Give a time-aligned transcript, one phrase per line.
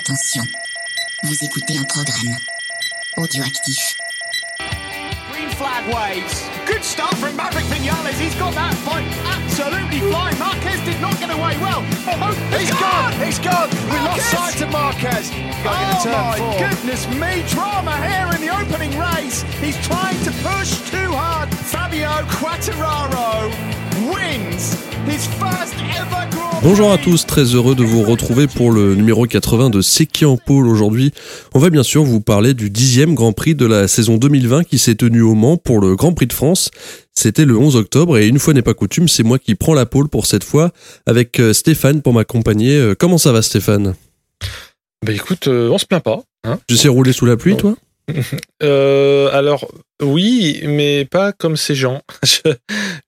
[0.00, 0.42] Attention,
[1.24, 2.34] vous écoutez un programme
[3.18, 3.98] audioactif.
[5.30, 6.44] Green flag waves.
[6.64, 8.18] Good start from Maverick Vinales.
[8.18, 10.38] He's got that fight absolutely flying.
[10.38, 11.84] Marquez did not get away well.
[12.08, 13.12] Oh, He's gone.
[13.20, 13.68] He's gone.
[13.92, 15.28] We lost sight of Marquez.
[15.28, 16.58] Going Oh turn my four.
[16.70, 19.42] goodness me, drama here in the opening race.
[19.60, 21.50] He's trying to push too hard.
[21.52, 23.52] Fabio Quattararo
[26.62, 30.24] Bonjour à tous, très heureux de vous retrouver pour le numéro 80 de C'est qui
[30.24, 31.12] en pôle aujourd'hui.
[31.54, 34.78] On va bien sûr vous parler du dixième Grand Prix de la saison 2020 qui
[34.78, 36.70] s'est tenu au Mans pour le Grand Prix de France.
[37.14, 39.86] C'était le 11 octobre et une fois n'est pas coutume, c'est moi qui prends la
[39.86, 40.70] pôle pour cette fois
[41.06, 42.76] avec euh, Stéphane pour m'accompagner.
[42.76, 43.94] Euh, Comment ça va Stéphane?
[45.04, 46.22] Bah écoute, euh, on se plaint pas.
[46.44, 47.74] Hein Tu sais rouler sous la pluie toi?
[48.62, 49.70] Euh, alors
[50.02, 52.00] oui, mais pas comme ces gens.
[52.24, 52.52] Je,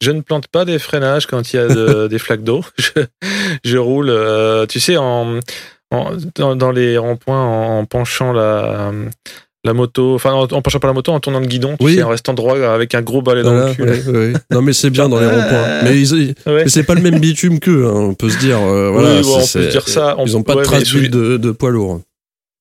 [0.00, 2.64] je ne plante pas des freinages quand il y a de- des flaques d'eau.
[2.78, 3.02] Je,
[3.64, 5.38] je roule, euh, tu sais, en,
[5.90, 8.92] en- dans, dans les ronds-points en, en penchant la
[9.64, 12.02] la moto, enfin en, en penchant pas la moto, en tournant le guidon, tu sais,
[12.02, 13.82] en restant droit avec un gros balai dans le cul.
[13.84, 14.32] ouais, ouais.
[14.50, 15.82] Non mais c'est bien dans les ronds-points.
[15.84, 16.64] Mais, ils- Ouais.
[16.64, 18.58] mais c'est pas le même bitume qu'eux, hein, on peut se dire.
[18.60, 20.16] euh, Oui, voilà, bon, on peut se dire ça.
[20.18, 22.00] On- Ils ont pas de d'huile de, de poids lourd.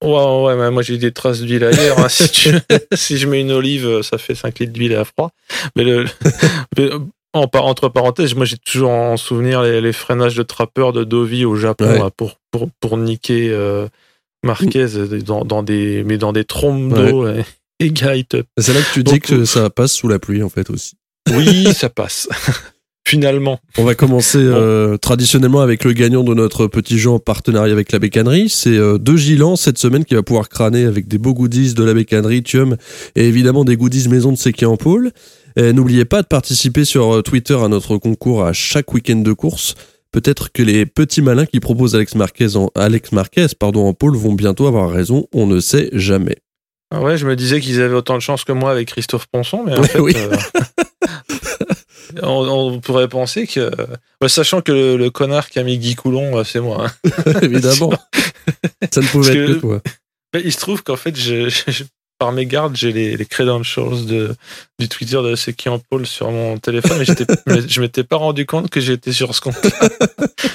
[0.04, 2.00] Ouais, ouais, mais moi j'ai des traces d'huile ailleurs.
[2.00, 2.10] hein.
[2.10, 2.56] si, tu-
[2.94, 5.32] si je mets une olive, ça fait 5 litres d'huile à froid.
[5.76, 6.06] Mais, le,
[6.78, 6.90] mais,
[7.34, 11.04] en, par- entre parenthèses, moi j'ai toujours en souvenir les, les freinages de trappeurs de
[11.04, 12.00] Dovi au Japon Ouais.
[12.00, 13.88] là, pour, pour, pour niquer euh,
[14.44, 14.88] Marquez
[15.24, 17.12] dans, dans des, mais dans des trompes Ouais.
[17.12, 17.28] d'eau.
[17.80, 17.94] Et, et
[18.60, 20.94] C'est là que tu dis que ça passe sous la pluie en fait aussi.
[21.32, 22.28] Oui, ça passe.
[23.08, 23.60] Finalement.
[23.78, 27.92] On va commencer euh, traditionnellement avec le gagnant de notre petit jeu en partenariat avec
[27.92, 28.48] la bécannerie.
[28.48, 31.84] C'est euh, De Gilan cette semaine qui va pouvoir crâner avec des beaux goodies de
[31.84, 32.78] la bécannerie, Thium,
[33.16, 35.12] et évidemment des goodies maison de Seki en pôle.
[35.58, 39.34] Et N'oubliez pas de participer sur euh, Twitter à notre concours à chaque week-end de
[39.34, 39.76] course.
[40.14, 44.16] Peut-être que les petits malins qui proposent Alex Marquez en, Alex Marquez, pardon, en pôle
[44.16, 45.28] vont bientôt avoir raison.
[45.34, 46.36] On ne sait jamais.
[46.94, 49.64] Ah Ouais, je me disais qu'ils avaient autant de chance que moi avec Christophe Ponson,
[49.66, 50.14] mais en Ouais, fait, oui.
[50.16, 50.36] euh,
[52.22, 53.72] on, on pourrait penser que,
[54.22, 56.88] ouais, sachant que le, le connard qui a mis Guy Coulon, euh, c'est moi.
[56.88, 57.34] hein.
[57.42, 57.92] évidemment.
[58.94, 59.82] Ça ne pouvait être que- que toi.
[60.34, 61.84] Mais il se trouve qu'en fait, je, je-
[62.20, 64.36] par mégarde, j'ai les, les credentials de,
[64.80, 68.18] du Twitter de ce qui en pôle sur mon téléphone, j'étais- mais je m'étais pas
[68.18, 69.58] rendu compte que j'étais sur ce compte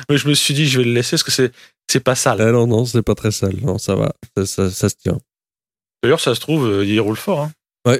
[0.08, 1.52] Mais je me suis dit, je vais le laisser parce que c'est,
[1.90, 2.40] c'est pas sale.
[2.40, 3.56] Ah non, non, c'est pas très sale.
[3.62, 4.12] Non, ça va.
[4.36, 5.18] Ça, ça- ça se tient.
[6.02, 7.40] D'ailleurs, ça se trouve, euh, il roule fort.
[7.86, 7.98] hein.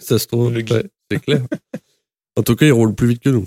[0.00, 0.52] ça se trouve.
[0.52, 0.64] Ouais,
[1.10, 1.42] c'est clair.
[2.36, 3.46] En tout cas, il roule plus vite que nous.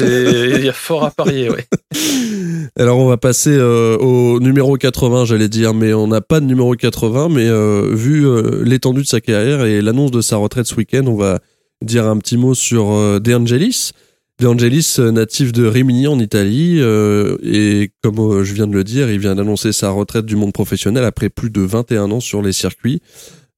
[0.00, 1.66] Il y a fort à parier, ouais.
[2.76, 6.46] Alors, on va passer euh, au numéro 80, j'allais dire, mais on n'a pas de
[6.46, 7.28] numéro 80.
[7.28, 11.04] Mais euh, vu euh, l'étendue de sa carrière et l'annonce de sa retraite ce week-end,
[11.06, 11.40] on va
[11.82, 13.92] dire un petit mot sur De Angelis.
[14.38, 19.18] De Angelis, natif de Rimini en Italie, et comme je viens de le dire, il
[19.18, 23.00] vient d'annoncer sa retraite du monde professionnel après plus de 21 ans sur les circuits.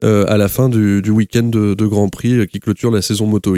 [0.02, 3.54] Euh, à la fin du, week-end de, Grand Prix euh, qui clôture la saison Moto.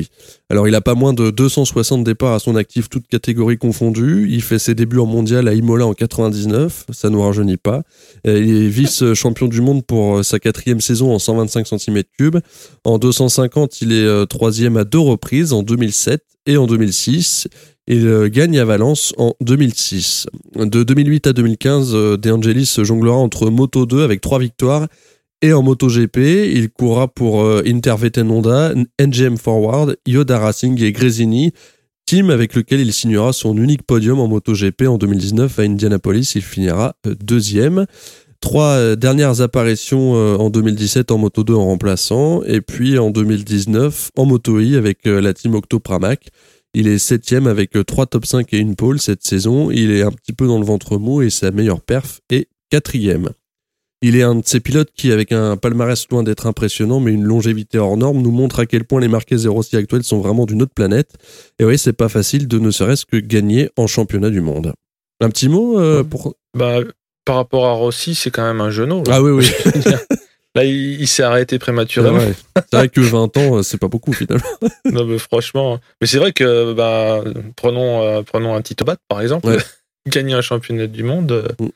[0.51, 4.27] Alors il a pas moins de 260 départs à son actif, toutes catégories confondues.
[4.31, 7.83] Il fait ses débuts en mondial à Imola en 99, ça nous rajeunit pas.
[8.27, 12.41] Euh, Il est vice-champion du monde pour sa quatrième saison en 125 cm3.
[12.85, 17.49] En 250, il est troisième à deux reprises, en 2007 et en 2006.
[17.89, 20.29] Il gagne à Valence en 2006.
[20.55, 24.87] De 2008 à 2015, euh, De Angelis jonglera entre Moto 2 avec trois victoires
[25.43, 26.19] et en MotoGP,
[26.55, 31.53] il courra pour euh, Interveten Honda, NGM Forward, Yoda Racing et Gresini,
[32.07, 36.33] team avec lequel il signera son unique podium en MotoGP en 2019 à Indianapolis.
[36.35, 37.87] Il finira euh, deuxième.
[38.41, 43.11] Trois euh, dernières apparitions euh, en 2017 en Moto 2 en remplaçant, et puis en
[43.11, 46.29] 2019 en Moto I avec la team Octo Pramac.
[46.75, 49.71] Il est septième avec trois top 5 et une pole cette saison.
[49.71, 53.31] Il est un petit peu dans le ventre mou et sa meilleure perf est quatrième.
[54.05, 57.23] Il est un de ces pilotes qui, avec un palmarès loin d'être impressionnant, mais une
[57.23, 60.61] longévité hors norme, nous montre à quel point les et Rossi actuels sont vraiment d'une
[60.63, 61.11] autre planète.
[61.61, 64.73] Et oui, c'est pas facile de ne serait-ce que gagner en championnat du monde.
[65.21, 66.35] Un petit mot euh, pour.
[66.59, 66.81] Bah,
[67.25, 69.05] par rapport à Rossi, c'est quand même un genou.
[69.07, 69.15] là.
[69.17, 69.51] Ah oui, oui.
[70.55, 72.19] Là, il, il s'est arrêté prématurément.
[72.57, 74.45] C'est vrai que 20 ans, euh, c'est pas beaucoup finalement.
[74.93, 75.79] Non, mais franchement.
[76.01, 77.23] Mais c'est vrai que, bah,
[77.57, 79.47] prenons, euh, prenons un Tito Bat, par exemple.
[79.47, 79.57] Ouais.
[80.09, 81.69] Gagner un championnat du monde, Mm.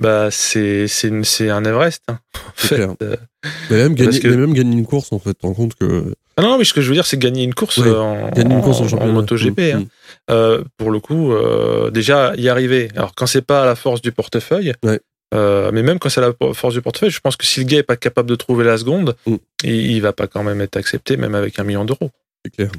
[0.00, 2.02] Bah, c'est, c'est, un Everest.
[2.08, 2.74] hein, en C'est fait.
[2.76, 2.94] clair.
[3.70, 6.14] Mais même gagner, que- mais même gagner une course, en fait, rends compte que.
[6.36, 8.54] Ah non, mais ce que je veux dire, c'est gagner une course euh, en, Gagner
[8.54, 9.06] une course en.
[9.06, 9.58] MotoGP.
[9.58, 9.78] Mm, hein.
[9.80, 9.86] mm.
[10.30, 12.88] Euh, pour le coup, euh, déjà y arriver.
[12.96, 15.00] Alors quand c'est pas à la force du portefeuille, Ouais.
[15.34, 17.66] euh, mais même quand c'est à la force du portefeuille, je pense que si le
[17.66, 19.34] gars est pas capable de trouver la seconde, Mm.
[19.64, 22.10] il, il va pas quand même être accepté, même avec un million d'euros.
[22.44, 22.70] C'est clair.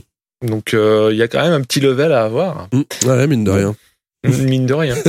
[0.42, 2.68] Donc il y a quand même un petit level à avoir.
[2.74, 2.82] Mm.
[3.08, 3.76] Ouais, mine de rien.
[4.24, 4.96] Mine de rien.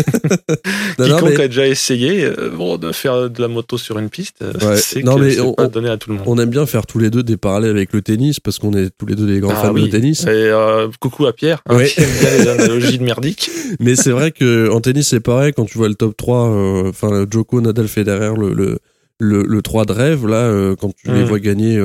[0.99, 3.99] Non, non, Quiconque mais a déjà essayé euh, bon, de faire de la moto sur
[3.99, 4.77] une piste, euh, Ouais.
[4.77, 6.25] c'est pas on- donné à tout le monde.
[6.27, 8.91] on aime bien faire tous les deux des parallèles avec le tennis parce qu'on est
[8.97, 9.85] tous les deux des grands Ah fans oui.
[9.85, 10.25] de tennis.
[10.25, 11.89] Et, euh, coucou à Pierre, hein, Ouais.
[11.89, 13.51] qui aime bien les analogies de merdique.
[13.81, 16.89] Mais c'est vrai que en tennis c'est pareil quand tu vois le top 3 euh,
[16.91, 18.79] enfin Joko, Nadal, Federer le le
[19.19, 21.27] le, le 3 de rêve là quand tu les Mm.
[21.27, 21.81] vois gagner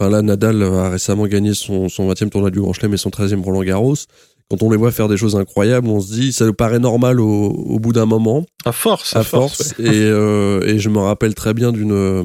[0.00, 3.10] enfin là Nadal a récemment gagné son son 20e tournoi du Grand Chelem et son
[3.10, 3.94] 13e Roland Garros.
[4.52, 7.20] Quand on les voit faire des choses incroyables, on se dit ça nous paraît normal
[7.20, 9.80] au, au bout d'un moment À force, à, à force, force.
[9.80, 12.22] et euh, et je me rappelle très bien d'une euh,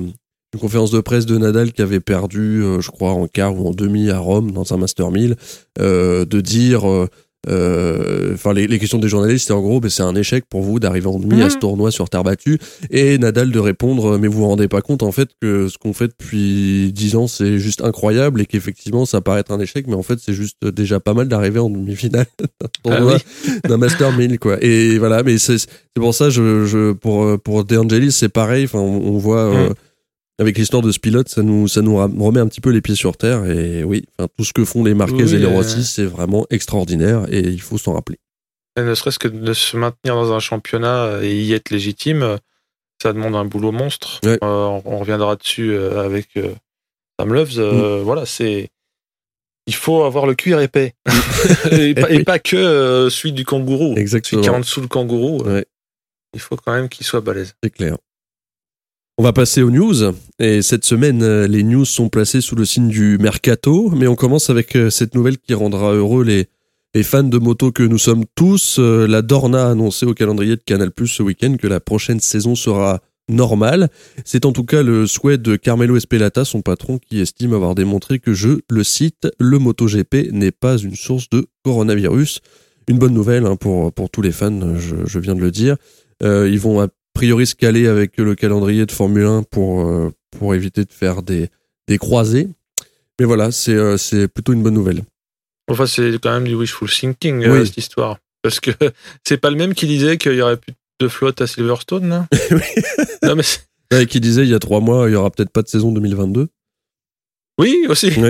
[0.54, 3.70] une conférence de presse de Nadal qui avait perdu, euh, je crois, en quart ou
[3.70, 5.38] en demi à Rome dans un Master 1000,
[5.80, 6.82] euh, de dire,
[7.48, 10.80] enfin les, les questions des journalistes, c'était en gros, mais c'est un échec pour vous
[10.80, 11.50] d'arriver en demi à Mhm.
[11.52, 12.60] ce tournoi sur terre battue,
[12.92, 15.94] et Nadal de répondre, mais vous vous rendez pas compte en fait que ce qu'on
[15.94, 19.96] fait depuis 10 ans c'est juste incroyable et qu'effectivement ça paraît être un échec, mais
[19.96, 23.52] en fait c'est juste déjà pas mal d'arriver en demi-finale d'un Ah tournoi oui.
[23.70, 24.58] d'un Master 1000 quoi.
[24.62, 28.30] Et voilà, mais c'est c'est pour ça je, je pour euh, pour De Angelis c'est
[28.30, 28.66] pareil.
[28.66, 29.74] Enfin, on, on voit euh, Mm.
[30.40, 32.82] Avec l'histoire de ce pilote, ça nous ça nous ra- remet un petit peu les
[32.82, 33.46] pieds sur terre.
[33.46, 35.50] Et oui, enfin tout ce que font les Marquez Oui, et les euh.
[35.50, 38.18] Rossi, c'est vraiment extraordinaire et il faut s'en rappeler.
[38.78, 42.38] Et ne serait-ce que de se maintenir dans un championnat et y être légitime, euh,
[43.02, 44.20] ça demande un boulot monstre.
[44.24, 44.38] Ouais.
[44.44, 46.54] Euh, on, on reviendra dessus euh, avec euh,
[47.20, 47.58] Sam Loves.
[47.58, 47.62] Mm.
[47.62, 48.70] euh, Voilà, c'est.
[49.66, 50.94] Il faut avoir le cuir épais.
[51.72, 52.18] et, pas, oui.
[52.18, 53.90] et pas que euh, celui du kangourou.
[53.90, 54.42] Celui Exactement.
[54.42, 55.66] qui est en dessous le kangourou, euh, Ouais.
[56.36, 57.56] il faut quand même qu'il soit balèze.
[57.64, 57.98] C'est clair.
[59.20, 60.14] On va passer aux news.
[60.38, 63.90] Et cette semaine, euh, les news sont placées sous le signe du mercato.
[63.90, 66.48] Mais on commence avec euh, cette nouvelle qui rendra heureux les,
[67.02, 68.78] fans de moto que nous sommes tous.
[68.78, 72.20] Euh, La Dorna a annoncé au calendrier de Canal Plus ce week-end que la prochaine
[72.20, 73.90] saison sera normale.
[74.24, 78.20] C'est en tout cas le souhait de Carmelo Espelata, son patron, qui estime avoir démontré
[78.20, 82.42] que, je le cite, le MotoGP n'est pas une source de coronavirus.
[82.88, 85.76] Une bonne nouvelle hein, pour, tous les fans, je, viens de le dire.
[86.22, 86.88] Ils vont
[87.18, 91.24] priori se caler avec le calendrier de Formule 1 pour, euh, pour éviter de faire
[91.24, 91.50] des,
[91.88, 92.48] des croisés.
[93.20, 95.02] Mais voilà, c'est euh, c'est plutôt une bonne nouvelle.
[95.68, 98.20] Enfin, c'est quand même du wishful thinking, euh, cette histoire.
[98.44, 98.70] Parce que
[99.28, 102.28] c'est pas le même qui disait qu'il y aurait plus de flotte à Silverstone, là
[103.24, 103.44] Non, mais
[103.92, 105.92] Ouais, qui disait il y a trois mois, il y aura peut-être pas de saison
[105.92, 106.50] 2022.
[107.60, 108.12] Oui, aussi.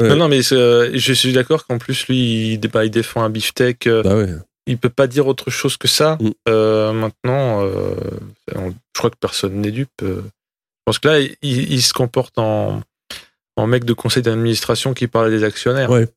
[0.00, 0.08] Ouais.
[0.08, 3.88] Non, non, mais je suis d'accord qu'en plus, lui, il, bah, il défend un beefsteak.
[3.88, 4.34] Bah ouais.
[4.68, 6.16] Il peut pas dire autre chose que ça.
[6.20, 6.30] Mm.
[6.48, 7.94] Euh, maintenant, euh,
[8.54, 9.90] on- je crois que personne n'est dupe.
[10.02, 10.22] euh.
[10.22, 12.80] Je pense que là, il, il se comporte en,
[13.56, 15.90] en mec de conseil d'administration qui parle à des actionnaires.
[15.90, 16.08] Ouais.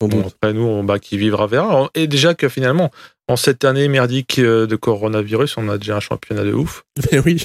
[0.00, 1.90] Bon, après, nous, on, bah, qui vivra verra.
[1.96, 2.92] Et déjà que finalement,
[3.26, 6.84] en cette année merdique de coronavirus, on a déjà un championnat de ouf.
[7.12, 7.42] Mais oui.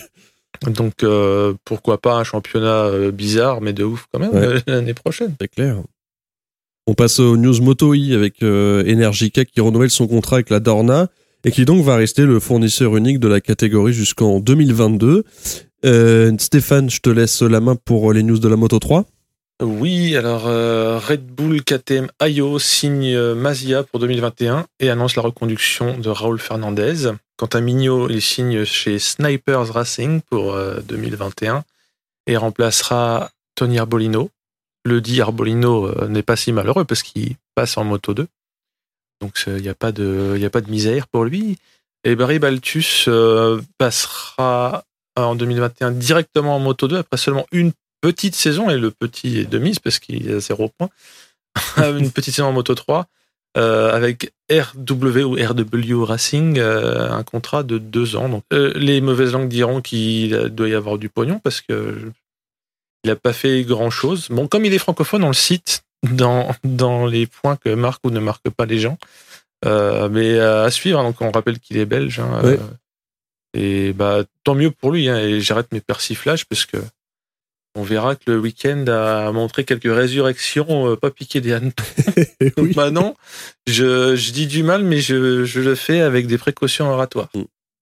[0.68, 4.62] Donc, euh, pourquoi pas un championnat bizarre, mais de ouf quand même, Ouais.
[4.68, 5.36] l'année prochaine.
[5.42, 5.78] C'est clair.
[6.88, 10.60] On passe aux news Moto E avec euh, Energica qui renouvelle son contrat avec la
[10.60, 11.08] Dorna
[11.46, 15.24] et qui donc va rester le fournisseur unique de la catégorie jusqu'en 2022.
[15.86, 19.06] Euh, Stéphane, je te laisse la main pour les news de la Moto 3.
[19.62, 25.22] Oui, alors euh, Red Bull KTM IO signe euh, Mazia pour 2021 et annonce la
[25.22, 27.12] reconduction de Raúl Fernandez.
[27.38, 31.64] Quant à Mignot, il signe chez Snipers Racing pour euh, 2021
[32.28, 34.30] et remplacera Tony Arbolino.
[34.86, 38.28] Le dit Arbolino euh, n'est pas si malheureux parce qu'il passe en Moto 2.
[39.22, 41.58] Donc il n'y a, pas de- a pas misère pour lui.
[42.04, 44.84] Et Barry Baltus euh, passera
[45.16, 47.72] en 2021 directement en Moto 2 après seulement une
[48.02, 50.90] petite saison, et le petit est de mise parce qu'il est à zéro point,
[51.78, 53.06] une petite saison en Moto 3,
[53.56, 58.28] euh, avec RW ou RW Racing, euh, un contrat de deux ans.
[58.28, 62.12] Donc, euh, les mauvaises langues diront qu'il doit y avoir du pognon parce que
[63.03, 64.27] il n'a pas fait grand chose.
[64.29, 68.10] Bon, comme il est francophone, on le cite dans, dans les points que marquent ou
[68.12, 68.98] ne marquent pas les gens.
[69.65, 71.03] Euh, mais euh, à suivre, hein.
[71.03, 72.19] donc on rappelle qu'il est belge.
[72.19, 72.57] hein, euh,
[73.55, 75.07] et bah tant mieux pour lui.
[75.10, 76.77] hein, et j'arrête mes persiflages parce que
[77.75, 81.83] on verra que le week-end a montré quelques résurrections, euh, pas piquer des hannetons.
[82.57, 82.74] Oui.
[82.75, 83.15] maintenant,
[83.67, 87.29] je, je dis du mal, mais je, je le fais avec des précautions oratoires.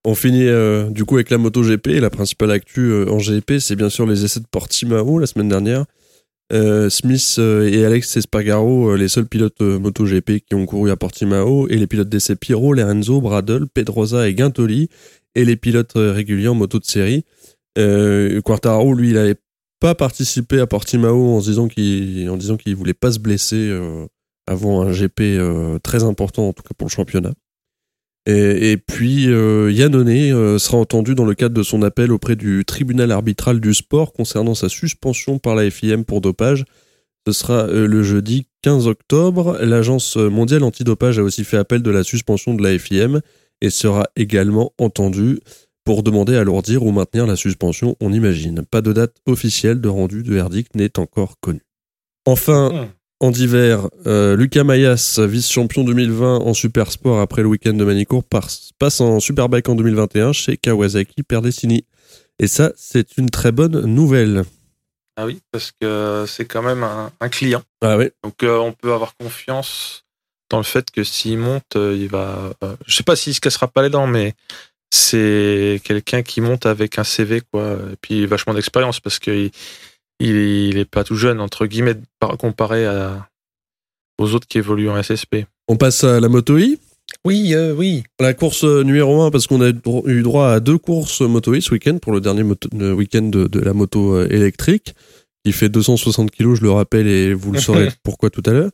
[0.04, 2.00] On finit euh, du coup avec la MotoGP.
[2.00, 5.50] La principale actu euh, en GP, c'est bien sûr les essais de Portimao la semaine
[5.50, 5.86] dernière.
[6.52, 11.68] Euh, Smith et Alex Espargaro, les seuls pilotes euh, MotoGP qui ont couru à Portimao,
[11.70, 14.90] et les pilotes d'essai Pirro, Lorenzo, Bradle, Pedrosa et Guintoli,
[15.36, 17.24] et les pilotes réguliers en moto de série.
[18.44, 19.38] Quartararo, lui, il avait
[19.80, 23.72] pas participé à Portimao en disant qu'il en disant qu'il voulait pas se blesser
[24.46, 25.40] avant un GP
[25.84, 27.32] très important en tout cas pour le championnat.
[28.28, 32.64] Et, puis euh, Yannone euh, sera entendu dans le cadre de son appel auprès du
[32.66, 36.66] tribunal arbitral du sport concernant sa suspension par la FIM pour dopage.
[37.26, 39.58] Ce sera euh, le jeudi 15 octobre.
[39.62, 43.22] L'agence mondiale antidopage a aussi fait appel de la suspension de la FIM
[43.62, 45.40] et sera également entendue
[45.84, 48.64] pour demander à alourdir ou maintenir la suspension, on imagine.
[48.70, 51.66] Pas de date officielle de rendu de verdict n'est encore connue.
[52.28, 53.01] Enfin, Hmm.
[53.22, 58.24] En d'hiver, euh, Lucas Mayas, vice-champion 2020 en super sport après le week-end de Manicourt,
[58.24, 61.86] passe, en superbike en 2021 chez Kawasaki Perdestini.
[62.40, 64.44] Et ça, c'est une très bonne nouvelle.
[65.18, 67.62] Ah oui, parce que c'est quand même un, un client.
[67.82, 70.04] Ah ouais Donc euh, on peut avoir confiance
[70.50, 72.54] dans le fait que s'il monte, euh, il va.
[72.64, 74.34] euh, je sais pas s'il se cassera pas les dents, mais
[74.90, 79.52] c'est quelqu'un qui monte avec un CV quoi, et puis vachement d'expérience parce que
[80.30, 83.28] il, est pas tout jeune entre guillemets par- comparé à,
[84.18, 85.46] aux autres qui évoluent en SSP.
[85.68, 86.78] On passe à la Moto I.
[87.26, 88.04] Oui, euh, oui.
[88.20, 89.72] La course euh, numéro 1, parce qu'on a
[90.06, 93.60] eu droit à deux courses Moto E ce week-end, pour le dernier week-end de, de
[93.60, 94.96] la moto euh, électrique,
[95.44, 98.72] qui fait 260 kilos, je le rappelle, et vous le saurez pourquoi tout à l'heure.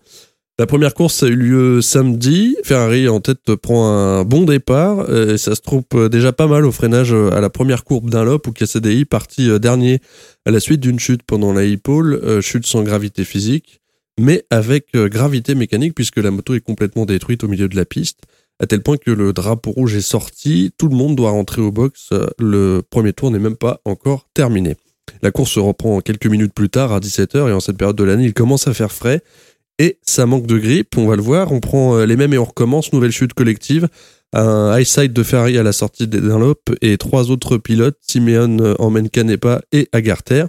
[0.59, 2.57] La première course a eu lieu samedi.
[2.63, 5.05] Ferrari en tête prend un bon départ.
[5.07, 7.83] euh, Et ça se trouve euh, déjà pas mal au freinage euh, à la première
[7.83, 9.99] courbe d'un lop où KCDI parti dernier
[10.45, 13.81] à la suite d'une chute pendant la euh, chute sans gravité physique,
[14.19, 18.21] mais avec gravité mécanique puisque la moto est complètement détruite au milieu de la piste
[18.59, 21.71] à tel point que le drapeau rouge est sorti, tout le monde doit rentrer au
[21.71, 22.09] box,
[22.39, 24.75] le premier tour n'est même pas encore terminé.
[25.21, 28.03] La course se reprend quelques minutes plus tard à 17h et en cette période de
[28.03, 29.21] l'année il commence à faire frais
[29.79, 32.38] et ça manque de grippe, on va le voir, on prend euh, les mêmes et
[32.38, 33.88] on recommence, nouvelle chute collective,
[34.34, 38.57] un high side de Ferrari à la sortie des Dunlop et trois autres pilotes, Simeon
[38.60, 40.46] euh, emmène Canepa et Agarter.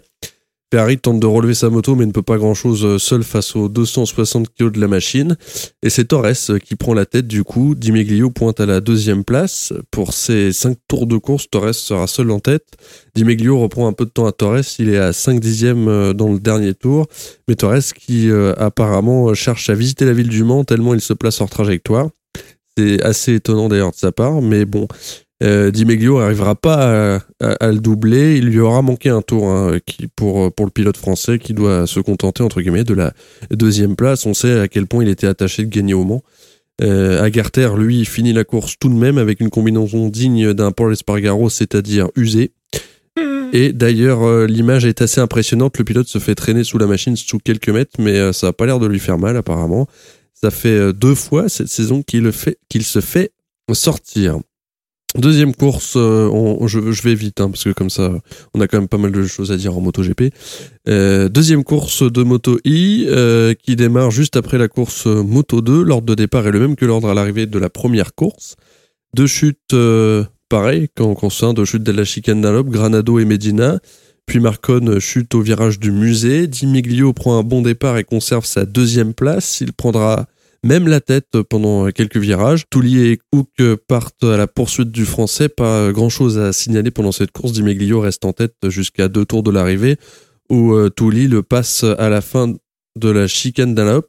[0.71, 3.71] Ferrari tente de relever sa moto mais ne peut pas grand chose seul face aux
[3.71, 5.37] 260 kg de la machine.
[5.83, 7.75] Et c'est Torres qui prend la tête du coup.
[7.75, 9.73] Dimeglio pointe à la deuxième place.
[9.91, 12.67] Pour ses 5 tours de course, Torres sera seul en tête.
[13.15, 14.61] Dimeglio reprend un peu de temps à Torres.
[14.79, 17.07] Il est à 5 dixièmes euh, dans le dernier tour.
[17.49, 21.15] Mais Torres qui euh, apparemment cherche à visiter la ville du Mans tellement il se
[21.15, 22.11] place hors trajectoire.
[22.77, 24.43] C'est assez étonnant d'ailleurs de sa part.
[24.43, 24.87] Mais bon,
[25.43, 28.37] euh, Dimeglio arrivera pas à, à- à le doubler.
[28.39, 31.87] Il lui aura manqué un tour hein, qui, pour, pour le pilote français qui doit
[31.87, 33.13] se contenter entre guillemets de la
[33.51, 34.27] deuxième place.
[34.27, 36.23] On sait à quel point il était attaché de gagner au Mans.
[36.81, 40.93] Euh, Agarter, lui, finit la course tout de même avec une combinaison digne d'un Paul
[40.93, 42.53] Espargaro, c'est-à-dire usé.
[43.53, 45.79] Et d'ailleurs, euh, l'image est assez impressionnante.
[45.79, 48.53] Le pilote se fait traîner sous la machine sous quelques mètres, mais euh, ça n'a
[48.53, 49.89] pas l'air de lui faire mal apparemment.
[50.35, 53.33] Ça fait euh, deux fois cette saison qu'il le fait, qu'il se fait
[53.73, 54.39] sortir.
[55.17, 58.13] Deuxième course, euh, je, vais vite hein, parce que comme ça,
[58.53, 60.35] on a quand même pas mal de choses à dire en MotoGP.
[60.87, 65.83] Euh, deuxième course de Moto I euh, qui démarre juste après la course Moto 2.
[65.83, 68.57] L'ordre de départ est le même que l'ordre à l'arrivée de la première course.
[69.15, 69.75] Deux chutes,
[70.51, 73.81] pareil, quand on concerne deux chutes de la chicane d'Alop, Granado et Medina.
[74.27, 76.47] Puis Marcon chute au virage du musée.
[76.47, 79.63] Dimiglio prend un bon départ et conserve sa deuxième place.
[79.63, 80.27] Il prendra
[80.65, 82.65] même la tête pendant quelques virages.
[82.71, 83.49] Touli et Hook
[83.87, 85.49] partent à la poursuite du français.
[85.49, 87.53] Pas grand chose à signaler pendant cette course.
[87.53, 89.97] Dimiglio reste en tête jusqu'à deux tours de l'arrivée
[90.51, 92.55] où euh, Touli le passe à la fin
[92.97, 94.09] de la chicane d'Alop.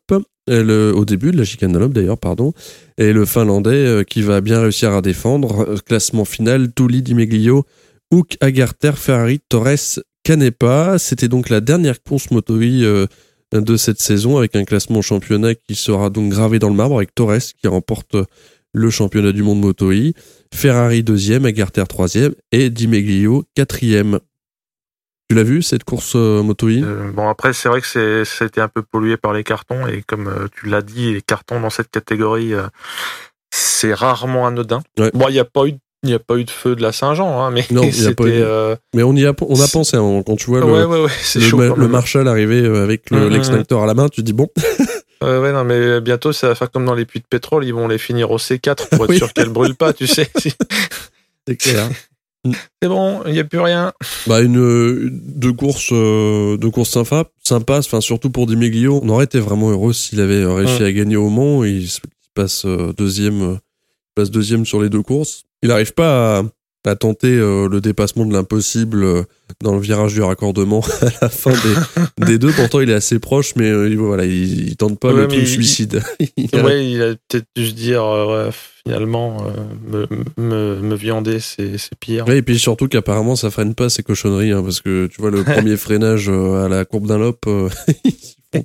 [0.49, 2.53] Au début de la chicane d'Alop d'ailleurs, pardon.
[2.97, 5.75] Et le Finlandais euh, qui va bien réussir à défendre.
[5.85, 7.65] Classement final, Touli, Dimiglio,
[8.11, 10.97] Hook, Agarter, Ferrari, Torres, Canepa.
[10.97, 13.05] C'était donc la dernière course motori euh,
[13.51, 17.15] de cette saison avec un classement championnat qui sera donc gravé dans le marbre avec
[17.15, 18.15] Torres qui remporte
[18.73, 20.13] le championnat du monde Moto E,
[20.53, 24.19] Ferrari deuxième, Agarter troisième et Dimeglio quatrième.
[25.29, 28.61] Tu l'as vu cette course euh, Moto E Euh, bon après c'est vrai que c'était
[28.61, 31.69] un peu pollué par les cartons et comme euh, tu l'as dit les cartons dans
[31.69, 32.67] cette catégorie euh,
[33.51, 34.81] c'est rarement anodin.
[34.97, 35.11] Ouais.
[35.13, 36.91] Bon il n'y a pas eu il n'y a pas eu de feu de la
[36.91, 39.33] Saint-Jean hein, mais Non, il y a pas eu c'était euh, Mais on y a,
[39.41, 41.67] on a pensé hein, quand tu vois le, ouais ouais ouais c'est le, chaud ma-
[41.69, 41.91] quand le même.
[41.91, 43.33] Marshall arriver euh, avec le- Mhm.
[43.33, 44.47] l'extincteur à la main, tu te dis bon,
[45.21, 47.73] Ouais, ouais, non, mais bientôt, ça va faire comme dans les puits de pétrole, ils
[47.73, 49.17] vont les finir au C4 pour être Oui.
[49.17, 50.29] sûr qu'elles brûlent pas, tu sais.
[51.47, 51.89] c'est clair.
[52.81, 53.91] C'est bon, il n'y a plus rien.
[54.27, 59.09] Bah une euh, deux courses euh, deux courses sympas sympas enfin surtout pour Dimiglio on
[59.09, 60.85] aurait été vraiment heureux s'il avait euh, réussi Mm.
[60.85, 64.81] à gagner au Mans il, se- il passe euh, deuxième euh, il passe deuxième sur
[64.81, 66.43] les deux courses il n'arrive pas à,
[66.85, 69.23] à tenter euh, le dépassement de l'impossible euh,
[69.61, 73.19] dans le virage du raccordement à la fin des, des deux pourtant il est assez
[73.19, 76.01] proche mais euh, il, voilà il, il tente pas Ouais, le truc il- suicide
[76.37, 78.49] Il a- Ouais, il a peut-être dû se dire, ouais,
[78.85, 79.43] finalement,
[79.87, 82.25] me, me, me viander, c'est pire.
[82.27, 85.29] Ouais, et puis surtout qu'apparemment ça freine pas ces cochonneries, hein, parce que tu vois
[85.31, 88.63] le premier freinage à la courbe d'un lop, il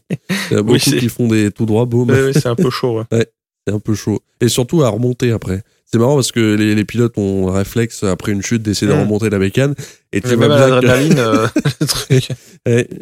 [0.50, 3.00] y a beaucoup qui font des tout droits, ouais, c'est un peu chaud.
[3.10, 3.26] ouais.
[3.66, 4.20] c'est un peu chaud.
[4.40, 5.62] Et surtout à remonter après.
[5.94, 8.96] C'est marrant parce que les, les pilotes ont un réflexe après une chute d'essayer de
[8.96, 9.00] Mm.
[9.02, 9.74] remonter la bécane.
[10.12, 10.86] Et tu vois bien que-
[11.18, 11.46] euh,
[11.80, 12.28] le truc.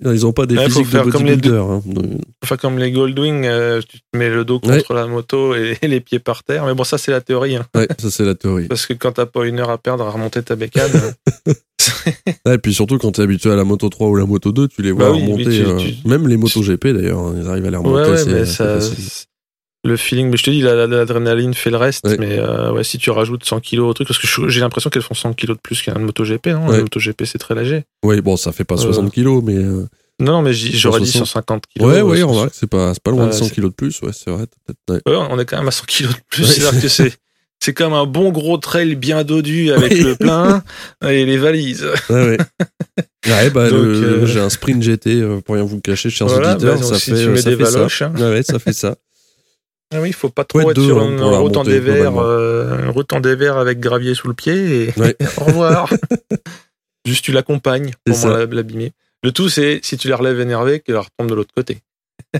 [0.04, 1.56] Non, ils ont pas des Ouais, physiques de faire comme les bodybuilder.
[1.58, 1.82] Hein.
[1.86, 2.04] Donc,
[2.42, 4.96] Enfin, comme les Goldwing, euh, tu te mets le dos contre Ouais.
[4.96, 6.66] la moto et, et les pieds par terre.
[6.66, 7.56] Mais bon, ça, c'est la théorie.
[7.56, 7.66] hein.
[7.74, 8.66] Ouais, ça c'est la théorie.
[8.68, 10.90] Parce que quand t'as pas une heure à perdre à remonter ta bécane,
[11.48, 11.52] euh,
[12.46, 14.68] Ouais, et puis surtout quand t'es habitué à la moto 3 ou la moto 2,
[14.68, 15.44] tu les vois Bah oui, remonter.
[15.44, 18.14] tu- euh, tu- Même les motos GP d'ailleurs, hein, ils arrivent à les remonter ouais,
[18.16, 18.78] assez, mais ça.
[19.84, 22.06] Le feeling, mais je te dis, la- la- l'adrénaline fait le reste.
[22.06, 22.16] Ouais.
[22.18, 25.02] Mais euh, ouais, si tu rajoutes 100 kilos au truc, parce que j'ai l'impression qu'elles
[25.02, 26.66] font 100 kilos de plus qu'un MotoGP, non?
[26.68, 26.76] Ouais.
[26.76, 27.84] La MotoGP, c'est très léger.
[28.04, 29.56] Oui, bon, ça fait pas 60 kilos, mais.
[29.56, 29.86] euh,
[30.20, 31.26] Non, non, mais j'aurais dit 160.
[31.26, 31.88] 150 kilos.
[31.90, 33.70] Ouais, euh, ouais, on voit que c'est pas, pas loin de Ouais, 100 c'est- kilos
[33.70, 34.44] de plus, ouais, c'est vrai.
[35.06, 36.44] on est quand même à 100 kilos de plus.
[36.44, 37.12] C'est-à-dire que c'est.
[37.64, 40.00] C'est comme un bon gros trail bien dodu avec Oui.
[40.00, 40.64] le plein
[41.08, 41.86] et les valises.
[42.10, 42.38] Ouais, ouais.
[43.28, 46.54] Ouais, bah, euh, j'ai un sprint GT, euh, pour rien vous le cacher, chers Voilà,
[46.56, 48.12] auditeurs, bah, ça si fait, ça fait hein.
[48.18, 48.96] Ouais, ça fait ça.
[49.92, 52.22] Ah oui, il faut pas trop Ouais, être deux, sur hein, en remontée, dévers, globalement.
[52.24, 55.16] euh, en dévers avec gravier sous le pied et Ouais.
[55.38, 55.92] au revoir.
[57.06, 58.92] Juste tu l'accompagnes pour moins la- l'abîmer.
[59.22, 61.78] Le tout, c'est si tu la relèves énervée, qu'elle retombe de l'autre côté.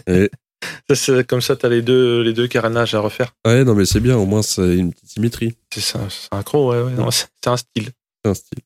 [0.09, 0.31] Ouais.
[0.89, 3.35] Ça, c'est- comme ça, tu as les deux, les deux carénages à refaire.
[3.45, 5.55] Ouais, non, mais c'est bien, au moins, c'est une petite symétrie.
[5.75, 5.99] C'est c'est
[6.31, 6.93] un croc, ouais, ouais.
[7.11, 7.89] c'est un style.
[8.25, 8.59] C'est un style.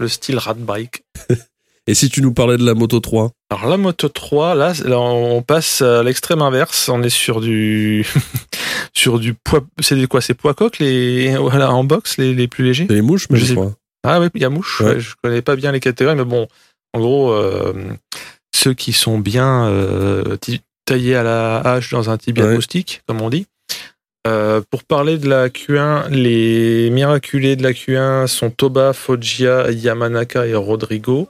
[0.00, 1.02] Le style rat bike.
[1.88, 5.00] Et si tu nous parlais de la Moto 3 Alors la moto 3, là, là,
[5.00, 6.88] on passe à l'extrême inverse.
[6.88, 8.06] On est sur du
[8.94, 9.64] sur du poids.
[9.80, 10.20] C'est quoi?
[10.20, 12.86] C'est poids coque les voilà en box les, les plus légers?
[12.88, 13.72] Les mouches, mais Je je sais crois.
[14.04, 14.80] Ah oui, il y a mouche.
[14.80, 14.94] Ouais.
[14.94, 16.46] ouais, je connais pas bien les catégories, mais bon,
[16.92, 17.72] en gros, euh,
[18.54, 20.36] ceux qui sont bien euh,
[20.86, 22.54] taillés à la hache dans un tibia Ouais.
[22.54, 23.46] moustique, comme on dit.
[24.28, 30.46] Euh, pour parler de la Q1, les miraculés de la Q1 sont Toba, Foggia, Yamanaka
[30.46, 31.28] et Rodrigo.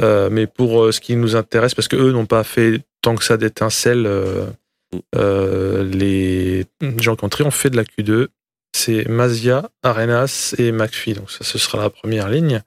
[0.00, 3.14] Euh, mais pour euh, ce qui nous intéresse, parce que eux n'ont pas fait tant
[3.14, 6.66] que ça d'étincelles, euh, les
[7.00, 8.28] gens qui ont triomphé de la Q2,
[8.72, 11.14] c'est Mazia, Arenas et McPhee.
[11.14, 12.62] Donc ça, ce sera la première ligne.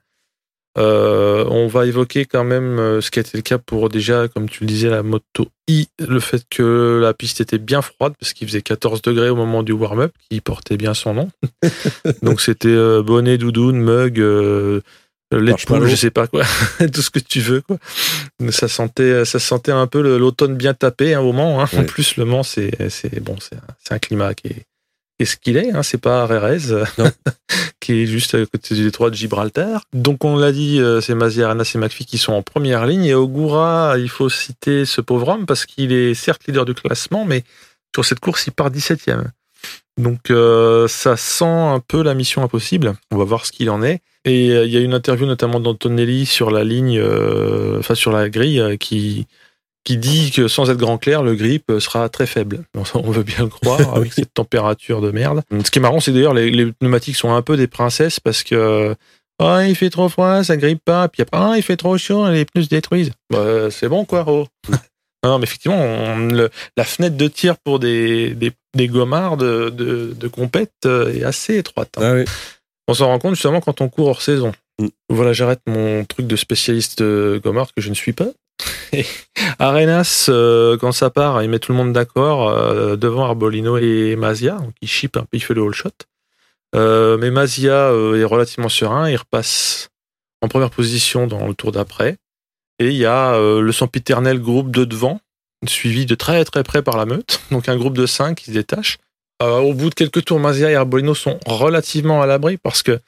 [0.78, 4.48] Euh, on va évoquer quand même ce qui a été le cas pour déjà, comme
[4.48, 8.32] tu le disais, la moto I, le fait que la piste était bien froide parce
[8.32, 11.30] qu'il faisait 14 degrés au moment du warm-up, qui portait bien son nom.
[12.22, 14.22] Donc c'était bonnet, doudoune, mug,
[15.36, 15.82] lait de Marshmallow.
[15.82, 16.44] poule, je sais pas quoi,
[16.92, 17.76] tout ce que tu veux quoi.
[18.40, 21.60] Mais ça sentait, ça sentait un peu l'automne bien tapé hein, au Mans.
[21.62, 21.68] hein.
[21.76, 25.36] En plus, le Mans, c'est, c'est bon, c'est, un- c'est un climat qui est, ce
[25.36, 25.70] qu'il est.
[25.72, 25.82] Hein.
[25.82, 26.58] C'est pas Rérez,
[26.98, 27.10] Non.
[27.80, 29.82] qui est juste à côté du détroit de Gibraltar.
[29.92, 33.04] Donc on l'a dit, euh, c'est Mazia, Arenas et McPhee qui sont en première ligne.
[33.04, 37.24] Et Ogura, il faut citer ce pauvre homme parce qu'il est certes leader du classement,
[37.24, 37.44] mais
[37.94, 39.24] sur cette course, il part 17ème.
[39.96, 42.94] Donc euh, ça sent un peu la mission impossible.
[43.10, 44.00] On va voir ce qu'il en est.
[44.28, 48.12] Et euh, il y a une interview notamment d'Antonelli sur la ligne, euh, enfin sur
[48.12, 49.26] la grille, euh, qui
[49.84, 52.62] qui dit que sans être grand clair, le grip sera très faible.
[52.94, 55.42] On veut bien le croire avec cette température de merde.
[55.64, 58.42] Ce qui est marrant, c'est d'ailleurs les, les pneumatiques sont un peu des princesses parce
[58.42, 58.94] que
[59.40, 61.08] ah il fait trop froid, ça grippe pas.
[61.08, 63.12] Puis après ah il fait trop chaud, les pneus se détruisent.
[63.30, 64.24] Bah, c'est bon quoi.
[64.26, 64.46] Oh.
[65.24, 69.70] non mais effectivement, on- le- la fenêtre de tir pour des des, des gommards de,
[69.70, 71.90] de, de compète est assez étroite.
[71.96, 72.02] hein.
[72.02, 72.24] Ah oui.
[72.88, 74.52] On s'en rend compte justement quand on court hors saison.
[74.80, 74.88] Mm.
[75.10, 78.28] Voilà, j'arrête mon truc de spécialiste euh, Gomard que je ne suis pas.
[78.92, 79.04] Et
[79.58, 84.16] Arenas, euh, quand ça part, il met tout le monde d'accord euh, devant Arbolino et
[84.16, 85.90] Mazia, donc il chip un peu, il fait le all shot.
[86.74, 89.88] Euh, mais Mazia est relativement serein, il repasse
[90.42, 92.16] en première position dans le tour d'après.
[92.78, 95.20] Et il y a le sempiternel groupe de devant,
[95.66, 98.52] suivi de très très près par la meute, donc un groupe de 5 qui se
[98.52, 98.98] détache.
[99.42, 102.98] Euh, au bout de quelques tours, Mazia et Arbolino sont relativement à l'abri parce que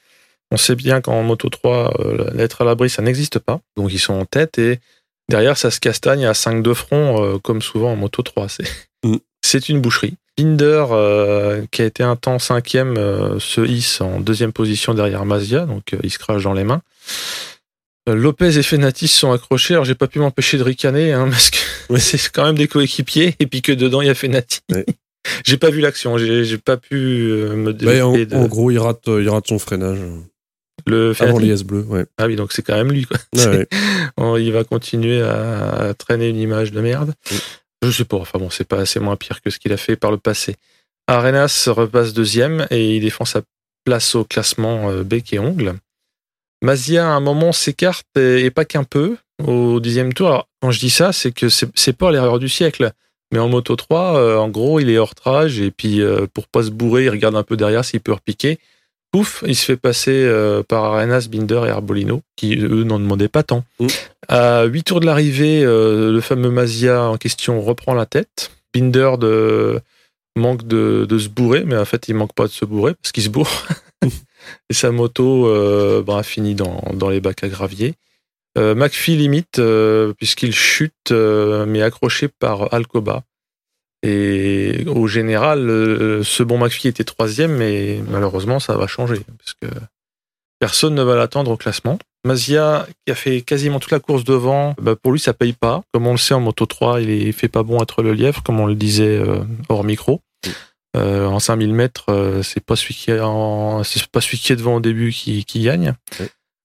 [0.53, 3.61] on sait bien qu'en Moto 3, euh, l'être à l'abri, ça n'existe pas.
[3.77, 4.81] Donc ils sont en tête et
[5.29, 8.49] derrière, ça se castagne à 5 de front, euh, comme souvent en Moto 3.
[8.49, 8.65] C'est
[9.05, 9.17] Mm.
[9.45, 10.17] c'est une boucherie.
[10.37, 15.25] Binder, euh, qui a été un temps cinquième, euh, se hisse en deuxième position derrière
[15.25, 16.83] Mazia, donc il se crache dans les mains.
[18.07, 19.75] Lopez et Fenatis sont accrochés.
[19.75, 21.59] Alors j'ai pas pu m'empêcher de ricaner hein, parce que
[21.91, 21.99] Ouais.
[22.01, 24.61] c'est quand même des coéquipiers et puis que dedans il y a Fenati.
[24.71, 24.87] Ouais.
[25.45, 28.71] J'ai pas vu l'action, j'ai pas pu euh, me Bah, en, développer de en gros,
[28.71, 29.99] il rate, euh, il rate son freinage
[30.87, 31.83] le avant l'IS bleu.
[31.83, 32.07] Ouais.
[32.19, 33.19] Ah oui, donc c'est quand même lui quoi.
[33.35, 33.67] Ouais,
[34.19, 34.43] ouais.
[34.43, 37.15] Il va continuer à, traîner une image de merde.
[37.31, 37.39] Oui.
[37.83, 39.97] Je sais pas, enfin bon, c'est pas assez moins pire que ce qu'il a fait
[39.97, 40.57] par le passé.
[41.07, 43.43] Arenas repasse deuxième et il défend sa
[43.85, 45.75] place au classement euh, bec et ongle.
[46.63, 50.29] Mazia, à un moment, s'écarte et, pas qu'un peu au dixième tour.
[50.29, 52.93] Alors, quand je dis ça, c'est que c'est pas l'erreur du siècle.
[53.33, 56.49] Mais en Moto 3, euh, en gros, il est hors trage et puis euh, pour
[56.49, 58.59] pas se bourrer, il regarde un peu derrière s'il peut repiquer.
[59.13, 63.29] Pouf, il se fait passer euh, par Arenas, Binder et Arbolino, qui eux n'en demandaient
[63.29, 63.65] pas tant.
[63.81, 63.87] Mm.
[64.29, 68.53] À 8 tours de l'arrivée, le fameux Mazia en question reprend la tête.
[68.73, 69.81] Binder de
[70.37, 73.13] manque de, de, se bourrer, mais en fait, il manque pas de se bourrer parce
[73.13, 73.67] qu'il se bourre.
[74.71, 77.95] et sa moto euh, bah, a fini dans, dans, les bacs à gravier.
[78.59, 83.23] Euh, McPhee limite, euh, puisqu'il chute, euh, mais accroché par Alcoba.
[84.03, 89.55] Et au général, euh, ce bon McPhee était troisième, mais malheureusement, ça va changer, parce
[89.55, 89.67] que
[90.59, 91.99] personne ne va l'attendre au classement.
[92.25, 95.83] Mazia, qui a fait quasiment toute la course devant, bah pour lui, ça paye pas.
[95.93, 98.43] Comme on le sait, en Moto 3, il est fait pas bon être le lièvre,
[98.43, 99.23] comme on le disait
[99.69, 100.21] hors micro.
[100.97, 104.53] Euh, en 5000 mètres, euh, c'est pas celui qui est en, c'est pas celui qui
[104.53, 105.95] est devant au début qui, qui gagne.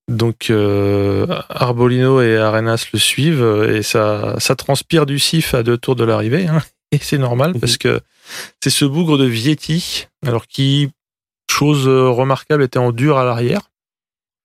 [0.08, 5.78] Donc euh, Arbolino et Arenas le suivent et ça, ça transpire du sif à deux
[5.78, 6.48] tours de l'arrivée.
[6.48, 6.62] Hein.
[6.92, 7.60] Et c'est normal Mhm.
[7.60, 8.00] parce que
[8.64, 10.92] c'est ce bougre de Vietti, alors qui,
[11.52, 13.62] chose remarquable, était en dur à l'arrière.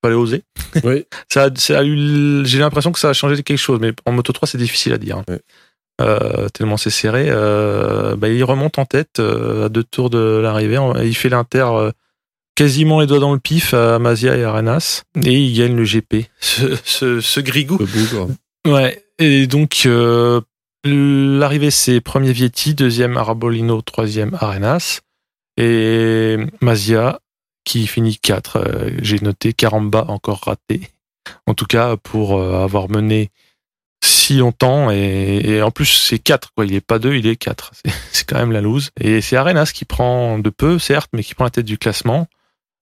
[0.03, 0.43] Fallait oser.
[0.85, 1.05] Oui.
[1.29, 4.13] Ça, a- ça a eu, j'ai l'impression que ça a changé quelque chose, mais en
[4.13, 5.19] Moto 3 c'est difficile à dire.
[5.19, 5.25] hein.
[6.01, 7.27] Euh, tellement c'est serré.
[7.29, 10.79] Euh, bah, il remonte en tête euh, à deux tours de l'arrivée.
[11.01, 11.91] Et Il fait l'inter euh,
[12.61, 15.05] quasiment les doigts dans le pif à Mazia et Arenas.
[15.25, 16.27] Et il gagne le GP.
[16.41, 17.79] Ce, ce, ce grigou.
[17.79, 18.29] Le bougre.
[18.67, 19.03] Ouais.
[19.19, 20.43] Et donc, euh,
[20.85, 25.01] l'arrivée, c'est premier Vietti, deuxième Arabolino, troisième Arenas.
[25.57, 27.21] Et Mazia
[27.65, 28.91] qui finit 4.
[29.01, 30.83] J'ai noté Caramba encore raté.
[31.47, 33.31] En tout cas, pour euh, avoir mené
[34.05, 34.91] si longtemps.
[34.91, 36.53] Et, et en plus, c'est 4.
[36.55, 36.67] Quoi.
[36.67, 37.71] Il est pas 2, il est 4.
[37.83, 38.91] C'est, c'est quand même la loose.
[39.01, 42.29] Et c'est Arenas qui prend de peu, certes, mais qui prend la tête du classement.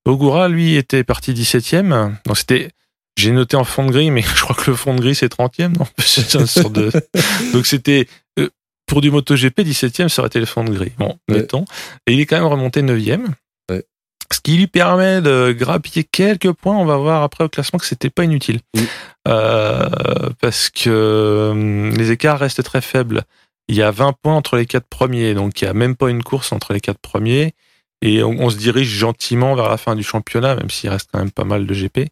[0.08, 2.14] Ogura, lui, était parti 17ème.
[2.26, 2.70] Donc c'était...
[3.18, 5.32] J'ai noté en fond de grille, mais je crois que le fond de grille, c'est
[5.32, 5.76] 30ème.
[5.78, 5.86] Non?
[5.98, 6.90] C'est une sorte de...
[7.52, 8.06] Donc c'était...
[8.38, 8.48] euh,
[8.86, 10.92] Pour du MotoGP, 17ème, ça aurait été le fond de grille.
[10.98, 11.38] Bon, Ouais.
[11.38, 11.64] mettons.
[12.06, 13.26] Et il est quand même remonté 9ème.
[13.70, 13.84] Ouais.
[14.32, 16.76] Ce qui lui permet de grappiller quelques points.
[16.76, 18.60] On va voir après au classement que c'était pas inutile.
[18.76, 18.86] Oui.
[19.26, 23.22] Euh, parce que hum, les écarts restent très faibles.
[23.68, 26.08] Il y a 20 points entre les quatre premiers, donc il y a même pas
[26.08, 27.52] une course entre les quatre premiers.
[28.00, 31.32] Et on, se dirige gentiment vers la fin du championnat, même s'il reste quand même
[31.32, 32.10] pas mal de GP.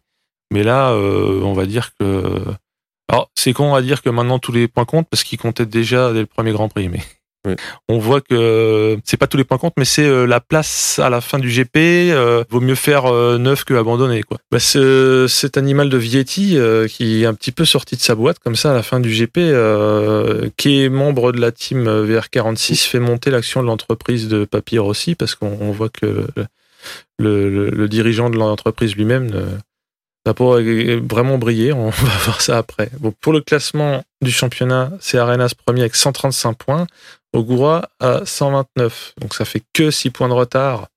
[0.51, 2.43] Mais là, euh, on va dire que...
[3.09, 6.11] Alors, c'est con à dire que maintenant tous les points comptent, parce qu'ils comptaient déjà
[6.11, 6.89] dès le premier Grand Prix.
[6.89, 6.99] Mais
[7.87, 11.09] On voit que c'est pas tous les points comptent, mais c'est euh, la place à
[11.09, 11.77] la fin du GP.
[11.77, 14.23] euh, vaut mieux faire euh, neuf que abandonner.
[14.23, 14.37] Quoi.
[14.51, 18.15] Bah, ce- cet animal de Vietti, euh, qui est un petit peu sorti de sa
[18.15, 21.87] boîte comme ça à la fin du GP, euh, qui est membre de la team
[21.87, 26.27] euh, VR46, fait monter l'action de l'entreprise de Papy Rossi, parce qu'on on voit que
[27.19, 29.29] le, dirigeant de l'entreprise lui-même
[30.25, 30.59] n'a pas
[31.09, 31.73] vraiment brillé.
[31.73, 32.89] On va voir ça après.
[32.99, 36.87] Bon, pour le classement du championnat, c'est Arenas premier avec 135 points.
[37.33, 39.13] Ogura à 129.
[39.21, 40.87] Donc ça fait que 6 points de retard.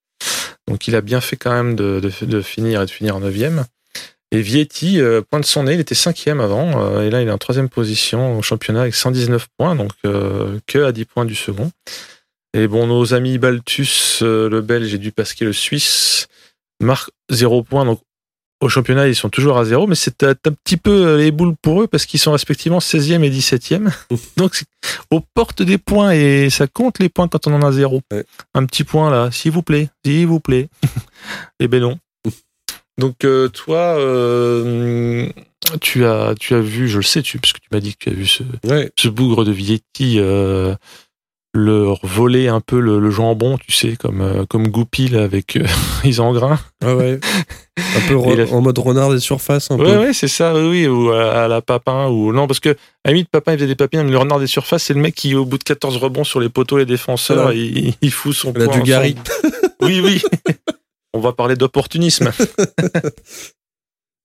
[0.68, 3.20] Donc il a bien fait quand même de, de- de finir et de finir en
[3.20, 3.34] 9
[4.32, 7.32] Et Vietti euh, pointe son nez, il était cinquième avant, euh, et là il est
[7.32, 11.34] en troisième position au championnat avec 119 points, donc euh, que à 10 points du
[11.34, 11.70] second.
[12.54, 16.26] Et bon, nos amis Baltus, le Belge, et Dupasquier, le Suisse,
[16.80, 18.00] marquent 0 points, donc
[18.60, 21.54] au championnat ils sont toujours à 0, mais c'est un, petit peu euh, les boules
[21.62, 23.90] pour eux, parce qu'ils sont respectivement 16e et 17e.
[24.36, 24.66] donc c'est
[25.10, 28.00] aux portes des points, et ça compte les points quand on en a 0.
[28.12, 28.24] Ouais.
[28.54, 30.68] Un petit point là, s'il vous plaît, s'il vous plaît.
[31.60, 31.98] et ben non.
[32.98, 35.26] Donc euh, toi, euh,
[35.80, 38.04] tu as tu as vu, je le sais, tu parce que tu m'as dit que
[38.04, 38.90] tu as vu ce, Ouais.
[38.98, 40.74] ce bougre de Vietti euh,
[41.52, 45.64] leur voler un peu le, le jambon, tu sais, comme euh, comme Goupil avec euh,
[46.04, 46.58] Isengrin.
[46.84, 47.18] Ah ouais.
[47.96, 49.98] Un peu re- en mode renard des surfaces, un Ouais, peu.
[49.98, 52.74] ouais, c'est ça, oui, oui, ou à, à la Papin, ou non, parce que à
[53.06, 55.14] la limite, Papin, il faisait des papines, mais le renard des surfaces, c'est le mec
[55.14, 57.56] qui, au bout de 14 rebonds sur les poteaux, les défenseurs, Voilà.
[57.58, 59.16] il, il fout son Il a poing du Gary.
[59.42, 59.50] son-
[59.86, 60.22] Oui, oui.
[61.14, 62.30] On va parler d'opportunisme.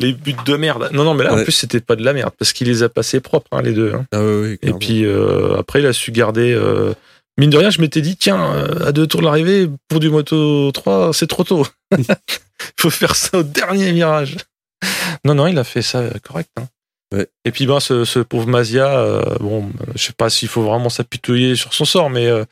[0.02, 0.90] les buts de merde.
[0.92, 2.90] Non, non, mais là, en plus, c'était pas de la merde, parce qu'il les a
[2.90, 3.94] passés propres, hein, les deux.
[3.96, 4.06] hein.
[4.12, 6.52] Ah ouais, ouais, Et puis euh, après, il a su garder.
[6.54, 6.94] euh,
[7.38, 10.10] mine de rien, je m'étais dit, tiens, euh, à deux tours de l'arrivée, pour du
[10.10, 11.66] moto 3, c'est trop tôt.
[11.98, 12.06] Il
[12.80, 14.38] faut faire ça au dernier virage.
[15.26, 16.50] Non, non, il a fait ça euh, correct.
[16.58, 16.68] hein.
[17.14, 17.28] Ouais.
[17.46, 20.90] Et puis, ben, ce, ce pauvre Mazia, euh, bon, je sais pas s'il faut vraiment
[20.90, 22.44] s'apitoyer sur son sort, mais euh,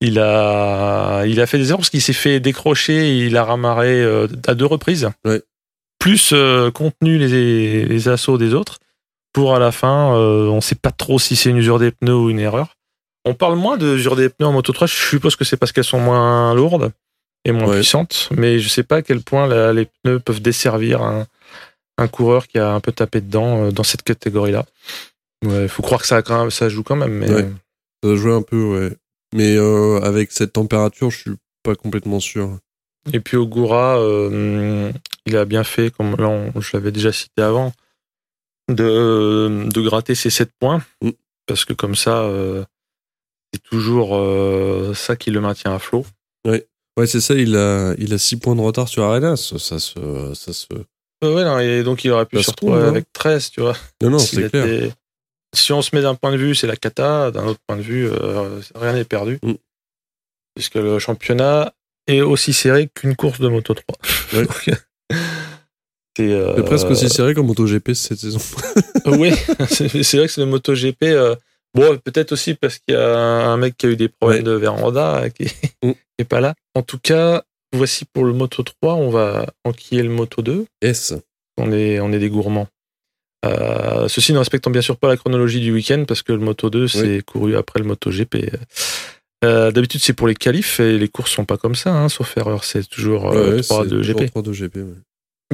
[0.00, 3.44] il, a, il a fait des erreurs parce qu'il s'est fait décrocher et il a
[3.44, 5.08] ramarré euh, à deux reprises.
[5.24, 5.42] Ouais.
[5.98, 6.34] Plus
[6.74, 8.78] contenu les, les assauts des autres
[9.32, 12.28] pour à la fin, on sait pas trop si c'est une usure des pneus ou
[12.28, 12.73] une erreur.
[13.24, 15.72] On parle moins de usure des pneus en Moto 3, je suppose que c'est parce
[15.72, 16.92] qu'elles sont moins lourdes
[17.44, 17.76] et moins Ouais.
[17.76, 21.26] puissantes, mais je sais pas à quel point la- les pneus peuvent desservir un,
[21.98, 24.66] un coureur qui a un peu tapé dedans euh, dans cette catégorie-là.
[25.44, 27.48] Ouais, faut croire que ça, ça joue quand même, mais Ouais.
[28.02, 28.96] Ça a joué un peu, ouais.
[29.34, 31.30] Mais euh, avec cette température, je suis
[31.62, 32.58] pas complètement sûr.
[33.12, 34.92] Et puis Ogura, euh,
[35.26, 37.72] il a bien fait, comme là on- je l'avais déjà cité avant,
[38.68, 40.82] de, de gratter ses 7 points.
[41.02, 41.10] Mm.
[41.46, 42.64] Parce que comme ça, euh,
[43.54, 46.04] c'est toujours euh, ça qui le maintient à flot.
[46.44, 47.34] Ouais, c'est ça.
[47.34, 49.36] Il a, il a 6 points de retard sur Arenas.
[49.36, 50.66] Ça se, ça se.
[51.22, 52.88] ouais, non, et donc il aurait pu se retrouver trouve, hein.
[52.88, 53.76] avec 13, tu vois.
[54.02, 54.66] Non, non, c'est clair.
[54.66, 54.92] était-
[55.54, 57.30] Si on se met d'un point de vue, c'est la cata.
[57.30, 59.38] D'un autre point de vue, euh, rien n'est perdu.
[59.42, 59.52] Mm.
[60.56, 61.72] Puisque le championnat
[62.08, 63.96] est aussi serré qu'une course de Moto 3.
[64.34, 64.46] Ouais.
[64.46, 64.78] Donc,
[66.16, 68.38] c'est euh, C'est presque aussi serré comme MotoGP cette saison.
[69.06, 69.32] oui,
[69.68, 71.04] c'est c'est vrai que c'est le MotoGP.
[71.74, 74.44] Bon, peut-être aussi parce qu'il y a un mec qui a eu des problèmes Ouais.
[74.44, 75.44] de véranda euh, qui
[75.82, 75.92] Mm.
[75.92, 76.54] qui est pas là.
[76.74, 78.94] En tout cas, voici pour le Moto 3.
[78.94, 80.66] On va enquiller le Moto 2.
[80.82, 81.14] S.
[81.56, 82.68] On est, on est des gourmands.
[83.44, 86.70] Euh, ceci ne respectant bien sûr pas la chronologie du week-end parce que le Moto
[86.70, 88.50] 2 c'est couru après le Moto GP.
[89.44, 92.34] Euh, D'habitude c'est pour les qualifs et les courses sont pas comme ça, hein, sauf
[92.38, 94.30] erreur, c'est toujours euh, Ouais, 3 c'est de GP.
[94.30, 94.76] 3 de GP.
[94.76, 94.94] ouais.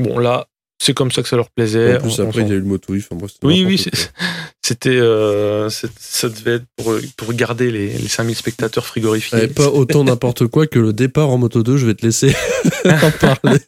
[0.04, 0.46] Bon là,
[0.82, 1.96] c'est comme ça que ça leur plaisait.
[1.98, 2.94] En plus, On- après, il y a eu le Moto.
[2.96, 3.84] Enfin, Oui, oui,
[4.64, 9.38] c'était, euh, ça devait être pour, pour garder les, les 5000 spectateurs frigorifiés.
[9.38, 11.76] Ouais, pas autant n'importe quoi que le départ en Moto 2.
[11.76, 12.34] Je vais te laisser
[12.86, 13.58] en parler.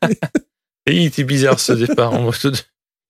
[0.86, 2.14] Et il était bizarre ce départ.
[2.14, 2.56] en Moto 2.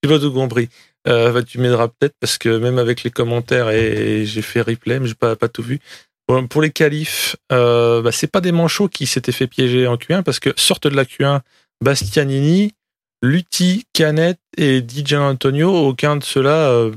[0.03, 0.67] J'ai pas tout compris.
[1.07, 4.61] Euh, bah, tu m'aideras peut-être parce que même avec les commentaires et, et j'ai fait
[4.61, 5.79] replay, mais j'ai pas, pas tout vu.
[6.27, 9.95] Bon, pour les qualifs, euh, bah, c'est pas des manchots qui s'étaient fait piéger en
[9.95, 11.39] Q1 parce que sortent de la Q1
[11.83, 12.71] Bastianini,
[13.23, 15.71] Lutti, Canet et Di Antonio.
[15.87, 16.91] Aucun de ceux-là euh,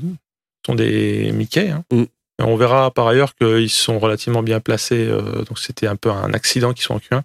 [0.65, 1.69] sont des Mickey.
[1.69, 1.83] hein.
[1.91, 2.03] Mm.
[2.39, 5.07] Et On verra par ailleurs qu'ils sont relativement bien placés.
[5.07, 7.21] euh, donc c'était un peu un accident qu'ils sont en Q1.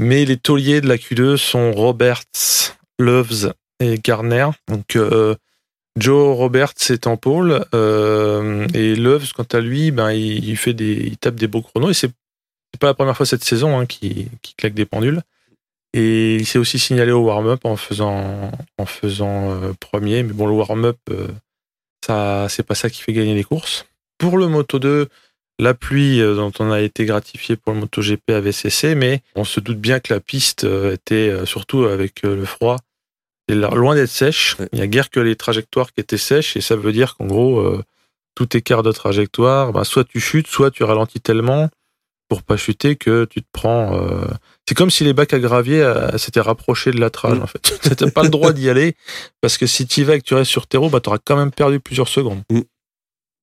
[0.00, 2.24] Mais les tauliers de la Q2 sont Roberts,
[2.98, 4.48] Loves et Garner.
[4.68, 5.36] Donc euh,
[5.96, 10.94] Joe Roberts est en pôle et Loves, quant à lui, ben il, il fait des,
[10.94, 12.10] il tape des beaux chronos et c'est
[12.80, 15.22] pas la première fois cette saison hein, qui, qui claque des pendules.
[15.94, 20.46] Et il s'est aussi signalé au warm-up en faisant en faisant euh, premier, mais bon
[20.46, 21.28] le warm-up euh,
[22.04, 23.86] ça c'est pas ça qui fait gagner les courses.
[24.18, 25.08] Pour le Moto 2,
[25.60, 29.44] la pluie euh, dont on a été gratifié pour le MotoGP avait cessé, mais on
[29.44, 32.76] se doute bien que la piste était, surtout avec le froid,
[33.48, 34.56] loin d'être sèche.
[34.72, 37.26] Il n'y a guère que les trajectoires qui étaient sèches, et ça veut dire qu'en
[37.26, 37.82] gros, euh,
[38.34, 41.68] tout écart de trajectoire, bah, soit tu chutes, soit tu ralentis tellement
[42.28, 43.94] pour pas chuter que tu te prends.
[43.94, 44.26] euh,
[44.68, 47.42] C'est comme si les bacs à gravier euh, s'étaient rapprochés de la trage, Mm.
[47.42, 47.78] en fait.
[47.98, 48.94] Tu n'as pas le droit d'y aller,
[49.40, 51.18] parce que si tu y vas et que tu restes sur terreau, bah, tu auras
[51.22, 52.42] quand même perdu plusieurs secondes.
[52.50, 52.60] Mm.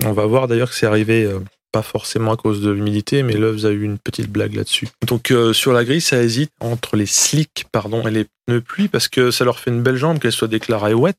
[0.06, 1.24] On va voir d'ailleurs que c'est arrivé.
[1.26, 1.40] euh,
[1.74, 4.90] pas forcément à cause de l'humidité, mais Loves a eu une petite blague là-dessus.
[5.08, 8.90] Donc euh, sur la grille, ça hésite entre les slicks pardon, et les pneus pluie
[8.90, 11.16] parce que ça leur fait une belle jambe qu'elle soit déclarée wet.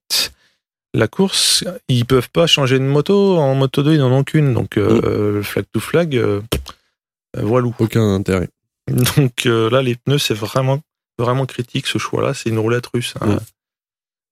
[0.93, 3.39] La course, ils peuvent pas changer de moto.
[3.39, 4.53] En moto 2, ils n'en ont qu'une.
[4.53, 6.43] Donc euh, le flag to flag, euh,
[7.39, 7.75] euh, voilou.
[7.79, 8.51] Aucun intérêt.
[8.89, 10.81] Donc euh, là, les pneus, c'est vraiment,
[11.19, 12.35] vraiment critique ce choix-là.
[12.35, 13.15] C'est une roulette russe.
[13.21, 13.39] hein.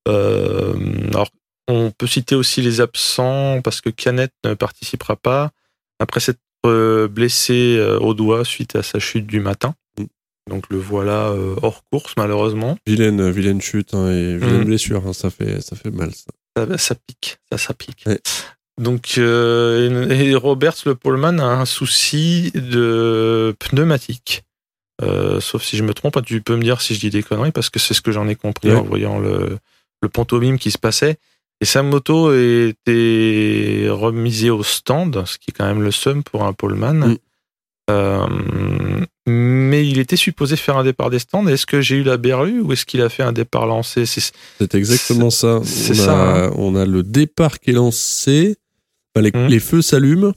[0.08, 0.74] Euh,
[1.12, 1.28] alors,
[1.68, 5.50] on peut citer aussi les absents parce que Canet ne participera pas
[5.98, 9.74] après s'être euh, blessé au doigt suite à sa chute du matin.
[9.98, 10.04] Mm.
[10.50, 11.32] Donc le voilà
[11.62, 12.76] hors course malheureusement.
[12.86, 14.64] Vilaine, vilaine chute hein, et vilaine Mm.
[14.64, 15.06] blessure.
[15.06, 16.32] hein, ça, fait, ça fait mal, ça.
[16.56, 18.02] Ça, ça pique, ça, ça pique.
[18.06, 18.20] Ouais.
[18.80, 24.42] Donc, euh, et Roberts, le poleman, a un souci de pneumatique.
[25.02, 27.22] Euh, sauf si je me trompe, hein, tu peux me dire si je dis des
[27.22, 29.58] conneries, parce que c'est ce que j'en ai compris en voyant le,
[30.02, 31.18] le pantomime qui se passait.
[31.60, 36.44] Et sa moto était remisée au stand, ce qui est quand même le seum pour
[36.44, 37.18] un poleman.
[37.90, 38.26] Euh,
[39.26, 41.46] mais il était supposé faire un départ des stands.
[41.46, 44.06] Est-ce que j'ai eu la berlue ou est-ce qu'il a fait un départ lancé?
[44.06, 45.58] C'est exactement ça.
[45.58, 46.52] on, a, ça, hein.
[46.56, 48.56] on a le départ qui est lancé.
[49.16, 50.32] Enfin, les, les feux s'allument.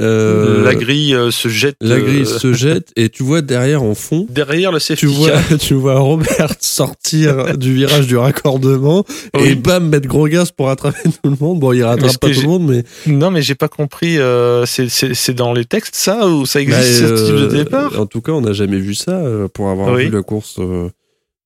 [0.00, 1.76] Euh, la grille euh, se jette.
[1.80, 4.26] la grille euh, se jette et tu vois derrière en fond.
[4.28, 5.58] derrière le safety Tu vois, car.
[5.60, 9.50] tu vois Robert sortir du virage du raccordement Oui.
[9.50, 11.60] et bam mettre gros gaz pour rattraper tout le monde.
[11.60, 14.18] Bon, il rattrape pas tout le monde, mais Non, mais j'ai pas compris.
[14.18, 17.46] euh, c'est- c'est c'est dans les textes ça ou ça existe Bah, ce type de
[17.46, 18.00] départ?
[18.00, 19.22] En tout cas, on n'a jamais vu ça
[19.54, 20.06] pour avoir Oui.
[20.06, 20.56] vu la course.
[20.58, 20.88] euh,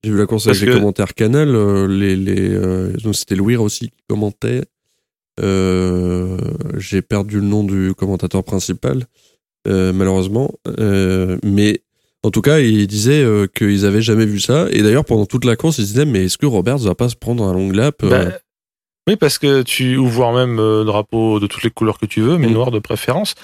[0.03, 1.49] J'ai vu la course Parce avec les que- commentaires Canal.
[1.53, 4.63] euh, les, les, euh, donc c'était Louis aussi qui commentait.
[5.39, 6.37] Euh,
[6.77, 9.05] J'ai perdu le nom du commentateur principal,
[9.67, 10.51] euh, malheureusement.
[10.79, 11.81] Euh, mais
[12.23, 14.67] en tout cas, il disait euh, qu'ils avaient jamais vu ça.
[14.71, 17.15] Et d'ailleurs, pendant toute la course, ils disaient mais est-ce que Roberts va pas se
[17.15, 18.37] prendre un long lap euh, Bah,
[19.07, 22.21] Oui, parce que tu ou voire même euh, drapeau de toutes les couleurs que tu
[22.21, 22.53] veux, mais Mm.
[22.53, 23.35] noir de préférence.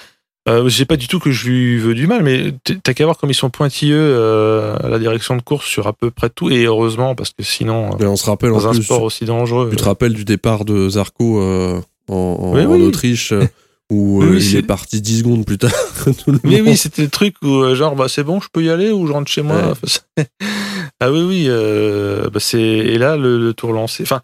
[0.48, 2.54] Euh, j'ai pas du tout que je lui veux du mal, mais
[2.84, 5.92] t'as qu'à voir comme ils sont pointilleux euh, à la direction de course sur à
[5.92, 8.70] peu près tout, et heureusement parce que sinon, euh, mais on se rappelle en un
[8.70, 8.84] plus.
[8.84, 12.70] sport aussi dangereux, Tu te rappelles du départ de Zarco euh, en, en- Oui, en
[12.70, 12.82] oui.
[12.82, 13.32] Autriche
[13.90, 15.72] où Oui, il est parti 10 secondes plus tard
[16.04, 16.68] que tout le Mais monde.
[16.68, 19.06] oui, c'était le truc où euh, genre bah c'est bon, je peux y aller ou
[19.08, 19.56] je rentre chez moi.
[19.56, 19.62] Ouais.
[19.72, 20.28] Enfin, c'est-
[21.00, 24.04] ah oui oui, bah, c'est et là le, le tour lancé.
[24.04, 24.22] Enfin,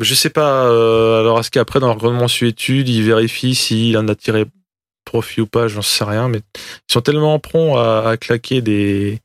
[0.00, 0.64] je sais pas.
[0.64, 4.44] euh, alors est-ce qu'après dans leur grande mensuétude, ils vérifient s'il en a tiré
[5.06, 6.40] profit ou pas, j'en sais rien, mais
[6.88, 9.20] ils sont tellement prompts à, à claquer des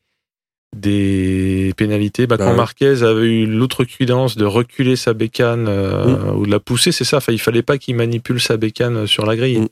[0.73, 2.27] des pénalités.
[2.27, 2.55] Bah, quand ouais.
[2.55, 6.37] Marquez avait eu l'outrecuidance de reculer sa bécane euh, Mm.
[6.37, 7.17] ou de la pousser, c'est ça.
[7.17, 9.59] Enfin, il fallait pas qu'il manipule sa bécane sur la grille.
[9.59, 9.67] Mm.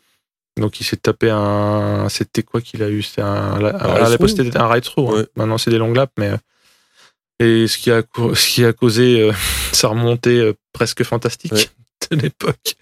[0.62, 2.08] Donc il s'est tapé un.
[2.10, 3.64] C'était quoi qu'il a eu C'était un.
[3.64, 5.16] À c'était un ride through.
[5.20, 5.26] hein.
[5.38, 6.32] Maintenant c'est des longues laps, mais.
[7.42, 9.32] Et ce qui a, co- ce qui a causé euh,
[9.72, 11.66] sa remontée euh, presque fantastique Ouais.
[12.12, 12.76] de l'époque.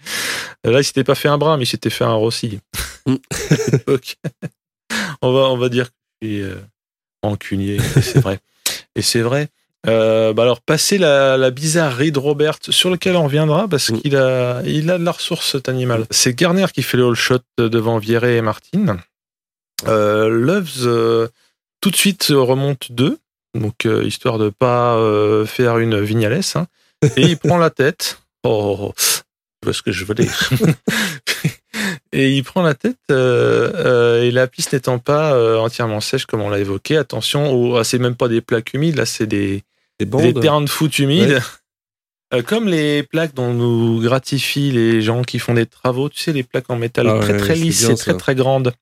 [0.64, 2.58] Là, il s'était pas fait un bras, mais il s'était fait un Rossi.
[3.06, 3.14] Mm.
[5.22, 6.54] On, va, on va dire que je suis euh,
[7.22, 8.38] rancunier, et c'est vrai.
[8.94, 9.48] Et c'est vrai.
[9.86, 14.00] Euh, bah alors, passer la, la bizarre Reed Robert, sur lequel on reviendra, parce Mm.
[14.00, 16.06] qu'il a, il a de la ressource, cet animal.
[16.10, 18.98] C'est Garner qui fait le all shot devant Vieré et Martin.
[19.86, 21.28] Euh, Loves, euh,
[21.80, 23.18] tout de suite, remonte 2,
[23.54, 24.96] donc histoire de pas
[25.46, 26.40] faire une Vignales.
[26.54, 26.66] hein.
[27.16, 28.20] et il prend la tête.
[28.44, 29.22] Oh, tu
[29.64, 30.50] vois ce que je veux dire.
[32.12, 36.26] et il prend la tête, euh, euh, et la piste n'étant pas euh, entièrement sèche,
[36.26, 39.26] comme on l'a évoqué, attention, au, ah, c'est même pas des plaques humides, là, c'est
[39.26, 39.62] des,
[39.98, 41.40] Des des terrains de foot humides.
[42.34, 46.34] Euh, comme les plaques dont nous gratifient les gens qui font des travaux, tu sais,
[46.34, 48.74] les plaques en métal Ah très ouais, très lisses et très très grandes,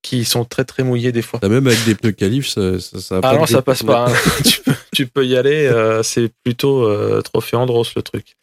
[0.00, 1.40] qui sont très très mouillées des fois.
[1.40, 4.06] T'as même avec des pneus califs, ça, ça, ça Ah pas non, ça passe pas.
[4.08, 4.14] hein.
[4.44, 8.36] tu, peux, tu peux y aller, euh, c'est plutôt euh, trophée Andros le truc.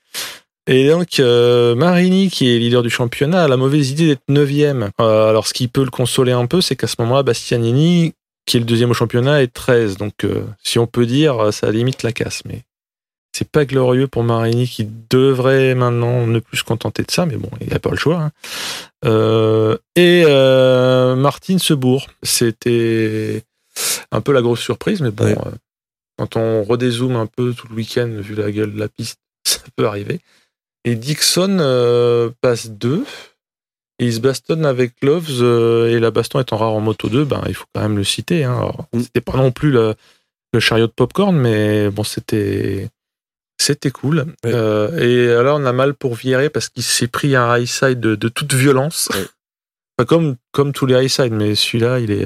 [0.67, 4.91] Et donc, euh, Marini, qui est leader du championnat, a la mauvaise idée d'être neuvième.
[5.01, 8.13] Euh, alors, ce qui peut le consoler un peu, c'est qu'à ce moment-là, Bastianini,
[8.45, 9.97] qui est le deuxième au championnat, est 13.
[9.97, 12.43] Donc, euh, si on peut dire, ça limite la casse.
[12.45, 12.61] Mais
[13.35, 17.25] c'est pas glorieux pour Marini, qui devrait maintenant ne plus se contenter de ça.
[17.25, 18.29] Mais bon, il n'a pas le choix.
[18.29, 18.31] hein.
[19.95, 22.07] Et euh, Martin se bourre.
[22.21, 23.41] C'était
[24.11, 25.35] un peu la grosse surprise, mais bon, Ouais.
[26.17, 29.17] quand on redézoome un peu tout le week-end, vu la gueule de la piste,
[29.49, 30.19] ça peut arriver.
[30.85, 33.05] Et Dixon euh, passe 2.
[34.01, 37.25] Et il se bastonne avec Loves, euh, et la baston étant rare en moto 2,
[37.25, 38.45] ben, il faut quand même le citer.
[38.45, 38.71] Hein.
[38.93, 39.01] Mm.
[39.01, 39.93] C'était pas non plus le,
[40.53, 42.87] le chariot de popcorn, mais bon, c'était
[43.59, 44.25] c'était cool.
[44.45, 47.99] Euh, et alors, on a mal pour Vieré parce qu'il s'est pris un high side
[47.99, 49.09] de, de toute violence.
[49.11, 52.25] Enfin, comme, comme tous les high side, mais celui-là, il est,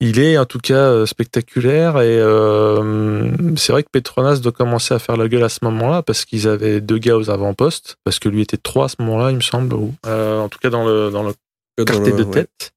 [0.00, 2.00] il est en tout cas euh, spectaculaire.
[2.00, 6.02] Et euh, c'est vrai que Petronas doit commencer à faire la gueule à ce moment-là
[6.02, 9.30] parce qu'ils avaient deux gars aux avant-postes, parce que lui était trois à ce moment-là,
[9.30, 9.74] il me semble.
[9.74, 11.34] ou- euh, en tout cas, dans le, dans le
[11.78, 12.30] Dans quartet le- de ouais.
[12.32, 12.72] tête.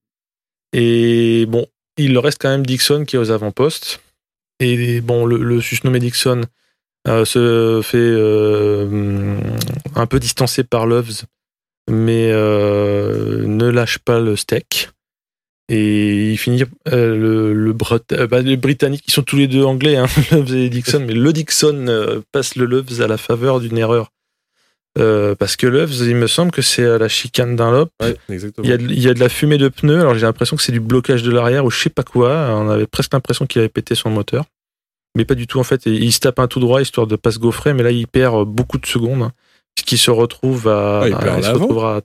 [0.74, 1.66] Et bon,
[1.98, 4.00] il reste quand même Dixon qui est aux avant-postes.
[4.60, 6.42] Et bon, le, le susnommé Dixon
[7.08, 9.38] euh, se fait euh,
[9.96, 11.24] un peu distancé par Loves,
[11.90, 14.90] mais euh, ne lâche pas le steak.
[15.74, 19.48] Et il finit euh, le, le, Bret- euh, bah, les Britanniques, qui sont tous les
[19.48, 23.18] deux anglais, hein, Loves et Dixon, mais le Dixon euh, passe le Loves à la
[23.18, 24.12] faveur d'une erreur.
[24.96, 27.90] Parce que Loves, il me semble que c'est à la chicane d'un lobe.
[28.02, 28.16] Ouais.
[28.64, 30.58] Il y, a de, il y a de la fumée de pneus, alors j'ai l'impression
[30.58, 32.32] que c'est du blocage de l'arrière ou je sais pas quoi.
[32.50, 34.44] On avait presque l'impression qu'il avait pété son moteur.
[35.16, 35.88] Mais pas du tout en fait.
[35.88, 38.06] Et il se tape un tout droit histoire de pas se gaufrer, mais là il
[38.08, 39.22] perd beaucoup de secondes.
[39.24, 39.32] hein,
[39.76, 41.02] Puisqu'il se retrouve à.
[41.04, 42.02] Ah, il perd se l'avant retrouvera à-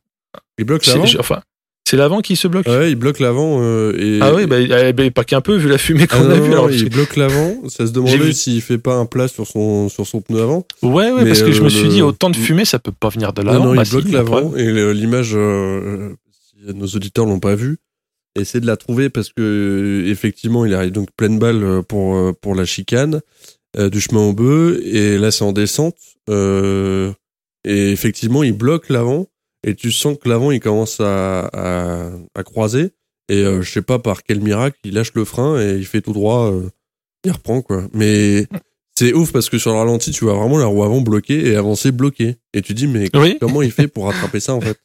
[0.59, 1.01] Il bloque l'avant.
[1.19, 1.43] Enfin,
[1.89, 2.67] c'est l'avant qui se bloque.
[2.67, 3.59] Ouais, il bloque l'avant.
[3.63, 4.19] euh, et...
[4.21, 6.43] Ah oui, bah, eh ben, pas qu'un peu vu la fumée Ah qu'on a non,
[6.43, 6.53] vue.
[6.53, 7.55] alors, il bloque l'avant.
[7.69, 10.67] Ça se demandait s'il fait pas un plat sur son, sur son pneu avant.
[10.83, 12.79] Ouais, ouais, mais, parce que je me euh, suis le- dit autant de fumée, ça
[12.79, 13.65] peut pas venir de l'avant.
[13.67, 14.57] non, Bah, il si, bloque la l'avant.
[14.57, 17.79] Et l'image, euh, si nos auditeurs l'ont pas vu,
[18.35, 22.17] essayez de la trouver parce que euh, effectivement, il arrive donc pleine balle euh, pour
[22.17, 23.21] euh, pour la chicane
[23.79, 25.95] euh, du chemin au bœuf et là c'est en descente
[26.29, 27.13] euh,
[27.65, 29.27] et effectivement il bloque l'avant
[29.67, 32.93] et tu sens que l'avant il commence à, à, à croiser
[33.29, 36.01] et euh, je sais pas par quel miracle il lâche le frein et il fait
[36.01, 36.71] tout droit euh,
[37.25, 38.47] il reprend quoi mais
[38.99, 41.57] c'est ouf parce que sur le ralenti tu vois vraiment la roue avant bloquée et
[41.57, 44.79] avancer bloquée et tu dis mais Oui, comment il fait pour rattraper ça en fait?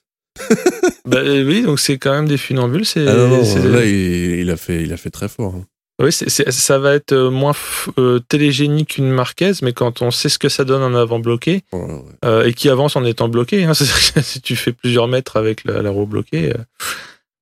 [1.05, 2.85] Bah, euh, oui, donc c'est quand même des funambules.
[2.85, 5.55] C'est, ah non, non, c'est- là il, il a fait il a fait très fort
[5.55, 5.65] hein.
[6.01, 7.53] Oui, ça va être euh, moins
[7.99, 11.61] euh, télégénique qu'une Marquez, mais quand on sait ce que ça donne en avant bloqué
[11.73, 12.03] ouais.
[12.25, 15.83] euh, et qui avance en étant bloqué, hein, si tu fais plusieurs mètres avec la,
[15.83, 16.57] la roue bloquée, euh,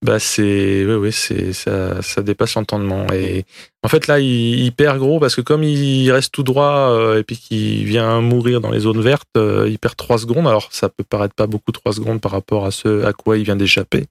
[0.06, 3.08] bah c'est, oui, oui, c'est ça, ça dépasse l'entendement.
[3.14, 3.46] Et
[3.84, 7.24] en fait là, il, il perd gros parce que comme il reste tout droit et
[7.24, 10.48] puis qu'il vient mourir dans les zones vertes, il perd 3 secondes.
[10.48, 13.44] Alors ça peut paraître pas beaucoup 3 secondes par rapport à ce à quoi il
[13.44, 14.06] vient d'échapper.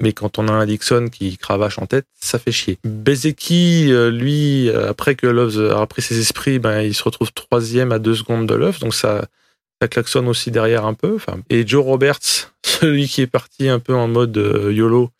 [0.00, 2.78] Mais quand on a un Dixon qui cravache en tête, ça fait chier.
[2.84, 7.32] Bezeki, euh, lui, euh, après que Loves a repris ses esprits, ben, il se retrouve
[7.32, 9.26] troisième à deux secondes de Loves, donc ça,
[9.80, 11.14] ça klaxonne aussi derrière un peu.
[11.16, 12.18] Enfin, et Joe Roberts,
[12.64, 15.10] celui qui est parti un peu en mode euh, YOLO,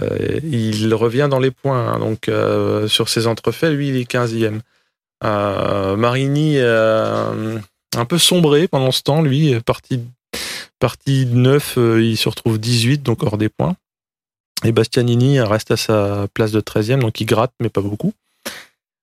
[0.00, 1.92] euh, il revient dans les points.
[1.92, 1.98] hein.
[2.00, 4.60] donc euh, sur ses entrefaits, lui, il est 15e.
[5.24, 6.58] Euh, Marini
[7.96, 10.00] un peu sombré pendant ce temps, lui, parti,
[10.78, 13.76] parti 9, euh, il se retrouve 18, donc hors des points.
[14.64, 18.12] Et Bastianini reste à sa place de 13e, donc il gratte, mais pas beaucoup.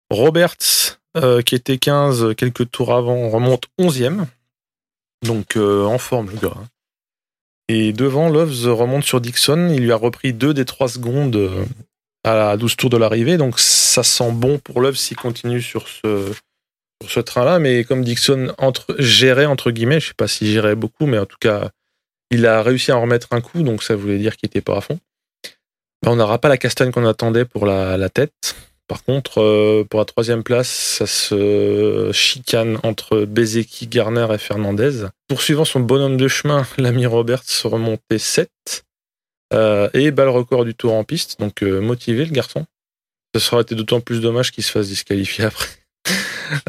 [0.10, 4.26] Roberts, euh, qui était 15 quelques tours avant, remonte 11e.
[5.24, 6.54] Donc euh, en forme, le gars.
[6.56, 6.68] hein.
[7.70, 9.70] Et devant, Loves remonte sur Dixon.
[9.74, 11.64] Il lui a repris 2 des 3 secondes euh,
[12.24, 13.38] à la 12 tours de l'arrivée.
[13.38, 17.60] Donc ça sent bon pour Loves s'il continue sur ce, train-là.
[17.60, 21.26] Mais comme Dixon entre, gérait, entre guillemets, je sais pas s'il gérait beaucoup, mais en
[21.26, 21.70] tout cas,
[22.32, 23.64] il a réussi à en remettre un coup.
[23.64, 25.00] Donc ça voulait dire qu'il était pas à fond.
[26.04, 28.56] Ben, on n'aura pas la castagne qu'on attendait pour la, tête.
[28.88, 35.06] Par contre, euh, pour la troisième place, ça se chicane entre Bezeki, Garner et Fernandez.
[35.30, 38.50] Poursuivant son bonhomme de chemin, l'ami Roberts remontait 7
[39.54, 41.40] euh, et bat le record du tour en piste.
[41.40, 42.66] Donc euh, motivé le garçon.
[43.34, 45.70] Ça serait été d'autant plus dommage qu'il se fasse disqualifier après.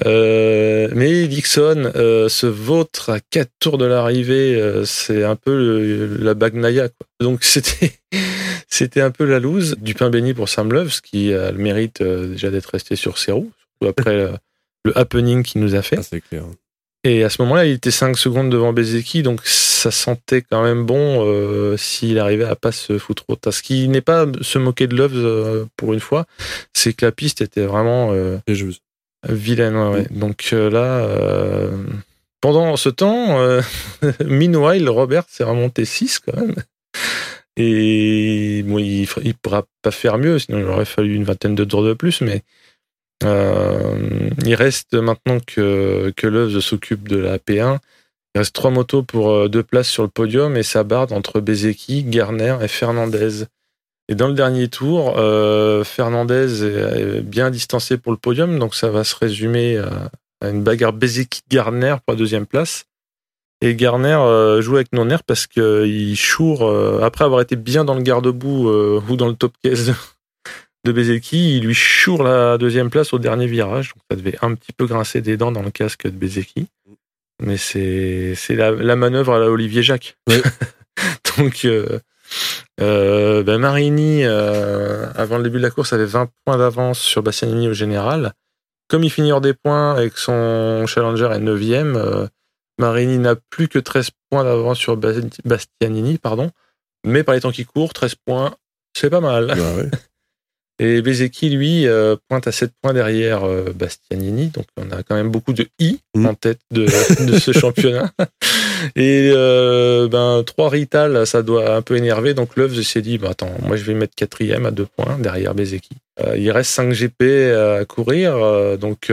[0.06, 4.54] Euh, mais Dixon euh, se vautre à 4 tours de l'arrivée.
[4.60, 6.88] euh, c'est un peu le- la Bagnaia.
[6.88, 7.06] Quoi.
[7.20, 7.92] Donc c'était
[8.68, 12.00] c'était un peu la loose du pain béni pour Sam Loves qui a le mérite
[12.00, 14.30] euh, déjà d'être resté sur ses roues, surtout après
[14.84, 15.96] le happening qu'il nous a fait.
[15.98, 16.44] Ah, c'est clair.
[17.06, 20.86] Et à ce moment-là, il était 5 secondes devant Bezeki, donc ça sentait quand même
[20.86, 23.52] bon euh, s'il arrivait à pas se foutre au tas.
[23.52, 26.24] Ce qui n'est pas se moquer de Loves euh, pour une fois,
[26.72, 28.38] c'est que la piste était vraiment euh.
[29.28, 29.76] Vilaine.
[29.76, 30.06] ouais, ouais.
[30.10, 31.70] Donc euh, là, euh,
[32.40, 33.60] pendant ce temps, euh,
[34.24, 36.54] meanwhile, Robert s'est remonté 6 quand même.
[37.56, 41.64] Et bon, il ne pourra pas faire mieux, sinon il aurait fallu une vingtaine de
[41.64, 42.42] tours de plus, mais
[43.22, 47.78] euh, il reste maintenant que, que s'occupe de la P1.
[48.34, 52.02] Il reste trois motos pour deux places sur le podium et ça barde entre Bezeki,
[52.02, 53.44] Garner et Fernandez.
[54.08, 58.90] Et dans le dernier tour, euh, Fernandez est bien distancé pour le podium, donc ça
[58.90, 60.10] va se résumer à,
[60.42, 62.84] à une bagarre Bezeki-Garner pour la deuxième place.
[63.60, 67.94] Et Garner euh, joue avec non-air parce qu'il choure, euh, après avoir été bien dans
[67.94, 69.94] le garde-boue euh, ou dans le top case
[70.84, 73.94] de Bezeki, il lui choure la deuxième place au dernier virage.
[73.94, 76.66] Donc ça devait un petit peu grincer des dents dans le casque de Bezeki.
[77.42, 80.18] Mais c'est c'est la, la manœuvre à la Olivier Jacques.
[81.38, 82.00] Donc euh,
[82.80, 87.22] euh, ben Marini, euh, avant le début de la course, avait 20 points d'avance sur
[87.22, 88.32] Bastianini au général.
[88.88, 92.26] Comme il finit hors des points et que son challenger est 9ème, euh,
[92.78, 96.50] Marini n'a plus que 13 points d'avance sur Basti- Bastianini, pardon.
[97.06, 98.54] Mais par les temps qui courent, 13 points,
[98.96, 99.46] c'est pas mal.
[99.46, 99.90] Bah ouais.
[100.80, 104.48] Et Bezeki, lui, euh, pointe à 7 points derrière euh, Bastianini.
[104.48, 106.26] Donc, on a quand même beaucoup de I Mm.
[106.26, 106.86] en tête de,
[107.26, 108.12] de ce championnat.
[108.96, 112.34] Et euh, ben, 3 Rital, ça doit un peu énerver.
[112.34, 115.54] Donc, Love s'est dit, bah, attends, moi, je vais mettre quatrième à 2 points derrière
[115.54, 115.90] Bezeki.
[116.24, 117.22] Euh, il reste 5 GP
[117.80, 118.36] à courir.
[118.36, 119.12] euh, donc,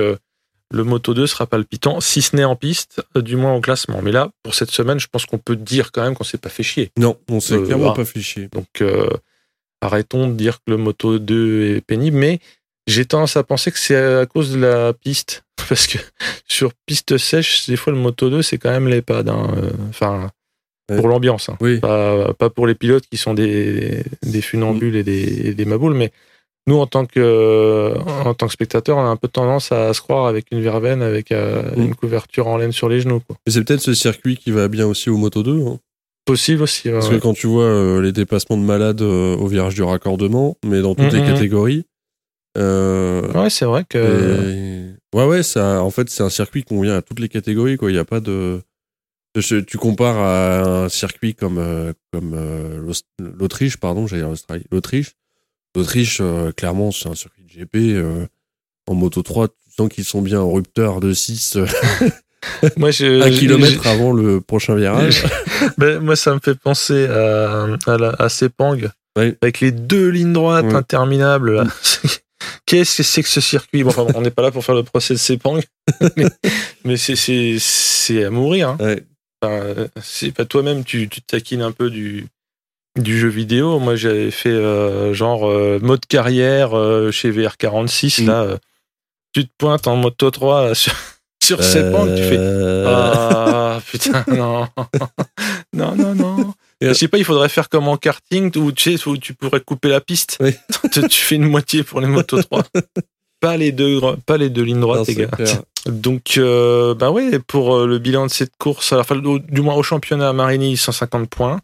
[0.74, 4.02] le Moto 2 sera palpitant, si ce n'est en piste, du moins au classement.
[4.02, 6.50] Mais là, pour cette semaine, je pense qu'on peut dire quand même qu'on s'est pas
[6.50, 6.92] fait chier.
[6.98, 8.48] Non, on s'est clairement pas fiché.
[8.54, 9.10] Donc, euh,
[9.82, 12.40] arrêtons de dire que le Moto 2 est pénible, mais
[12.88, 15.44] j'ai tendance à penser que c'est à cause de la piste.
[15.70, 15.98] Parce que
[16.48, 19.30] sur piste sèche, des fois, le Moto 2, c'est quand même l'EHPAD.
[19.30, 19.48] hein.
[19.58, 20.30] Euh, Enfin,
[20.98, 21.48] pour l'ambiance.
[21.50, 21.58] hein.
[21.62, 21.80] Oui.
[21.80, 25.94] Pas, pas pour les pilotes qui sont des, des funambules et des, et des maboules,
[25.94, 26.12] mais
[26.68, 27.94] nous, en tant, que,
[28.26, 31.02] en tant que spectateurs, on a un peu tendance à se croire avec une verveine,
[31.02, 31.82] avec euh, Mm.
[31.84, 33.22] une couverture en laine sur les genoux.
[33.22, 33.38] Quoi.
[33.46, 35.66] Mais c'est peut-être ce circuit qui va bien aussi au Moto 2.
[35.66, 35.80] hein.
[36.26, 36.90] Possible aussi.
[36.90, 37.16] Parce ouais.
[37.18, 40.82] que quand tu vois euh, les dépassements de malades euh, au virage du raccordement, mais
[40.82, 41.20] dans toutes Mhm.
[41.20, 41.86] les catégories.
[42.58, 43.98] euh, Ouais, c'est vrai que.
[43.98, 47.76] et- Ouais, ouais, ça, en fait, c'est un circuit qui convient à toutes les catégories,
[47.78, 47.90] quoi.
[47.90, 48.62] Il n'y a pas de.
[49.34, 52.36] Tu compares à un circuit comme, comme
[53.20, 54.66] l'Autriche, pardon, j'allais dire l'Australie.
[54.72, 55.14] L'Autriche.
[55.76, 56.22] L'Autriche,
[56.58, 58.28] clairement, c'est un circuit de GP.
[58.88, 61.66] en Moto 3, tu sens qu'ils sont bien en rupteur de 6, euh,
[62.78, 65.24] Moi, je, un je- kilomètre avant le prochain virage.
[65.78, 68.78] Ben, moi, ça me fait penser à, à, la, à Sepang,
[69.16, 70.74] avec les deux lignes droites Ouais.
[70.76, 71.56] interminables.
[71.58, 71.64] là.
[72.66, 73.84] Qu'est-ce que c'est que ce circuit?
[73.84, 75.60] Bon, enfin, On n'est pas là pour faire le procès de Sepang,
[76.18, 76.26] mais,
[76.84, 78.70] mais c'est- c'est c'est à mourir.
[78.70, 78.78] Hein.
[78.80, 79.04] Ouais.
[79.44, 82.26] Enfin, c'est pas toi-même, tu, tu te taquines un peu du,
[83.00, 83.78] du jeu vidéo.
[83.80, 88.24] Moi, j'avais fait euh, genre euh, mode carrière euh, chez VR46.
[88.24, 88.28] Mm.
[88.28, 88.48] Là,
[89.34, 90.94] tu te pointes en moto 3 là, sur,
[91.44, 94.68] sur Sepang, tu fais Euh, ah putain, non.
[95.74, 96.54] non, non, non.
[96.82, 99.34] Et- Je sais pas, il faudrait faire comme en karting où tu sais, où tu
[99.34, 100.38] pourrais couper la piste.
[100.40, 100.54] Oui.
[100.92, 102.64] tu tu fais une moitié pour les motos 3.
[103.40, 105.28] pas les deux, pas les deux lignes non, droites, les gars.
[105.28, 105.62] clair.
[105.88, 109.82] Donc, euh, bah ouais, pour euh, le bilan de cette course, alors, du moins au
[109.84, 111.60] championnat, Marini 150 points,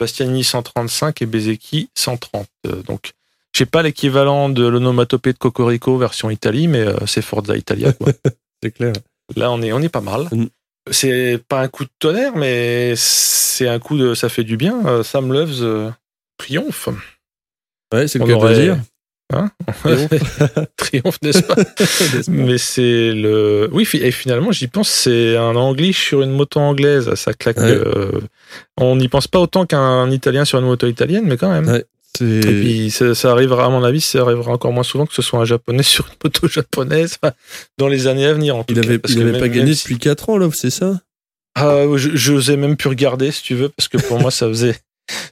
[0.00, 2.46] Bastiani 135 et Bezeki 130.
[2.66, 3.12] Euh, donc,
[3.52, 7.92] je sais pas l'équivalent de l'onomatopée de Cocorico version Italie, mais euh, c'est Forza Italia.
[7.92, 8.12] Quoi.
[8.62, 8.92] C'est clair.
[9.36, 10.28] Là, on est, on est pas mal.
[10.32, 10.46] Mm.
[10.90, 14.14] C'est pas un coup de tonnerre, mais c'est un coup de.
[14.14, 14.84] Ça fait du bien.
[14.86, 15.90] Euh, Sam Loves euh,
[16.38, 16.88] triomphe.
[17.92, 18.76] Ouais, c'est le cas de le aurait- dire.
[19.32, 19.50] Hein
[20.76, 21.54] Triomphe, n'est-ce pas
[22.28, 23.68] Mais c'est le.
[23.72, 27.14] Oui, et finalement, j'y pense, c'est un Anglais sur une moto anglaise.
[27.14, 27.58] Ça claque.
[27.58, 27.64] Ouais.
[27.70, 28.20] euh,
[28.76, 31.68] On n'y pense pas autant qu'un Italien sur une moto italienne, mais quand même.
[31.68, 31.84] Ouais.
[32.20, 35.22] Et puis, ça, ça arrivera, à mon avis, ça arrivera encore moins souvent que ce
[35.22, 37.18] soit un japonais sur une moto japonaise
[37.78, 38.56] dans les années à venir.
[38.56, 40.54] En Il cas, avait, parce il que avait même- pas gagné depuis 4 ans, Love,
[40.54, 41.00] c'est ça?
[41.56, 44.78] Ah, je, n'osais même plus regarder, si tu veux, parce que pour moi, ça faisait.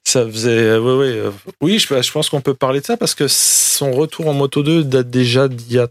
[0.04, 0.76] Ça faisait.
[0.78, 1.30] ouais, ouais, euh,
[1.60, 4.62] oui, je, je pense qu'on peut parler de ça parce que son retour en Moto
[4.64, 5.86] 2 date déjà d'il y a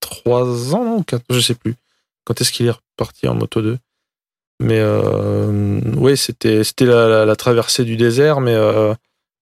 [0.00, 1.74] 3 ans, non, ou 4, je sais plus.
[2.24, 3.76] Quand est-ce qu'il est reparti en Moto 2
[4.60, 8.94] Mais euh, oui, c'était c'était la, la- la traversée du désert, mais euh,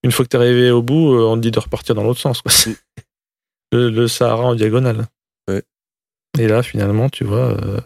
[0.03, 2.03] une fois que tu es arrivé au bout, euh, on te dit de repartir dans
[2.03, 2.41] l'autre sens.
[2.41, 2.51] quoi.
[2.51, 2.75] C'est
[3.73, 5.05] Le, le Sahara en diagonale.
[5.49, 5.63] Ouais.
[6.37, 7.57] Et là, finalement, tu vois.
[7.63, 7.79] euh,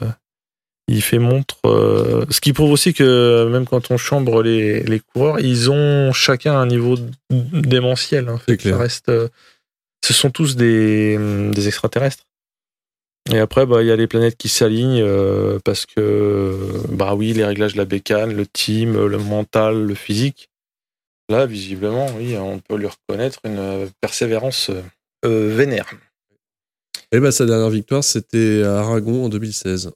[0.87, 1.57] il fait montre.
[1.65, 6.11] euh, ce qui prouve aussi que même quand on chambre les, les coureurs, ils ont
[6.13, 6.95] chacun un niveau
[7.31, 8.29] démentiel.
[8.29, 8.39] hein.
[8.47, 8.75] C'est clair.
[8.75, 9.27] Ça reste, euh,
[10.03, 11.17] ce sont tous des,
[11.51, 12.23] des extraterrestres.
[13.31, 15.03] Et après, bah, il y a les planètes qui s'alignent
[15.63, 16.55] parce que,
[16.89, 20.49] bah oui, les réglages de la bécane, le team, le mental, le physique.
[21.29, 24.81] Là, visiblement, oui, on peut lui reconnaître une euh, persévérance euh,
[25.25, 25.89] euh, vénère.
[27.11, 29.91] Et bah, sa dernière victoire, c'était à Aragon en 2016.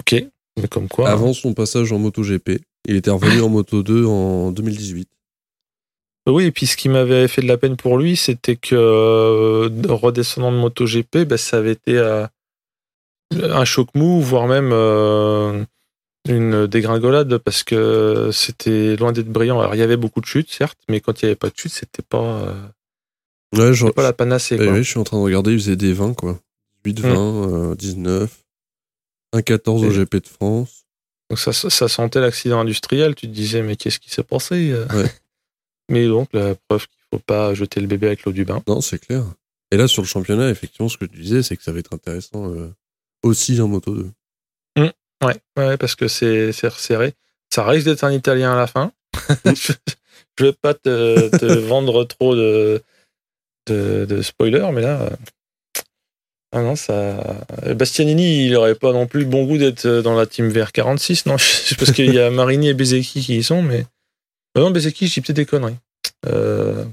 [0.00, 0.24] Ok,
[0.60, 1.08] mais comme quoi.
[1.08, 1.12] hein.
[1.12, 2.60] Avant son passage en MotoGP.
[2.86, 5.08] Il était revenu en Moto 2 en 2018.
[6.28, 9.68] Oui, et puis ce qui m'avait fait de la peine pour lui, c'était que euh,
[9.88, 12.26] redescendant de MotoGP, ben, ça avait été euh,
[13.32, 15.64] un choc mou, voire même euh,
[16.28, 19.58] une dégringolade, parce que c'était loin d'être brillant.
[19.60, 21.56] Alors il y avait beaucoup de chutes, certes, mais quand il n'y avait pas de
[21.56, 22.62] chutes, c'était pas, euh,
[23.56, 24.56] Ouais, genre, pas la panacée.
[24.60, 24.74] eh quoi.
[24.74, 26.38] oui, je suis en train de regarder, il faisait des 20, quoi.
[26.84, 27.12] 18, Mm.
[27.14, 28.44] 20, euh, 19,
[29.34, 30.84] 1,14 au GP de France.
[31.30, 33.14] Donc ça, ça sentait l'accident industriel.
[33.14, 34.86] Tu te disais, mais qu'est-ce qui s'est passé euh?
[34.94, 35.10] Ouais.
[35.90, 38.62] Mais donc, la preuve qu'il faut pas jeter le bébé avec l'eau du bain.
[38.68, 39.24] Non, c'est clair.
[39.70, 41.94] Et là, sur le championnat, effectivement, ce que tu disais, c'est que ça va être
[41.94, 42.68] intéressant euh,
[43.22, 44.10] aussi en Moto 2.
[45.22, 47.14] Ouais, ouais, parce que c'est resserré.
[47.52, 48.92] Ça risque d'être un Italien à la fin.
[49.44, 49.72] je,
[50.38, 52.82] je vais pas te, te vendre trop de,
[53.66, 55.10] de, de spoilers, mais là, euh,
[56.52, 57.46] ah non, ça.
[57.74, 61.36] Bastianini, il aurait pas non plus le bon goût d'être dans la team VR46, non?
[61.38, 63.84] C'est parce qu'il y a Marini et Bezeki qui y sont, mais
[64.56, 65.76] Euh, non, Bezeki, dis peut-être des conneries.
[66.26, 66.84] Euh,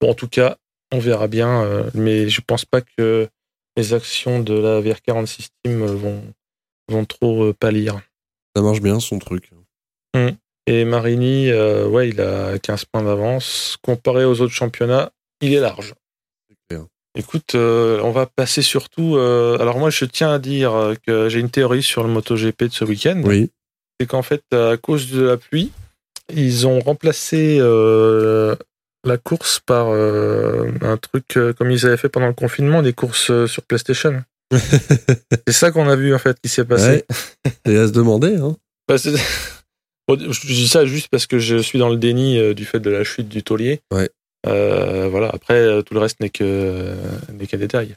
[0.00, 0.56] Bon, en tout cas,
[0.92, 3.28] on verra bien, mais je pense pas que
[3.76, 6.22] les actions de la VR46 team euh, vont
[6.90, 8.00] vont trop euh, pâlir.
[8.54, 9.50] Ça marche bien, son truc.
[10.66, 13.76] Et Marini, euh, ouais, il a 15 points d'avance.
[13.82, 15.10] Comparé aux autres championnats,
[15.40, 15.94] il est large.
[17.18, 19.16] Écoute, euh, on va passer surtout.
[19.16, 22.72] euh, alors, moi, je tiens à dire que j'ai une théorie sur le MotoGP de
[22.72, 23.20] ce week-end.
[23.24, 23.50] Oui.
[23.98, 25.72] C'est qu'en fait, à cause de la pluie,
[26.32, 32.80] ils ont remplacé la course par un truc comme ils avaient fait pendant le confinement,
[32.80, 34.22] des courses sur PlayStation.
[35.46, 37.04] C'est ça qu'on a vu, en fait, qui s'est passé.
[37.46, 37.52] Ouais.
[37.72, 38.56] Et à se demander, hein.
[38.88, 38.96] Bah,
[40.08, 42.80] Bon, je dis ça juste parce que je suis dans le déni euh, du fait
[42.80, 43.80] de la chute du taulier.
[43.92, 44.10] Ouais.
[44.46, 45.28] Euh, voilà.
[45.32, 46.94] Après, euh, tout le reste n'est que
[47.32, 47.94] n'est qu'un détail.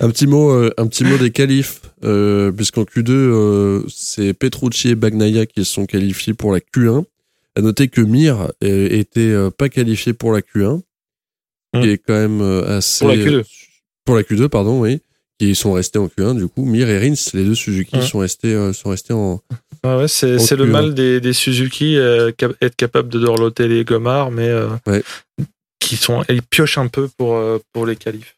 [0.00, 4.90] Un petit mot, euh, un petit mot des qualifs, euh, puisqu'en Q2, euh, c'est Petrucci
[4.90, 7.04] et Bagnaia qui sont qualifiés pour la Q1.
[7.56, 10.82] À noter que Mir euh, était euh, pas qualifié pour la Q1,
[11.74, 11.82] Hmm.
[11.82, 13.44] qui est quand même euh, assez Pour la Q2.
[14.06, 15.00] Pour la Q2, pardon, oui,
[15.38, 16.64] qui sont restés en Q1 du coup.
[16.64, 19.42] Mir et Rins, les deux Suzuki sont restés euh, sont restés en.
[19.84, 22.32] Ouais, ouais, c'est c'est le mal des, des Suzuki, euh,
[22.62, 25.02] être capable de dorloter les gommards, mais euh, Ouais.
[25.78, 27.38] qui sont, ils piochent un peu pour
[27.74, 28.36] pour les qualifs.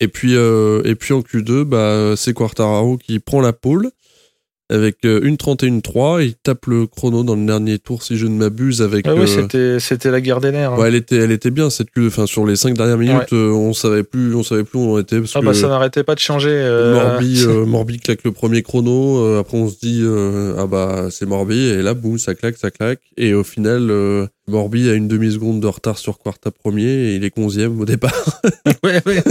[0.00, 3.90] Et puis et puis en Q2, bah c'est Quartararo qui prend la pole
[4.74, 6.22] avec euh, une 31-3.
[6.24, 9.06] Il tape le chrono dans le dernier tour si je ne m'abuse avec.
[9.08, 10.72] Ah ouais, euh, c'était c'était la guerre des nerfs.
[10.72, 10.78] hein.
[10.78, 12.08] Ouais, elle était, elle était bien cette queue.
[12.08, 14.98] Enfin, sur les cinq dernières minutes, euh, on savait plus, on savait plus où on
[14.98, 16.50] était parce Ah que bah ça n'arrêtait pas de changer.
[16.52, 19.18] euh, Morbi, euh, Morbi claque le premier chrono.
[19.24, 22.56] euh, après, on se dit euh, ah bah c'est Morbi et là boum, ça claque,
[22.56, 23.00] ça claque.
[23.16, 27.14] Et au final, euh, Morbi a une demi seconde de retard sur Quarta premier et
[27.16, 28.12] il est 11e au départ.
[28.82, 29.22] ouais, ouais.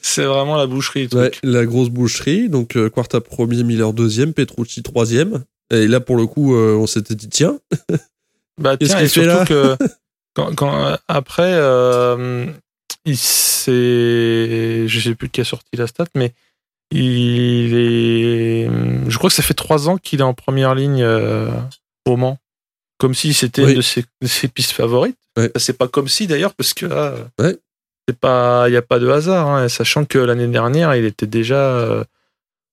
[0.00, 1.08] c'est vraiment la boucherie.
[1.12, 2.48] Ouais, la grosse boucherie.
[2.48, 5.44] Donc euh, Quarta premier, Miller deuxième, Petrucci troisième.
[5.70, 7.58] Et là pour le coup, euh, on s'était dit tiens,
[8.60, 9.76] Bah tiens, qu'il et fait surtout que
[10.34, 12.46] quand, quand, euh, après, euh,
[13.04, 16.32] il s'est, je sais plus qui a sorti la stat, mais
[16.90, 18.68] il est,
[19.08, 21.04] je crois que ça fait trois ans qu'il est en première ligne
[22.06, 22.38] au Mans,
[22.98, 23.72] comme si c'était Oui.
[23.72, 23.76] une
[24.22, 25.18] de ses, pistes favorites.
[25.36, 25.50] Ouais.
[25.56, 27.56] C'est pas comme si d'ailleurs, parce que là, Ouais.
[28.08, 31.26] c'est pas, il y a pas de hasard, hein, sachant que l'année dernière, il était
[31.26, 32.04] déjà euh,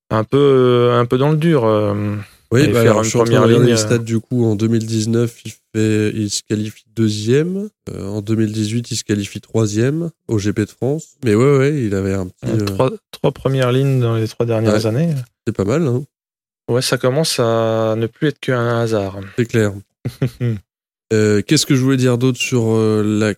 [0.09, 1.65] un peu, un peu dans le dur.
[1.65, 2.15] euh.
[2.53, 4.55] Oui, bah alors, je suis en train de ligne, les euh, stats du coup en
[4.57, 7.69] 2019, il, fait, il se qualifie deuxième.
[7.89, 11.15] Euh, en 2018, il se qualifie troisième au GP de France.
[11.23, 12.51] Mais ouais, ouais, il avait un petit.
[12.51, 14.85] euh, Trois, trois premières lignes dans les trois dernières Ouais.
[14.85, 15.15] années.
[15.47, 16.03] c'est pas mal, hein,
[16.69, 19.17] Ouais, ça commence à ne plus être qu'un hasard.
[19.37, 19.71] c'est clair.
[21.13, 23.33] Euh, Qu'est-ce que je voulais dire d'autre sur euh, la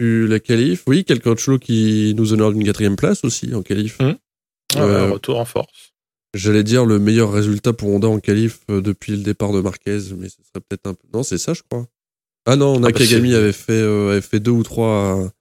[0.00, 0.84] la qualif?
[0.86, 3.98] Oui, Cal Crutchlow qui nous honore d'une quatrième place aussi en qualif.
[4.00, 4.16] Ouais,
[4.76, 5.92] Euh, retour en force.
[6.34, 9.98] J'allais dire le meilleur résultat pour Honda en qualif euh, depuis le départ de Marquez,
[10.16, 11.06] mais ce serait peut-être un peu.
[11.12, 11.86] Non, c'est ça, je crois.
[12.46, 15.32] Ah non, bah, Nakagami avait fait euh, avait fait deux ou trois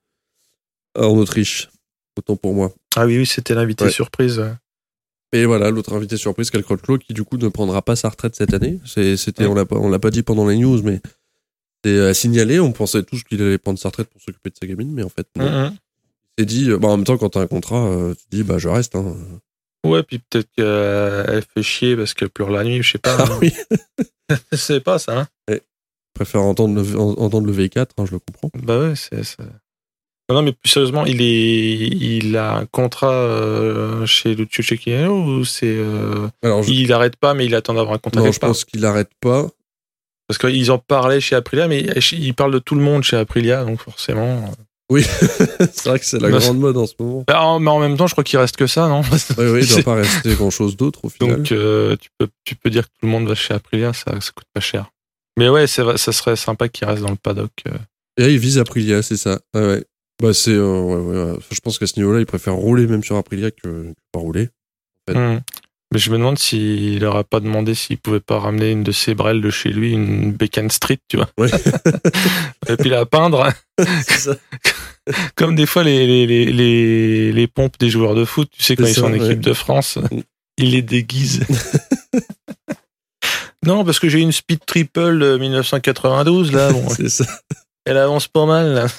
[0.95, 1.69] à- à- en Autriche.
[2.17, 2.73] Autant pour moi.
[2.97, 3.89] Ah oui, oui, c'était l'invité Ouais.
[3.91, 4.43] surprise.
[5.33, 8.35] Et voilà, l'autre invité surprise, Cal Crutchlow, qui du coup ne prendra pas sa retraite
[8.35, 8.79] cette année.
[8.85, 9.49] C'est- C'était, Ouais.
[9.49, 11.01] on l'a on l'a pas dit pendant les news, mais
[11.83, 12.59] c'est à signaler.
[12.59, 15.09] On pensait tous qu'il allait prendre sa retraite pour s'occuper de sa gamine, mais en
[15.09, 15.73] fait, non.
[16.39, 18.43] S'est dit, euh, bah, en même temps, quand t'as un contrat, euh, tu te dis,
[18.43, 18.95] bah, je reste.
[18.95, 19.15] Hein.
[19.85, 23.17] Ouais, puis peut-être qu'elle fait chier parce qu'elle pleure la nuit, je sais pas.
[23.19, 23.51] Ah oui.
[24.53, 25.19] Sais pas ça.
[25.21, 25.27] Hein.
[25.49, 25.59] Je
[26.15, 28.49] préfère entendre le, en- entendre le V4, hein, je le comprends.
[28.63, 29.35] Bah ouais, c'est.
[30.27, 34.45] C'est- Non, non, mais plus sérieusement, il est, il a un contrat euh, chez le
[34.45, 38.31] Tchouchekino ou c'est, euh, je, il arrête pas, mais il attend d'avoir un contrat non,
[38.31, 38.49] je part?
[38.49, 39.47] pense qu'il arrête pas.
[40.27, 41.81] Parce qu'ils en parlaient chez Aprilia, mais
[42.13, 44.49] ils parlent de tout le monde chez Aprilia, donc forcément.
[44.89, 45.03] Oui,
[45.73, 47.23] c'est vrai que c'est la Non, grande mode en ce moment.
[47.27, 49.01] Bah, en- mais en même temps, je crois qu'il reste que ça, non?
[49.01, 51.37] Oui, oui, il doit pas rester grand chose d'autre au final.
[51.37, 54.19] Donc euh, tu peux tu peux dire que tout le monde va chez Aprilia, ça
[54.21, 54.89] ça coûte pas cher.
[55.37, 57.51] Mais ouais, ça serait sympa qu'il reste dans le paddock.
[57.67, 57.71] euh.
[58.17, 59.39] Et là, il vise Aprilia, c'est ça.
[59.55, 59.83] Ouais, ouais.
[60.23, 61.39] Bah, c'est, euh, ouais, ouais, ouais.
[61.51, 64.47] Je pense qu'à ce niveau-là, il préfère rouler même sur Aprilia que, que pas rouler.
[65.13, 65.39] Hmm.
[65.91, 69.15] Mais je me demande s'il aurait pas demandé s'il pouvait pas ramener une de ses
[69.15, 71.29] brelles de chez lui, une Beacon Street, tu vois.
[71.37, 71.49] Ouais.
[72.69, 73.49] Et puis la peindre,
[74.07, 74.37] ça.
[75.35, 78.85] comme des fois les, les, les, les, pompes des joueurs de foot, tu sais, quand
[78.85, 80.21] ils sont en équipe de France, Mm.
[80.57, 81.45] ils les déguisent.
[83.65, 87.25] non, parce que j'ai une Speed Triple euh, 1992, là, bon, C'est ça.
[87.85, 88.87] Elle avance pas mal, là.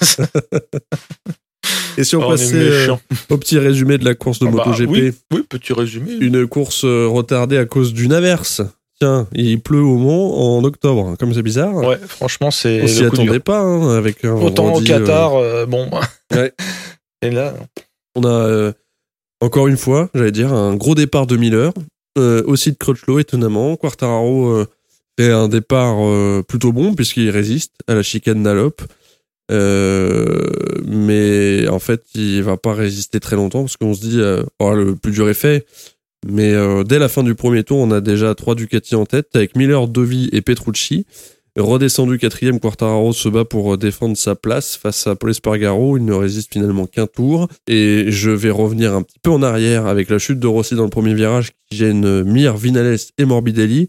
[1.97, 2.55] Et si on Oh, on est passait
[2.89, 2.95] euh,
[3.29, 6.11] au petit résumé de la course de Ah bah, MotoGP, oui, oui, petit résumé.
[6.19, 8.61] une course euh, retardée à cause d'une averse.
[8.99, 11.73] Tiens, il pleut au Mont en octobre, comme c'est bizarre.
[11.75, 12.81] Ouais, franchement, c'est.
[12.83, 13.41] On s'y attendait dur.
[13.41, 15.89] pas, hein, avec un Autant au vendredi, Qatar, euh, bon.
[16.33, 16.53] Ouais.
[17.21, 17.53] Et là,
[18.15, 18.71] On a
[19.41, 21.71] encore une fois, j'allais dire, un gros départ de Miller,
[22.17, 23.75] aussi de Crutchlow étonnamment.
[23.77, 24.65] Quartararo
[25.17, 28.81] fait un départ euh, plutôt bon puisqu'il résiste à la chicane d'Alop.
[29.51, 30.49] Euh,
[30.85, 34.73] mais en fait, il va pas résister très longtemps parce qu'on se dit, euh, oh,
[34.73, 35.65] le plus dur est fait.
[36.27, 39.35] Mais euh, dès la fin du premier tour, on a déjà trois Ducati en tête
[39.35, 41.05] avec Miller, Dovi et Petrucci.
[41.57, 45.97] Redescendu quatrième, Quartararo se bat pour euh, défendre sa place face à Paul Espargaro.
[45.97, 47.47] Il ne résiste finalement qu'un tour.
[47.67, 50.83] Et je vais revenir un petit peu en arrière avec la chute de Rossi dans
[50.83, 53.87] le premier virage qui gêne Mir, Vinales et Morbidelli.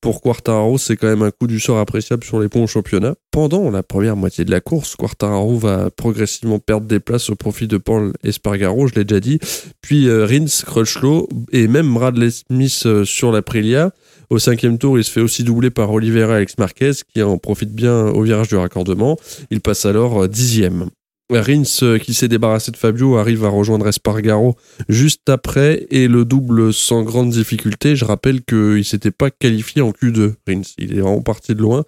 [0.00, 3.16] Pour Quartararo, c'est quand même un coup du sort appréciable sur les ponts au championnat.
[3.32, 7.66] Pendant la première moitié de la course, Quartararo va progressivement perdre des places au profit
[7.66, 9.40] de Paul Espargaro, je l'ai déjà dit.
[9.82, 13.90] Puis euh, Rins, Crutchlow et même Bradley Smith euh, sur l'Aprilia.
[14.30, 17.72] Au cinquième tour, il se fait aussi doubler par Oliveira Alex Marquez, qui en profite
[17.74, 19.16] bien au virage du raccordement.
[19.50, 20.86] Il passe alors euh, dixième.
[21.30, 24.56] Rins, euh, qui s'est débarrassé de Fabio, arrive à rejoindre Espargaro
[24.88, 27.96] juste après et le double sans grande difficulté.
[27.96, 30.62] Je rappelle qu'il s'était pas qualifié en Q2, Rins.
[30.78, 31.84] Il est vraiment parti de loin,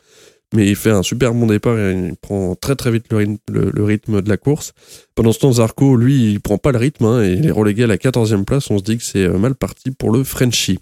[0.54, 3.36] mais il fait un super bon départ et il prend très très vite le rythme,
[3.50, 4.72] le- le rythme de la course.
[5.14, 7.84] Pendant ce temps, Zarco, lui, il prend pas le rythme hein, et il est relégué
[7.84, 8.70] à la 14e place.
[8.70, 10.78] On se dit que c'est euh, mal parti pour le Frenchie.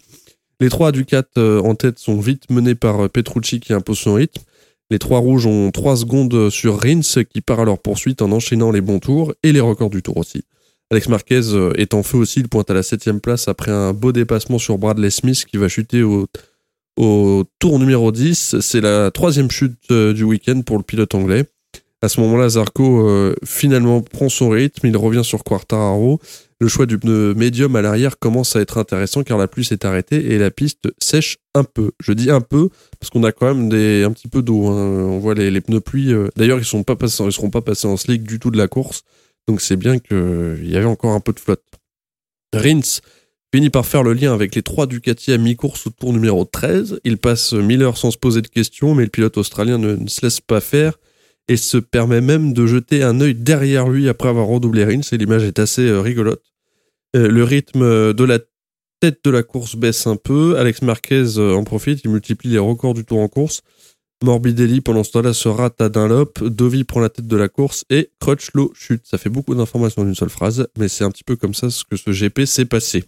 [0.61, 4.14] Les trois Ducat euh, en tête sont vite menés par euh, Petrucci qui impose son
[4.14, 4.42] rythme.
[4.90, 8.70] Les trois rouges ont 3 secondes sur Rins qui part à leur poursuite en enchaînant
[8.70, 10.44] les bons tours et les records du tour aussi.
[10.90, 13.92] Alex Marquez euh, est en feu aussi, il pointe à la 7 place après un
[13.92, 16.26] beau dépassement sur Bradley Smith qui va chuter au,
[17.59, 18.61] tour numéro 10.
[18.61, 21.44] C'est la troisième chute euh, du week-end pour le pilote anglais.
[22.00, 26.20] À ce moment-là, Zarco euh, finalement prend son rythme, il revient sur Quartararo.
[26.61, 29.86] Le choix du pneu médium à l'arrière commence à être intéressant car la pluie s'est
[29.86, 31.92] arrêtée et la piste sèche un peu.
[32.00, 33.66] Je dis un peu parce qu'on a quand même
[34.04, 34.66] un petit peu d'eau.
[34.66, 34.72] hein.
[34.74, 36.12] On voit les, pneus pluie.
[36.12, 39.02] euh, D'ailleurs, ils ils seront pas passés en slick du tout de la course.
[39.46, 41.62] Donc c'est bien qu'il y avait encore un peu de flotte.
[42.52, 43.00] Rins
[43.54, 47.00] finit par faire le lien avec les trois Ducati à mi-course au tour numéro 13.
[47.04, 50.22] Il passe Miller sans se poser de questions, mais le pilote australien ne, ne se
[50.22, 50.98] laisse pas faire
[51.49, 55.01] et se permet même de jeter un œil derrière lui après avoir redoublé Rins.
[55.12, 56.42] Et l'image est assez euh, rigolote.
[57.16, 58.38] Euh, le rythme euh, de la
[59.01, 60.59] tête de la course baisse un peu.
[60.59, 63.62] Alex Marquez en profite, il multiplie les records du tour en course.
[64.24, 66.42] Morbidelli, pendant ce temps-là, se rate à Dunlop.
[66.42, 69.03] Dovi prend la tête de la course et Crutchlow chute.
[69.05, 71.70] Ça fait beaucoup d'informations en une seule phrase, mais c'est un petit peu comme ça
[71.70, 73.05] ce que ce GP s'est passé.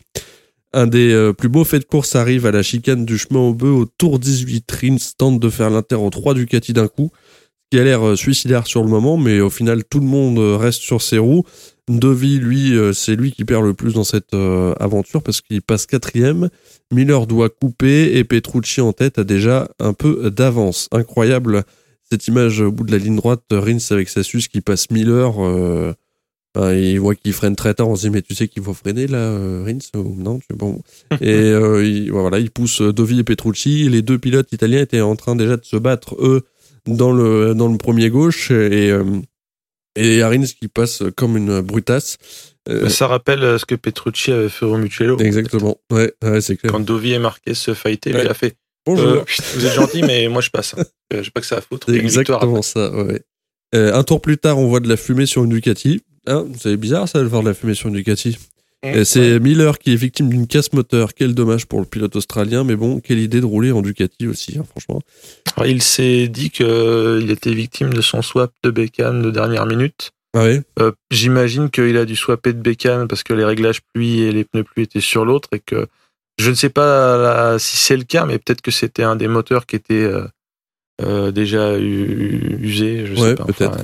[0.72, 3.74] Un des plus beaux faits de course arrive à la chicane du chemin au bœuf
[3.74, 4.70] au tour 18.
[4.70, 7.10] Rins tente de faire l'inter en 3 Ducati d'un coup,
[7.70, 10.56] qui a l'air euh, suicidaire sur le moment, mais au final tout le monde euh,
[10.56, 11.44] reste sur ses roues.
[11.88, 15.86] Dovi, lui, euh, c'est lui qui perd le plus dans cette aventure parce qu'il passe
[15.86, 16.48] quatrième.
[16.92, 20.88] Miller doit couper et Petrucci en tête a déjà un peu d'avance.
[20.92, 21.64] Incroyable
[22.10, 25.34] cette image au bout de la ligne droite, Rins avec sa suce qui passe Miller.
[25.44, 25.92] euh,
[26.56, 27.88] il voit qu'il freine très tard.
[27.88, 29.32] On se dit mais tu sais qu'il faut freiner là,
[29.64, 30.80] Rins ou non tu- bon.
[31.20, 33.88] Et euh, il, voilà, il pousse Dovi et Petrucci.
[33.88, 36.42] Les deux pilotes italiens étaient en train déjà de se battre eux
[36.86, 39.04] dans le dans le premier gauche et euh,
[39.96, 42.16] et Rins qui passe comme une brutasse.
[42.68, 45.18] Euh, Ça rappelle euh, ce que Petrucci avait fait au Mugello.
[45.18, 45.78] Exactement.
[45.90, 46.70] Ouais, ouais c'est clair.
[46.72, 48.24] Quand Dovi et Marquez se fightaient, lui, Ouais.
[48.24, 48.56] il a fait
[48.86, 49.06] Bonjour.
[49.08, 49.24] euh,
[49.54, 50.74] Vous êtes gentil, mais moi je passe.
[50.78, 50.84] hein.
[51.12, 51.88] Euh, J'ai pas que ça à foutre.
[51.90, 53.20] C'est exactement ça, ouais.
[53.74, 56.02] Euh, un tour plus tard, on voit de la fumée sur une Ducati.
[56.28, 58.38] Hein, c'est bizarre ça de voir de la fumée sur une Ducati.
[58.84, 61.12] Euh, c'est Miller qui est victime d'une casse moteur.
[61.14, 64.58] Quel dommage pour le pilote australien, mais bon, quelle idée de rouler en Ducati aussi,
[64.58, 65.00] hein, franchement.
[65.56, 70.10] Alors, il s'est dit qu'il était victime de son swap de bécane de dernière minute.
[70.34, 70.44] Ah
[70.78, 74.44] Euh, J'imagine qu'il a dû swapper de bécane parce que les réglages pluie et les
[74.44, 75.86] pneus pluie étaient sur l'autre et que
[76.38, 79.28] je ne sais pas là, si c'est le cas, mais peut-être que c'était un des
[79.28, 80.24] moteurs qui était euh,
[81.02, 83.04] euh, déjà usé.
[83.06, 83.44] Je sais Ouais, pas.
[83.44, 83.78] peut-être.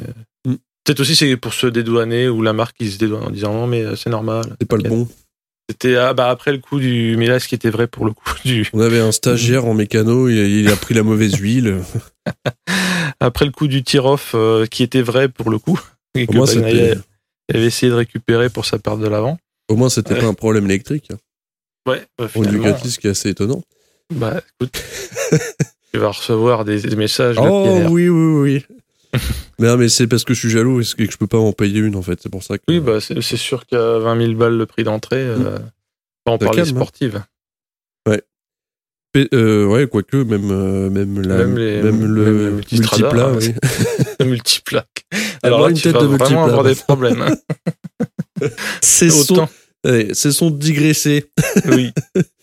[0.86, 3.66] Peut-être aussi c'est pour se dédouaner ou la marque qui se dédouane en disant non
[3.66, 4.56] mais euh, c'est normal.
[4.60, 5.08] C'est pas le bon.
[5.68, 8.12] C'était ah, bah, après le coup du mais là ce qui était vrai pour le
[8.12, 11.78] coup du On avait un stagiaire en mécano, il, il a pris la mauvaise huile.
[13.20, 15.80] après le coup du tir-off euh, qui était vrai pour le coup
[16.14, 16.94] et Au que moins, c'était,
[17.52, 19.38] avait essayé de récupérer pour sa perte de l'avant.
[19.68, 20.20] au moins, c'était Ouais.
[20.20, 21.10] pas un problème électrique.
[21.86, 23.62] Ouais, bah, Au finalement, Ducati, ce qui est assez étonnant.
[24.14, 24.82] Bah, écoute,
[25.92, 27.36] tu vas recevoir des, messages.
[27.38, 28.66] Oh oui, oui, oui.
[29.58, 31.52] Mais, non, mais c'est parce que je suis jaloux et que je peux pas en
[31.52, 32.18] payer une en fait.
[32.22, 32.64] C'est pour ça que.
[32.68, 35.58] Oui, bah, c'est sûr qu'à 20 000 balles le prix d'entrée, euh,
[36.26, 36.80] on Ça parle des calme, hein.
[36.80, 37.22] sportives.
[39.12, 43.54] Pe- euh, ouais, quoique, même, euh, même, la, Même les- même le multiplat, hein, oui.
[44.20, 45.04] Le multiplaque.
[45.42, 47.22] Avoir Alors là, une tu tête vas de vraiment avoir des problèmes.
[47.22, 47.36] hein.
[48.82, 49.48] C'est son,
[49.86, 51.24] ouais, c'est son digressé.
[51.68, 51.92] oui.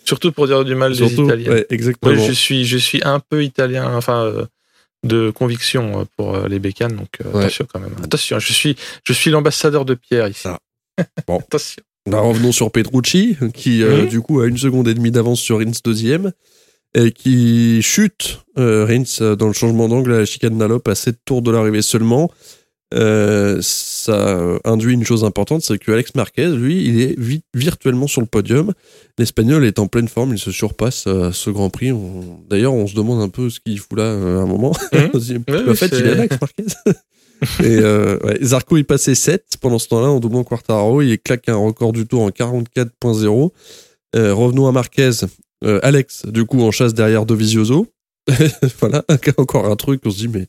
[0.05, 1.51] Surtout pour dire du mal Surtout, des Italiens.
[1.51, 2.11] ouais, exactement.
[2.15, 4.45] Ouais, je, suis, je suis un peu italien, enfin, euh,
[5.03, 7.39] de conviction euh, pour euh, les bécanes, donc euh, Ouais.
[7.41, 7.95] attention quand même.
[8.03, 10.47] Attention, je suis, je suis l'ambassadeur de Pierre ici.
[10.47, 10.59] Ah.
[11.27, 11.39] Bon.
[11.39, 11.81] attention.
[12.09, 14.07] Bah, revenons sur Petrucci, qui euh, Mhm.
[14.09, 16.31] du coup a une seconde et demie d'avance sur Rins deuxième,
[16.95, 21.17] et qui chute euh, Rins dans le changement d'angle à la chicane d'Alop à 7
[21.25, 22.29] tours de l'arrivée seulement.
[22.93, 28.07] Euh, ça induit une chose importante, c'est que Alex Marquez, lui, il est vi- virtuellement
[28.07, 28.73] sur le podium.
[29.17, 31.91] L'Espagnol est en pleine forme, il se surpasse à ce Grand Prix.
[31.91, 34.73] On- D'ailleurs, on se demande un peu ce qu'il fout là euh, à un moment.
[35.13, 36.65] On se dit, en fait, il est Alex Marquez.
[37.59, 41.49] Et euh, ouais, Zarco il passait 7 pendant ce temps-là en doublant Quartararo, il claque
[41.49, 43.51] un record du tour en 44.0.
[44.15, 45.09] Euh, revenons à Marquez,
[45.81, 47.87] Alex du coup en chasse derrière Dovizioso.
[48.79, 49.03] voilà,
[49.37, 50.47] encore un truc on se dit mais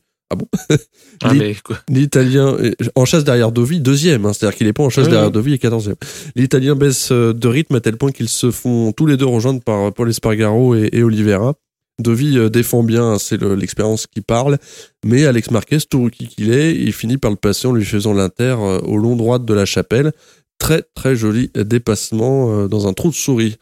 [1.23, 1.77] Ah, mais quoi.
[1.89, 2.57] l'Italien
[2.95, 5.33] en chasse derrière Dovi deuxième, hein, c'est-à-dire qu'il est pas en chasse Oui, derrière oui.
[5.33, 5.93] Dovi et 14e.
[6.35, 9.61] L'Italien baisse euh, de rythme à tel point qu'ils se font tous les deux rejoindre
[9.61, 11.53] par Paul Espargaro et, et Oliveira.
[11.99, 14.57] Dovi euh, défend bien, c'est le- l'expérience qui parle,
[15.05, 18.13] mais Alex Marquez, tout rookie qu'il est, il finit par le passer en lui faisant
[18.13, 20.11] l'inter euh, au long droit de la chapelle.
[20.57, 23.57] Très très joli dépassement dans un trou de souris.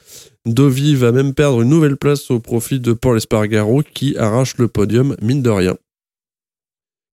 [0.46, 4.68] Dovi va même perdre une nouvelle place au profit de Paul Espargaro qui arrache le
[4.68, 5.76] podium, mine de rien.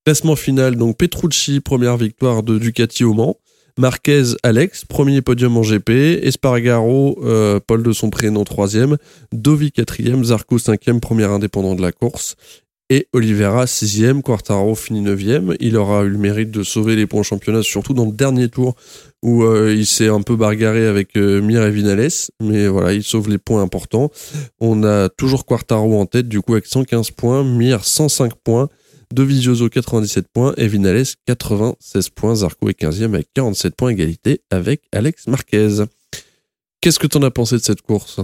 [0.06, 3.36] Classement final, donc Petrucci, première victoire de Ducati au Mans.
[3.78, 5.90] Marquez, Alex, premier podium en GP.
[6.22, 8.96] Espargaro, euh, Paul de son prénom, troisième.
[9.32, 10.24] Dovi, quatrième.
[10.24, 12.36] Zarco, cinquième, premier indépendant de la course.
[12.88, 14.22] Et Oliveira, sixième.
[14.22, 15.54] Quartaro finit neuvième.
[15.60, 18.74] Il aura eu le mérite de sauver les points championnat, surtout dans le dernier tour
[19.22, 22.08] où euh, il s'est un peu bargaré avec euh, Mir et Vinales.
[22.42, 24.10] Mais voilà, il sauve les points importants.
[24.60, 27.44] On a toujours Quartaro en tête, du coup, avec 115 points.
[27.44, 28.68] Mir, 105 points.
[29.12, 32.36] Dovizioso 97 points et Vinales 96 points.
[32.36, 35.84] Zarco est 15e avec 47 points égalité avec Alex Marquez.
[36.80, 38.20] Qu'est-ce que t'en as pensé de cette course?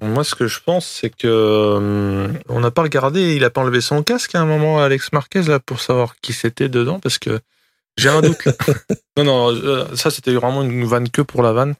[0.00, 3.34] Moi, ce que je pense, c'est que euh, on n'a pas regardé.
[3.34, 6.32] Il a pas enlevé son casque à un moment, Alex Marquez, là, pour savoir qui
[6.32, 7.40] c'était dedans, parce que
[7.96, 8.38] j'ai un doute.
[9.16, 11.74] non, non, euh, ça c'était vraiment une vanne que pour la vanne.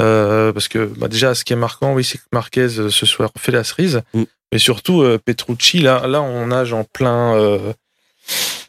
[0.00, 3.30] Euh, parce que bah, déjà, ce qui est marquant, oui, c'est que Marquez ce soir
[3.38, 4.24] fait la cerise, Mm.
[4.52, 7.34] Mais surtout euh, Petrucci, là, on nage en plein.
[7.34, 7.72] euh,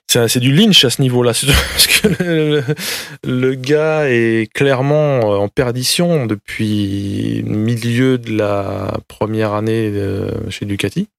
[0.08, 1.34] c'est du lynch à ce niveau-là,
[1.72, 2.64] parce que
[3.24, 9.92] le, gars est clairement euh, en perdition depuis milieu de la première année
[10.50, 11.10] chez Ducati.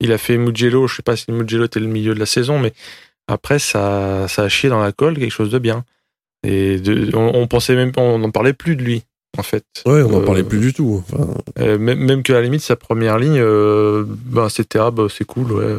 [0.00, 2.58] Il a fait Mugello, je sais pas si Mugello était le milieu de la saison,
[2.58, 2.72] mais
[3.26, 5.84] après ça, ça a chié dans la colle quelque chose de bien.
[6.42, 6.80] Et
[7.46, 9.02] pensait même, on n'en parlait plus de lui.
[9.38, 9.64] En fait.
[9.86, 11.02] Ouais, on n'en Euh, parlait plus du tout.
[11.08, 15.06] Enfin, Euh, même, même qu'à la limite, sa première ligne, euh, ben, c'était ah, bah,
[15.08, 15.74] c'est cool, ouais,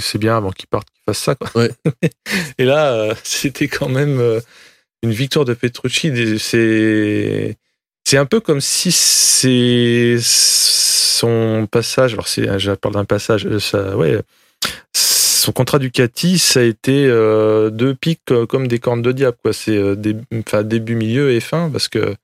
[0.00, 1.34] c'est, bien avant qu'il parte, qu'il fasse ça.
[1.34, 1.62] Quoi.
[1.62, 1.70] Ouais.
[2.58, 4.20] Et là, c'était quand même
[5.02, 6.38] une victoire de Petrucci.
[6.38, 7.56] C'est,
[8.04, 12.12] c'est un peu comme si c'est son passage.
[12.14, 14.20] Alors, c'est, je parle d'un passage, ça, ouais.
[14.94, 19.36] Son contrat Ducati, ça a été euh, deux pics comme des cornes de diable.
[19.42, 19.52] Quoi.
[19.52, 22.14] C'est euh, début, milieu et fin, parce que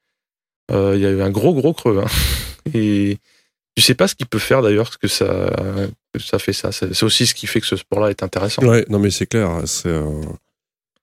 [0.72, 1.98] il y a eu un gros, gros creux.
[2.02, 2.06] hein.
[2.74, 3.18] Et
[3.76, 5.50] tu sais pas ce qu'il peut faire d'ailleurs, parce que ça,
[6.12, 6.70] que ça fait ça.
[6.72, 8.62] C'est aussi ce qui fait que ce sport-là est intéressant.
[8.66, 9.62] ouais, non mais c'est clair.
[9.66, 9.88] C'est.
[9.88, 10.20] euh,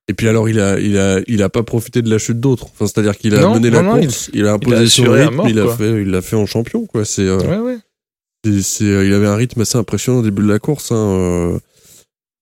[0.07, 2.65] Et puis alors, il a, il a, il a pas profité de la chute d'autres.
[2.67, 5.47] Enfin, c'est-à-dire qu'il a Non, mené la non, course, il, a imposé son rythme, mort,
[5.49, 7.05] il a fait, il l'a fait en champion, quoi.
[7.05, 7.57] C'est, euh, Ouais,
[8.45, 8.61] ouais.
[8.61, 10.91] c'est- euh, il avait un rythme assez impressionnant au début de la course.
[10.91, 11.59] Hein, euh,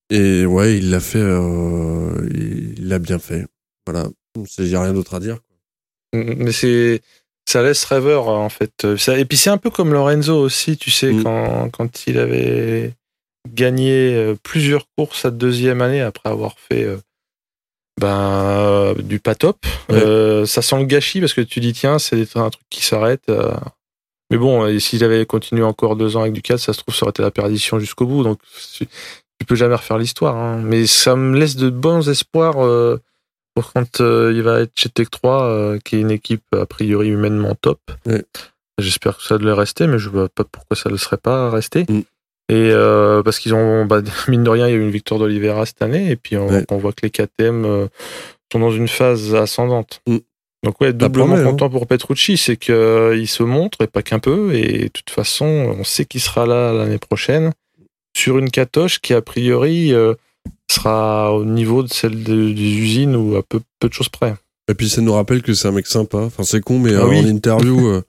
[0.09, 3.45] et ouais, il l'a fait, euh, il l'a bien fait.
[3.86, 5.38] Voilà, a rien d'autre à dire.
[6.13, 7.01] Mais c'est
[7.48, 8.98] ça laisse rêveur en fait.
[8.98, 11.24] Ça- et puis c'est un peu comme Lorenzo aussi, tu sais, Mm.
[11.24, 12.93] quand, quand il avait
[13.50, 16.98] gagné euh, plusieurs courses sa deuxième année après avoir fait euh,
[18.00, 19.66] ben, euh, du pas top.
[19.89, 19.95] Ouais.
[19.95, 23.24] Euh, ça sent le gâchis parce que tu dis tiens, c'est un truc qui s'arrête.
[23.30, 23.54] euh.
[24.30, 27.12] Mais bon, s'il avait continué encore deux ans avec Ducati, ça se trouve, ça aurait
[27.12, 28.24] été la perdition jusqu'au bout.
[28.24, 28.39] Donc
[28.76, 28.86] tu
[29.39, 30.36] tu peux jamais refaire l'histoire.
[30.36, 30.62] hein.
[30.64, 32.56] Mais ça me laisse de bons espoirs.
[33.62, 37.10] Quand euh, il va être chez Tech 3, euh, qui est une équipe a priori
[37.10, 37.80] humainement top.
[38.80, 41.86] J'espère que ça doit rester, mais je vois pas pourquoi ça ne serait pas resté.
[41.89, 42.01] Mm.
[42.49, 45.20] Et euh, parce qu'ils ont, bah, mine de rien, il y a eu une victoire
[45.20, 47.88] d'Olivera cette année, et puis on, voit que les KTM
[48.51, 50.01] sont dans une phase ascendante.
[50.08, 50.18] Mm.
[50.64, 51.51] Donc ouais, doublement promet, hein.
[51.51, 55.45] content pour Petrucci, c'est qu'il se montre, et pas qu'un peu, et de toute façon,
[55.45, 57.51] on sait qu'il sera là l'année prochaine,
[58.18, 60.16] sur une catoche qui a priori euh,
[60.70, 64.36] sera au niveau de celle de- des usines ou à peu, peu de choses près.
[64.70, 66.18] Et puis ça nous rappelle que c'est un mec sympa.
[66.20, 67.20] Enfin, c'est con, mais Ah euh, oui.
[67.20, 68.02] en interview, euh,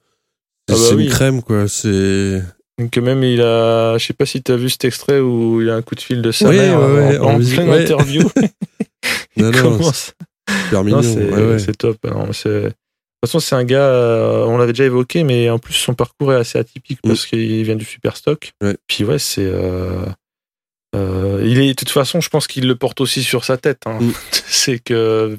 [0.68, 1.04] Ah bah c'est oui.
[1.04, 1.68] une crème, quoi.
[1.68, 2.42] C'est.
[2.78, 5.68] Donc même il a, je sais pas si tu as vu cet extrait où il
[5.70, 7.82] a un coup de fil de sa Oui, mère ouais, en, en en pleine ouais.
[7.82, 8.22] interview.
[9.36, 10.12] Non, non, Commence-.
[10.72, 11.98] Non, c'est ouais, top.
[12.04, 12.74] Non, c'est- de toute
[13.30, 16.36] façon, c'est un gars, euh, on l'avait déjà évoqué, mais en plus son parcours est
[16.36, 17.08] assez atypique Mm.
[17.08, 18.52] parce qu'il vient du super stock.
[18.62, 18.76] Ouais.
[18.88, 19.44] Puis ouais, c'est.
[19.46, 20.04] euh,
[20.94, 23.82] euh, il est de toute façon, je pense qu'il le porte aussi sur sa tête.
[23.86, 23.98] hein.
[24.00, 24.12] Mm.
[24.46, 25.38] c'est que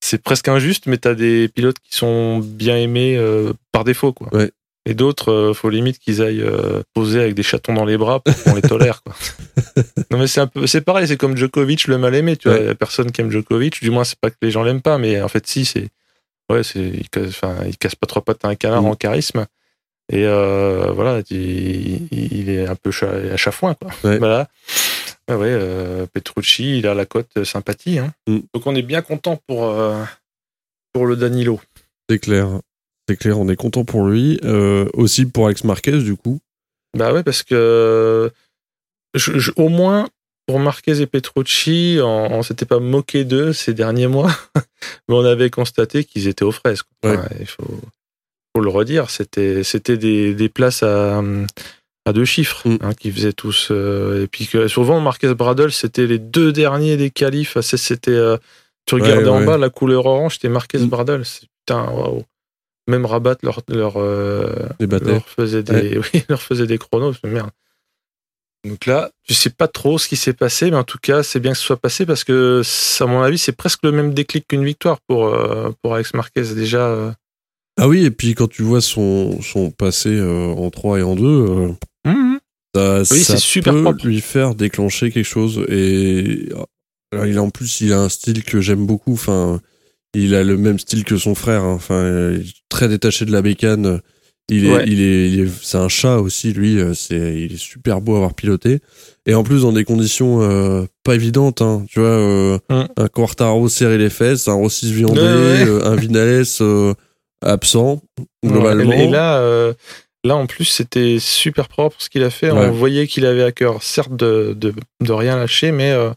[0.00, 4.28] c'est presque injuste, mais t'as des pilotes qui sont bien aimés euh, par défaut, quoi.
[4.34, 4.50] Ouais.
[4.86, 8.20] Et d'autres, euh, faut limite qu'ils aillent euh, poser avec des chatons dans les bras
[8.20, 9.14] pour qu'on les tolère, quoi.
[10.10, 12.58] non mais c'est un peu, c'est pareil, c'est comme Djokovic le mal aimé, tu vois.
[12.58, 12.66] Ouais.
[12.66, 13.80] Y a personne qui aime Djokovic.
[13.82, 15.88] Du moins, c'est pas que les gens l'aiment pas, mais en fait, si, c'est,
[16.50, 18.86] ouais, c'est, il casse, enfin, il casse pas trois pattes à un canard Mm.
[18.88, 19.46] en charisme.
[20.12, 23.90] Et euh, voilà, il, il est un peu à chafouin, quoi.
[24.04, 24.18] Ouais.
[24.18, 24.48] Voilà.
[25.28, 27.98] Ouais, ouais, euh, Petrucci, il a la cote sympathie.
[27.98, 28.12] Hein.
[28.26, 28.40] Mm.
[28.52, 30.04] Donc on est bien content pour euh,
[30.92, 31.60] pour le Danilo.
[32.10, 32.48] C'est clair.
[33.08, 34.38] C'est clair, on est content pour lui.
[34.92, 36.40] Aussi pour Alex Marquez, du coup.
[36.96, 38.30] Bah ouais, parce que
[39.14, 40.08] je- je- au moins
[40.46, 44.30] pour Marquez et Petrucci, on, on s'était pas moqué d'eux ces derniers mois,
[45.08, 46.82] mais on avait constaté qu'ils étaient aux fraises.
[46.82, 47.10] quoi.
[47.12, 47.16] Ouais.
[47.18, 47.80] Enfin, il faut,
[48.56, 51.22] faut le redire, c'était c'était des, des places à,
[52.06, 52.78] à deux chiffres Mm.
[52.82, 53.68] hein, qui faisaient tous.
[53.70, 57.58] euh, et puis que souvent Marquez Bradle, c'était les deux derniers des qualifs.
[57.60, 58.36] C'était euh,
[58.86, 59.46] tu regardais Ouais, en ouais.
[59.46, 60.86] bas la couleur orange, c'était Marquez Mm.
[60.88, 61.22] Bradle.
[61.66, 62.24] Putain, waouh.
[62.86, 67.50] Même Rabat leur leur euh, leur faisait des, oui, leur faisait des chronos, merde.
[68.66, 71.40] Donc là, je sais pas trop ce qui s'est passé, mais en tout cas, c'est
[71.40, 72.62] bien que ce soit passé parce que,
[73.00, 76.54] à mon avis, c'est presque le même déclic qu'une victoire pour, euh, pour Alex Marquez.
[76.54, 77.10] Déjà, euh,
[77.76, 81.16] Ah oui, et puis quand tu vois son, son passé euh, en 3 et en
[81.16, 81.24] 2,
[82.06, 84.06] euh, ça, Oui, ça super peut propre.
[84.06, 85.64] lui faire déclencher quelque chose.
[85.68, 86.48] Et
[87.12, 89.12] alors, il a, en plus, il a un style que j'aime beaucoup.
[89.12, 89.60] Enfin,
[90.14, 91.62] il a le même style que son frère.
[91.62, 91.74] hein.
[91.74, 94.00] Enfin, il est très détaché de la bécane.
[94.50, 94.84] Il est, Ouais.
[94.86, 96.78] il est, il est- c'est un chat aussi, lui.
[96.78, 98.80] euh, C'est, il est super beau à avoir piloté.
[99.26, 101.62] Et en plus, dans des conditions euh, pas évidentes.
[101.62, 101.84] Hein.
[101.88, 102.82] Tu vois, euh, Mm.
[102.96, 105.64] un Quartaro serré les fesses, un Rossis viandé, Ouais, ouais.
[105.68, 106.92] euh, un Vinales euh,
[107.42, 108.02] absent
[108.44, 108.92] globalement.
[108.92, 109.72] Et là, euh,
[110.24, 112.50] là, en plus, c'était super propre ce qu'il a fait.
[112.50, 112.66] Ouais.
[112.66, 116.10] On voyait qu'il avait à cœur, certes, de, de, de rien lâcher, mais euh,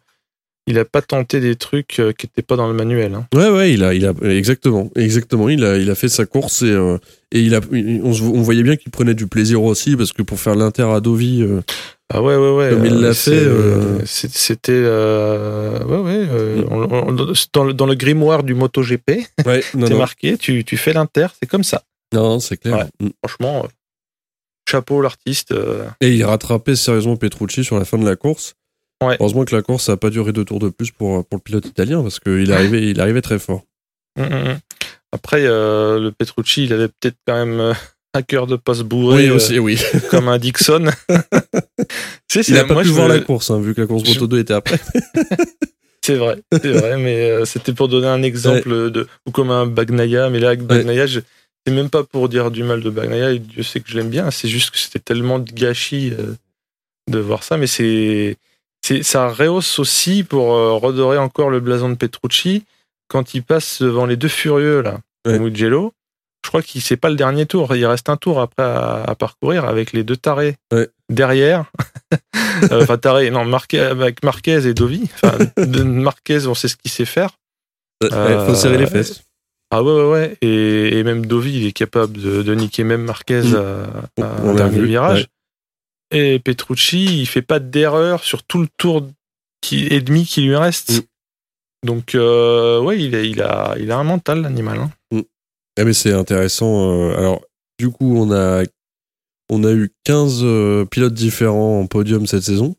[0.70, 3.14] il a pas tenté des trucs euh, qui n'étaient pas dans le manuel.
[3.16, 3.26] hein.
[3.34, 5.48] Ouais, ouais, il a, il a, exactement, exactement.
[5.50, 6.98] Il a, il a fait sa course et, euh,
[7.32, 10.40] et il a, on, on voyait bien qu'il prenait du plaisir aussi parce que pour
[10.40, 11.62] faire l'inter à euh,
[12.14, 12.70] Ah ouais, ouais, ouais.
[12.70, 14.72] Comme il l'a c'est- fait, euh, c'est- C'était.
[14.74, 16.28] euh, ouais, ouais.
[16.32, 17.12] euh, on- on-
[17.54, 21.48] dans, le, dans le grimoire du MotoGP, ouais, non, marqué, tu, tu fais l'inter, c'est
[21.50, 21.84] comme ça.
[22.14, 22.88] non, c'est clair.
[23.02, 23.10] Mm.
[23.26, 23.68] Franchement, euh,
[24.70, 25.52] chapeau l'artiste.
[25.52, 28.56] euh, Et il rattrapait sérieusement Petrucci sur la fin de la course.
[29.04, 29.18] Ouais.
[29.20, 31.66] Heureusement que la course n'a pas duré deux tours de plus pour, pour le pilote
[31.66, 33.64] italien parce qu'il arrivait, il arrivait très fort.
[34.18, 34.60] hum, hum.
[35.12, 37.74] Après, euh, le Petrucci, il avait peut-être quand même
[38.22, 39.80] cœur de poste bourré, Oui, euh, oui.
[40.10, 40.86] comme un Dixon.
[42.30, 43.82] Sais, Il c'est- a pas moi, pu je voir me- la course, hein, vu que
[43.82, 44.80] la course Je- Moto 2 était après.
[46.06, 49.66] C'est vrai, c'est vrai, mais euh, c'était pour donner un exemple de ou comme un
[49.66, 51.20] Bagnaia, mais là avec Bagnaia, je-
[51.66, 54.08] c'est même pas pour dire du mal de Bagnaia, et Dieu sait que je l'aime
[54.10, 56.34] bien, c'est juste que c'était tellement de gâchis euh,
[57.12, 58.38] de voir ça, mais c'est
[58.82, 60.46] c'est ça rehausse aussi pour
[60.80, 62.64] redorer encore le blason de Petrucci
[63.10, 65.38] quand il passe devant les deux furieux là, Ouais.
[65.40, 65.92] Mugello.
[66.48, 69.16] Je crois qu'il c'est pas le dernier tour, il reste un tour après à, à
[69.16, 70.88] parcourir avec les deux tarés Ouais.
[71.10, 71.66] derrière.
[72.72, 75.04] Euh, enfin tarés, non, Marquez, avec Marquez et Dovi.
[75.22, 75.38] Enfin,
[75.84, 77.32] Marquez, on sait ce qu'il sait faire.
[78.02, 78.10] Il
[78.48, 79.22] faut serrer les fesses.
[79.70, 80.38] Ah ouais, ouais, ouais.
[80.42, 83.56] Et, et même Dovi, il est capable de, de niquer même Marquez Mm.
[83.56, 85.28] à, à On un dernier vu, virage.
[86.12, 89.06] Et Petrucci, il fait pas d'erreur sur tout le tour
[89.62, 90.92] qui, et demi qui lui reste.
[90.94, 91.02] Mm.
[91.86, 94.80] Donc, euh, ouais, il a, il, a, il a un mental, l'animal.
[94.80, 95.22] hein.
[95.78, 96.92] Eh mais c'est intéressant.
[96.92, 97.42] euh, alors,
[97.80, 98.64] du coup, on a,
[99.50, 102.76] on a eu 15 euh, pilotes différents en podium cette saison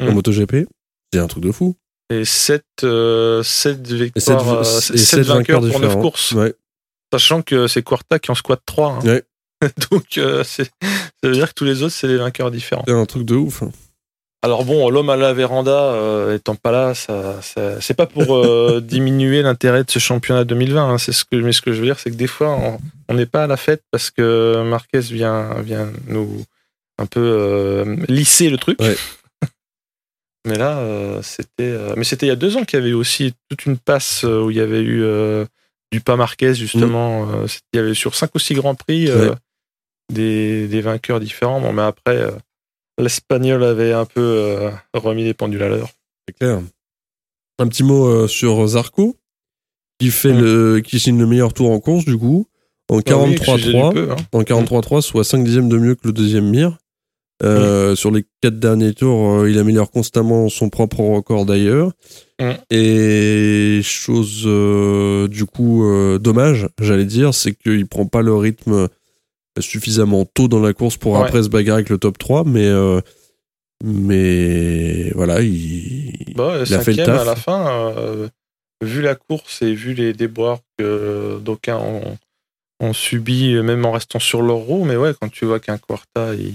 [0.00, 0.14] en Mm.
[0.14, 0.66] MotoGP.
[1.12, 1.76] C'est un truc de fou.
[2.10, 2.62] Et 7,
[3.42, 6.00] sept Et victoires, euh, et sept sept vainqueurs pour 9 différents.
[6.02, 6.32] courses.
[6.32, 6.54] Ouais.
[7.12, 8.98] Sachant que c'est Quarta qui en squatte 3.
[9.02, 9.06] hein.
[9.06, 9.22] Ouais.
[9.90, 12.84] Donc, euh, c'est- ça veut dire que tous les autres, c'est des vainqueurs différents.
[12.86, 13.62] C'est un truc de ouf.
[13.62, 13.70] hein.
[14.44, 18.36] Alors bon, l'homme à la véranda euh, étant pas là, ça, ça- c'est pas pour
[18.36, 20.90] euh, diminuer l'intérêt de ce championnat 2020.
[20.90, 22.50] hein, c'est ce que, mais ce que je veux dire, c'est que des fois,
[23.08, 26.44] on- n'est pas à la fête parce que Marquez vient, vient nous
[26.98, 28.78] un peu euh, lisser le truc.
[28.82, 28.96] Ouais.
[30.46, 32.90] mais là, euh, c'était, euh, mais c'était il y a deux ans qu'il y avait
[32.90, 35.46] eu aussi toute une passe où il y avait eu euh,
[35.90, 37.46] du pas Marquez justement.
[37.48, 39.30] c'était- il y avait sur cinq ou six grands prix Ouais.
[40.12, 41.60] des, des vainqueurs différents.
[41.62, 42.28] Bon, mais après.
[42.98, 45.90] L'Espagnol avait un peu euh, remis les pendules à l'heure.
[46.28, 46.60] C'est clair.
[47.58, 49.16] Un petit mot euh, sur Zarco,
[49.98, 52.46] qui fait le, qui signe le meilleur tour en course, du coup,
[52.88, 53.92] en Ah oui, excusez du 43-3.
[53.92, 54.16] peu, hein.
[54.32, 56.78] En 43-3, soit 5 dixièmes de mieux que le deuxième Mir.
[57.42, 61.92] Euh, Sur les quatre derniers tours, il améliore constamment son propre record d'ailleurs.
[62.40, 62.50] Mm.
[62.70, 64.44] Et chose
[65.28, 65.84] du coup
[66.20, 68.88] dommage, j'allais dire, c'est qu'il prend pas le rythme
[69.62, 71.20] suffisamment tôt dans la course pour Ouais.
[71.22, 73.00] après se bagarrer avec le top 3, mais euh,
[73.82, 77.20] mais voilà, il, Bah, il a fait le taf.
[77.20, 78.28] à la fin, euh,
[78.82, 82.16] vu la course et vu les déboires que d'aucuns ont,
[82.80, 86.34] ont subi, même en restant sur leur roue, mais ouais, quand tu vois qu'un Quarta,
[86.34, 86.54] il,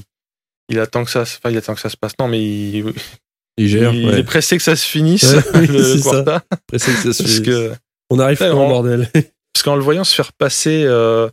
[0.69, 2.13] il attend que ça, se- enfin, il attend que ça se passe.
[2.19, 2.93] Non, mais il,
[3.57, 3.93] il gère.
[3.93, 4.19] il ouais.
[4.19, 6.01] est pressé que ça se finisse, le.
[6.03, 7.39] Quarta, Pressé que ça se parce finisse.
[7.41, 7.71] que
[8.09, 9.07] On arrive quand, on- bordel?
[9.53, 11.29] parce qu'en le voyant se faire passer euh,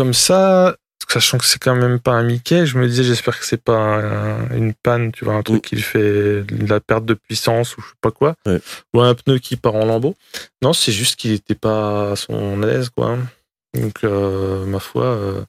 [0.00, 0.76] comme ça,
[1.08, 3.76] sachant que c'est quand même pas un Mickey, je me disais j'espère que c'est pas
[3.76, 7.82] un- une panne, tu vois, un truc qui fait de la perte de puissance ou
[7.82, 8.60] je sais pas quoi, Ouais.
[8.94, 10.14] ou un pneu qui part en lambeaux.
[10.62, 13.18] Non, c'est juste qu'il était pas à son aise, quoi.
[13.74, 15.04] Donc, euh, ma foi.
[15.04, 15.42] euh,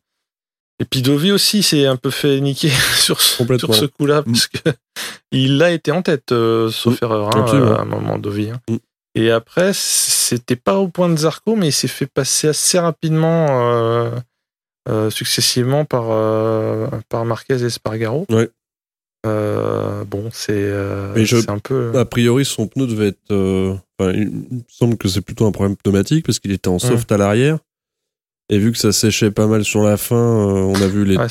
[0.81, 4.31] Et puis Dovi aussi s'est un peu fait niquer sur ce, sur ce coup-là, Mm.
[4.33, 4.57] parce que
[5.31, 7.05] il a été en tête, euh, sauf Mm.
[7.05, 7.45] erreur, hein,
[7.77, 8.49] à un moment, Dovi.
[8.49, 8.59] hein.
[8.67, 8.77] Mm.
[9.13, 13.47] Et après, c'était pas au point de Zarco, mais il s'est fait passer assez rapidement,
[15.09, 18.25] successivement par, euh, par Marquez et Spargaro.
[18.29, 18.49] Ouais.
[19.25, 21.13] Euh, bon, c'est euh,
[21.47, 21.91] un peu.
[21.97, 23.19] A priori, son pneu devait être.
[23.31, 26.79] euh, enfin, il me semble que c'est plutôt un problème pneumatique parce qu'il était en
[26.79, 27.59] soft à l'arrière.
[28.49, 31.15] Et vu que ça séchait pas mal sur la fin, euh, on a vu les,
[31.17, 31.27] Ouais,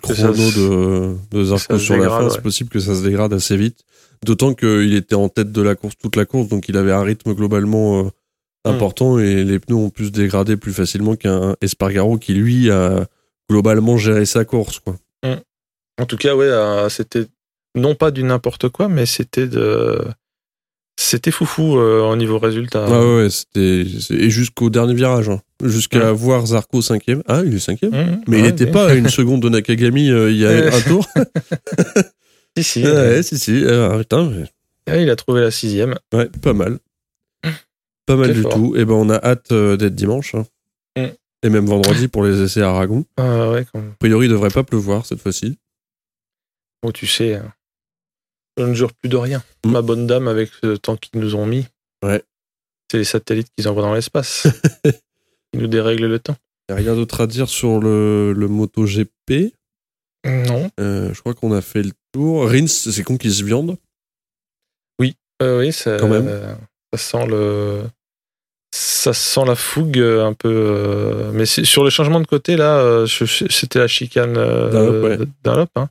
[0.00, 2.24] chronos se- de, de Zarco sur la fin.
[2.24, 2.30] ouais.
[2.30, 3.80] C'est possible que ça se dégrade assez vite.
[4.24, 7.02] D'autant qu'il était en tête de la course toute la course, donc il avait un
[7.02, 8.10] rythme globalement
[8.64, 8.70] Hmm.
[8.70, 13.06] important et les pneus ont pu se dégrader plus facilement qu'un Espargaro qui, lui, a
[13.50, 14.80] globalement géré sa course.
[14.80, 14.96] Quoi.
[16.00, 17.26] En tout cas, ouais, euh, c'était
[17.74, 19.98] non pas du n'importe quoi, mais c'était de.
[20.98, 22.84] C'était foufou euh, au niveau résultat.
[22.86, 23.86] Ah ouais, ouais, c'était.
[24.14, 25.28] Et jusqu'au dernier virage.
[25.30, 25.40] hein.
[25.64, 27.22] Jusqu'à voir Zarco cinquième.
[27.26, 30.30] Ah, il est cinquième Mmh, Mais il n'était pas à une seconde de Nakagami euh,
[30.30, 31.06] il y a un tour.
[32.58, 32.84] Si, si.
[32.84, 33.64] ouais, si, si.
[33.66, 35.94] Ah, putain, mais- Ouais, il a trouvé la sixième.
[36.12, 36.78] ouais, pas mal.
[38.14, 38.52] Pas mal du fort.
[38.54, 38.74] tout.
[38.76, 40.34] Et ben, on a hâte euh, d'être dimanche.
[40.34, 40.44] hein.
[40.96, 41.06] Mm.
[41.42, 43.04] Et même vendredi pour les essais à Aragon.
[43.16, 45.58] Ah ouais, quand A priori, il devrait pas pleuvoir cette fois-ci.
[46.82, 47.52] Bon, tu sais, hein,
[48.58, 49.42] je ne jure plus de rien.
[49.64, 49.70] Mm.
[49.70, 51.66] Ma bonne dame, avec le temps qu'ils nous ont mis,
[52.04, 52.22] Ouais.
[52.90, 54.46] c'est les satellites qu'ils envoient dans l'espace.
[55.52, 56.36] Ils nous dérèglent le temps.
[56.68, 59.52] Il rien d'autre à dire sur le, le MotoGP?
[60.24, 60.70] Non.
[60.78, 62.48] Euh, je crois qu'on a fait le tour.
[62.48, 63.76] Rins, c'est con qu'il se viande.
[65.42, 66.28] Euh, oui, ça, Quand même.
[66.28, 66.54] euh,
[66.92, 67.84] ça sent le.
[68.72, 70.48] Ça sent la fougue euh, un peu.
[70.48, 75.68] euh, Mais sur le changement de côté, là, euh, c'était la chicane Dunlop, ouais.
[75.76, 75.88] Hein.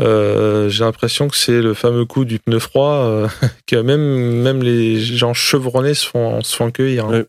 [0.00, 3.28] Euh, J'ai l'impression que c'est le fameux coup du pneu froid euh,
[3.66, 7.06] que même, même les gens chevronnés se font, se font cueillir.
[7.06, 7.10] hein.
[7.10, 7.26] Ouais.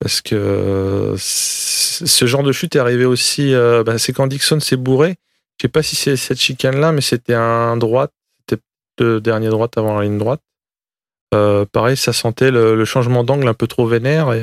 [0.00, 3.54] parce que ce genre de chute est arrivé aussi.
[3.54, 5.16] Euh, bah, c'est quand Dixon s'est bourré.
[5.58, 8.12] Je sais pas si c'est cette chicane-là, mais c'était un droite.
[8.48, 8.60] C'était
[8.98, 10.40] le dernier droite avant la ligne droite.
[11.32, 14.42] Euh, pareil, ça sentait le, changement d'angle un peu trop vénère et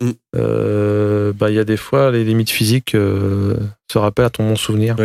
[0.00, 1.32] mm.
[1.32, 4.96] bah il y a des fois les limites physiques se rappellent à ton bon souvenir.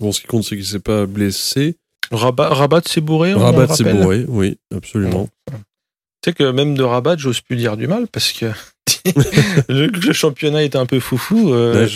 [0.00, 1.76] Bon, ce qui compte, c'est qu'il s'est pas blessé.
[2.10, 3.32] Rabat, Rabat s'est bourré.
[3.32, 5.28] Rabat s'est bourré, oui, absolument.
[5.50, 8.46] Tu sais que même de Rabat, j'ose plus dire du mal parce que
[9.68, 11.52] le, championnat est un peu foufou.
[11.52, 11.88] Euh,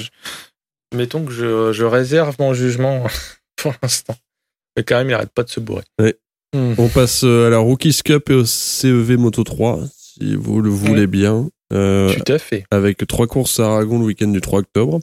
[0.95, 3.07] mettons que je, réserve mon jugement
[3.57, 4.17] pour l'instant.
[4.77, 5.85] Mais quand même, il arrête pas de se bourrer.
[6.55, 10.71] On passe euh, à la Rookies Cup et au CEV Moto 3, si vous le
[10.71, 11.49] voulez bien.
[11.73, 12.65] Euh, Tout à fait.
[12.71, 15.01] Avec trois courses à Aragon le week-end du 3 octobre.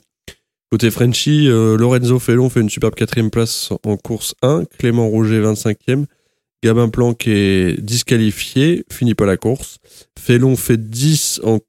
[0.72, 6.06] Côté Frenchy, Lorenzo Fellon fait une superbe quatrième place en course 1, Clément Rouget 25e,
[6.64, 9.78] Gabin Planck est disqualifié, finit pas la course.
[10.18, 11.60] Félon fait 10 en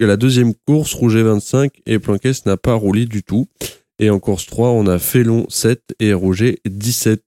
[0.00, 3.48] la deuxième course, Rouget 25 et Planquès n'a pas roulé du tout.
[3.98, 7.22] Et en course 3, on a Félon 7 et Rouget 17.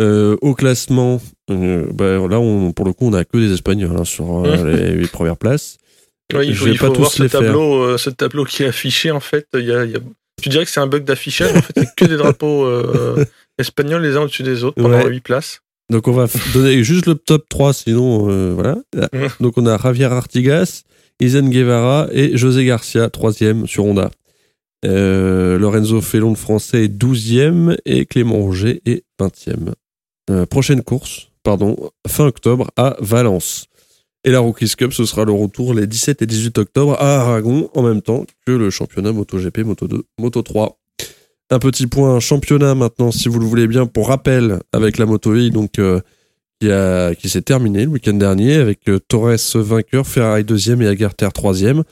[0.00, 1.20] Euh, au classement,
[1.50, 4.72] euh, bah, là, on, pour le coup, on a que des Espagnols hein, sur euh,
[4.92, 5.78] les 8 premières places.
[6.32, 9.10] il faut, pas voir ce tableau, ce tableau qui est affiché.
[9.10, 9.84] En fait, il y a,
[10.42, 11.56] tu dirais que c'est un bug d'affichage.
[11.56, 12.68] En fait, il que des drapeaux
[13.58, 15.60] espagnols les uns au-dessus des autres pendant 8 places.
[15.90, 18.78] Donc on va donner juste le top 3, sinon euh, voilà.
[19.40, 20.82] Donc on a Javier Artigas,
[21.20, 24.10] Isen Guevara et José Garcia, troisième sur Honda.
[24.86, 29.72] Euh, Lorenzo Fellon, le français, est 12e et Clément Roger est 20e.
[30.30, 33.66] Euh, prochaine course, pardon, fin octobre à Valence.
[34.24, 37.68] Et la Rookies Cup, ce sera le retour les 17 et 18 octobre à Aragon,
[37.74, 40.78] en même temps que le championnat MotoGP, Moto 2, Moto 3.
[41.50, 45.34] Un petit point championnat maintenant, si vous le voulez bien, pour rappel avec la Moto
[45.34, 50.80] E, donc euh, qui s'est terminé le week-end dernier avec euh, Torres vainqueur, Ferrari deuxième
[50.80, 51.82] et Agarter troisième.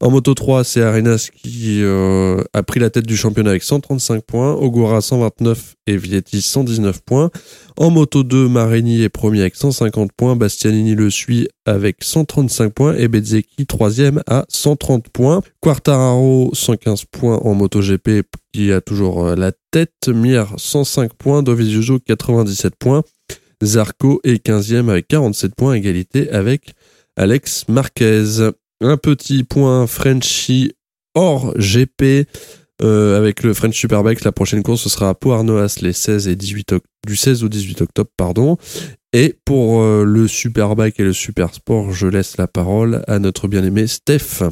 [0.00, 4.22] En Moto 3, c'est Arenas qui euh, a pris la tête du championnat avec 135
[4.22, 7.30] points, Ogura 129 et Vietti 119 points.
[7.76, 12.94] En Moto 2, Marini est premier avec 150 points, Bastianini le suit avec 135 points.
[12.94, 15.42] Et Bezzecchi troisième à 130 points.
[15.60, 18.22] Quartararo 115 points en Moto GP
[18.52, 23.02] qui a toujours euh, la tête, Mir 105 points, Dovizioso 97 points,
[23.64, 26.74] Zarco est 15e avec 47 points, égalité avec
[27.16, 28.52] Alex Marquez.
[28.80, 30.72] Un petit point Frenchy
[31.14, 32.28] hors GP
[32.80, 34.22] euh, avec le French Superbike.
[34.22, 36.74] La prochaine course, ce sera à Poarnoas les 16 et 18
[37.06, 38.10] du 16 au 18 octobre.
[38.16, 38.56] pardon.
[39.12, 43.48] Et pour euh, le Superbike et le Super Sport, je laisse la parole à notre
[43.48, 44.44] bien-aimé Steph.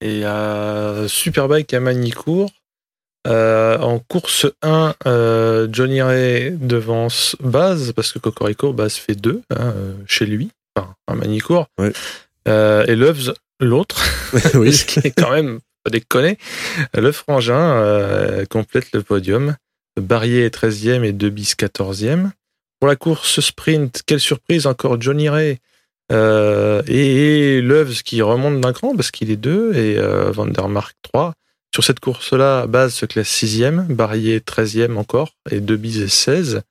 [0.00, 2.50] Et à Superbike à Manicourt,
[3.26, 4.94] euh, en course 1,
[5.70, 9.74] Johnny Ray devance Baz, parce que Cocorico, Baz fait 2 hein,
[10.06, 11.66] chez lui, enfin, à Manicourt.
[11.78, 11.92] Ouais.
[12.48, 14.02] Euh, et Loves, l'autre,
[14.54, 14.72] oui.
[14.72, 16.38] ce qui est quand même pas déconner.
[16.94, 19.56] Le frangin euh, complète le podium.
[20.00, 22.30] Barrier est 13e et Debis 14e.
[22.80, 25.58] Pour la course sprint, quelle surprise encore Johnny Ray
[26.12, 31.34] euh, et, Loves qui remonte d'un cran parce qu'il est 2 et Vandermark 3.
[31.74, 36.62] Sur cette course-là, Base se classe 6e, Barrier 13e encore et Debis est 16.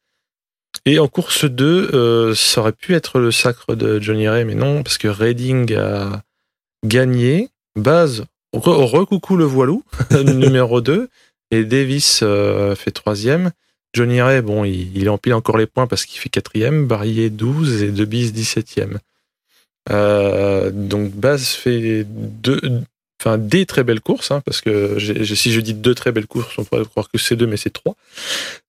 [0.86, 4.56] Et en course 2, euh, ça aurait pu être le sacre de Johnny Ray, mais
[4.56, 6.24] non, parce que Redding a
[6.86, 7.50] gagné.
[7.76, 9.84] Baz, recoucou le voilou,
[10.26, 11.10] numéro 2.
[11.52, 13.52] Et Davis euh, fait troisième.
[13.94, 16.88] Johnny Ray, bon, il, empile encore les points parce qu'il fait quatrième.
[16.88, 18.98] Barrier 12 et Debis 17e.
[19.90, 22.60] Euh, donc Baz fait deux,
[23.20, 26.58] enfin des très belles courses, hein, parce que si je dis deux très belles courses,
[26.58, 27.96] on pourrait croire que c'est deux, mais c'est trois.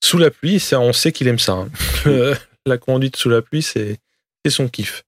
[0.03, 1.53] Sous la pluie, ça, on sait qu'il aime ça.
[1.53, 1.69] Hein.
[2.67, 3.99] la conduite sous la pluie, c'est
[4.49, 5.05] son kiff.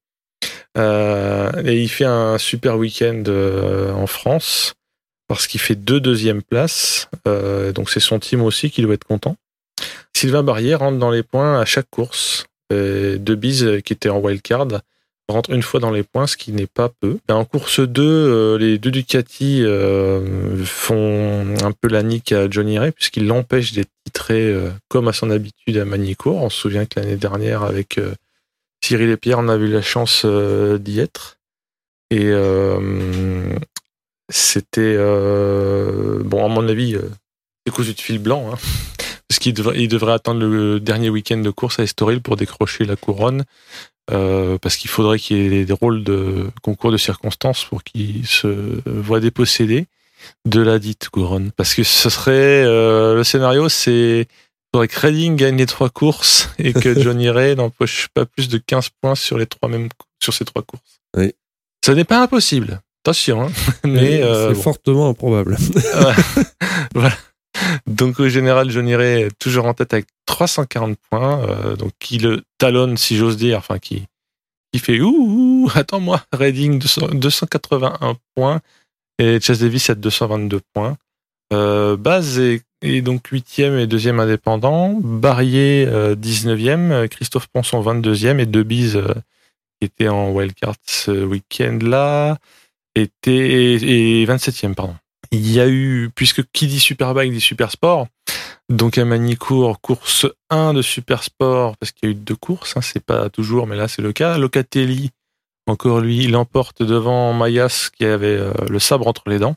[0.77, 4.73] Euh, et il fait un super week-end euh, en France
[5.27, 7.09] parce qu'il fait deux deuxièmes places.
[7.27, 9.35] Euh, donc c'est son team aussi qui doit être content.
[10.15, 12.45] Sylvain Barrière rentre dans les points à chaque course.
[12.69, 14.65] De Bise qui était en wildcard
[15.31, 17.17] rentre une fois dans les points, ce qui n'est pas peu.
[17.29, 22.77] En course 2, euh, les deux Ducati euh, font un peu la nique à Johnny
[22.79, 26.43] Ray puisqu'ils l'empêchent d'être titré euh, comme à son habitude à Manicourt.
[26.43, 27.99] On se souvient que l'année dernière, avec
[28.83, 31.37] Cyril et Pierre, on a eu la chance d'y être.
[32.09, 32.31] Et
[34.29, 36.97] c'était, bon, à mon avis,
[37.65, 38.51] c'est cousu de fil blanc.
[38.51, 38.57] Hein,
[39.29, 42.83] parce qu'il devrait, il devrait attendre le dernier week-end de course à Estoril pour décrocher
[42.83, 43.45] la couronne.
[44.09, 48.25] Euh, parce qu'il faudrait qu'il y ait des rôles de concours de circonstances pour qu'il
[48.25, 49.87] se voit dépossédé
[50.45, 51.51] de la dite couronne.
[51.55, 54.27] Parce que ce serait euh, le scénario, c'est
[54.73, 58.57] faudrait que Redding gagne les trois courses et que Johnny Ray n'empoche pas plus de
[58.57, 59.89] 15 points sur les trois mêmes
[60.21, 61.01] sur ces trois courses.
[61.17, 61.33] Oui.
[61.85, 62.81] Ce n'est pas impossible.
[63.03, 63.51] Attention, hein.
[63.83, 64.61] mais euh, c'est bon.
[64.61, 65.57] fortement improbable.
[66.93, 67.13] voilà.
[67.87, 72.17] Donc au général, Johnny Ray est toujours en tête avec 340 points, euh, donc qui
[72.17, 74.05] le talonne, si j'ose dire, enfin qui
[74.71, 78.61] qui fait ouh, attends-moi, Reading 200 281 points
[79.19, 80.97] et Chase Davis à 222 points.
[81.53, 88.45] Euh, Baz est, donc huitième et deuxième indépendant, Barrier euh, 19e, Christophe Ponson 22e et
[88.45, 89.13] Debise euh,
[89.79, 92.37] qui était en wildcard ce week-end-là
[92.95, 94.95] était et 27e pardon.
[95.31, 98.07] Il y a eu, puisque qui dit Superbike dit Supersport,
[98.69, 102.81] donc à Manicourt, course 1 de Supersport, parce qu'il y a eu deux courses, hein,
[102.81, 104.37] c'est pas toujours, mais là c'est le cas.
[104.37, 105.11] Locatelli,
[105.67, 109.55] encore lui, il emporte devant Mayas qui avait euh, le sabre entre les dents.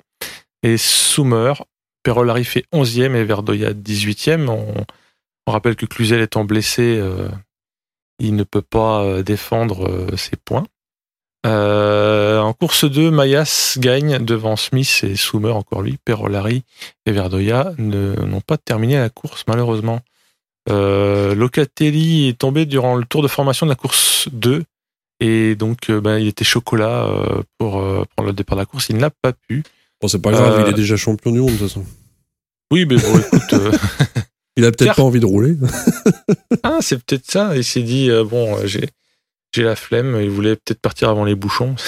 [0.62, 1.54] Et Soumer,
[2.02, 4.48] Perolari fait 11e et Verdoya 18e.
[4.48, 4.84] On,
[5.50, 7.28] rappelle que Cluzel étant blessé, euh,
[8.18, 10.64] il ne peut pas euh, défendre ses points.
[11.46, 15.98] Euh, en course 2, Mayas gagne devant Smith et Soumer, encore lui.
[16.04, 16.62] Perolari
[17.06, 20.00] et Verdoya ne- n'ont pas terminé la course, malheureusement.
[20.70, 24.64] Euh, Locatelli est tombé durant le tour de formation de la course 2.
[25.20, 27.72] Et donc, euh, ben, il était chocolat euh, pour
[28.16, 28.88] prendre le départ de la course.
[28.88, 29.62] Il n'a pas pu.
[30.00, 31.84] Bon, c'est pas grave, il est déjà champion du monde, de toute façon.
[32.70, 33.54] Oui, mais bon, écoute,
[34.56, 35.56] Il a peut-être pas envie de rouler.
[36.62, 37.56] ah, c'est peut-être ça.
[37.56, 38.88] Il s'est dit, bon, j'ai,
[39.54, 40.18] j'ai la flemme.
[40.20, 41.74] Il voulait peut-être partir avant les bouchons.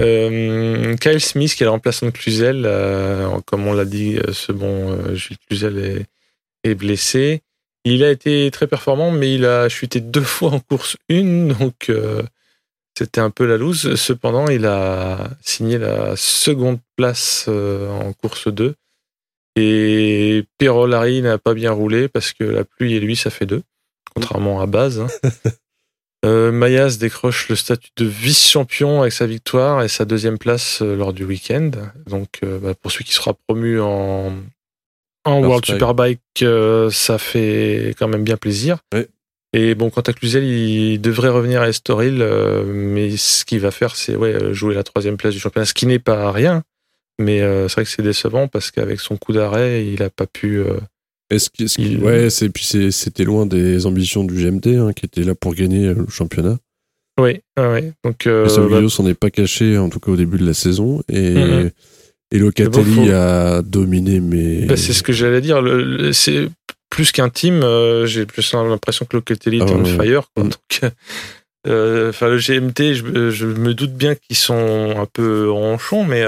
[0.00, 4.32] Euh, Kyle Smith, qui est le remplaçant de Cluzel, euh, comme on l'a dit, euh,
[4.32, 6.06] ce bon Jules Cluzel
[6.64, 7.42] est, blessé.
[7.84, 11.92] Il a été très performant, mais il a chuté deux fois en course une, donc
[12.96, 13.94] c'était un peu la loose.
[13.96, 18.74] Cependant, il a signé la seconde place en course 2.
[19.56, 23.62] Et Perolari n'a pas bien roulé parce que la pluie et lui, ça fait deux,
[24.14, 25.00] contrairement à base.
[25.00, 25.08] hein.
[26.24, 30.94] Euh, Mayas décroche le statut de vice-champion avec sa victoire et sa deuxième place euh,
[30.94, 31.70] lors du week-end.
[32.06, 34.32] Donc, euh, bah, pour celui qui sera promu en,
[35.24, 36.20] en World Superbike.
[36.90, 38.78] Ça fait quand même bien plaisir.
[39.52, 42.24] Et bon, quant à Cluzel, il devrait revenir à Estoril,
[42.66, 45.86] mais ce qu'il va faire, c'est ouais, jouer la troisième place du championnat, ce qui
[45.86, 46.62] n'est pas rien.
[47.18, 50.62] Mais c'est vrai que c'est décevant parce qu'avec son coup d'arrêt, il n'a pas pu.
[51.32, 54.92] Est-ce que- est-ce que- Il- ouais, c'est puis c'était loin des ambitions du GMT hein,
[54.92, 56.58] qui était là pour gagner euh, le championnat.
[57.20, 57.92] Oui, ouais, ouais.
[58.04, 58.48] Donc, euh, bah,
[58.88, 61.70] s'en est pas caché en tout cas au début de la saison et Mhm.
[62.32, 65.62] et Locatelli Mais bon, faut- a dominé mais Bah, c'est ce que j'allais dire.
[66.12, 66.48] C'est
[66.90, 67.62] plus qu'un team.
[67.62, 69.96] euh, J'ai plus l'impression que Locatelli est Ah on ouais.
[70.06, 70.24] fire.
[70.34, 70.44] quoi.
[70.44, 70.48] Mm.
[70.48, 70.92] Donc,
[71.68, 76.22] euh, le GMT, je, je me doute bien qu'ils sont un peu ronchons, mais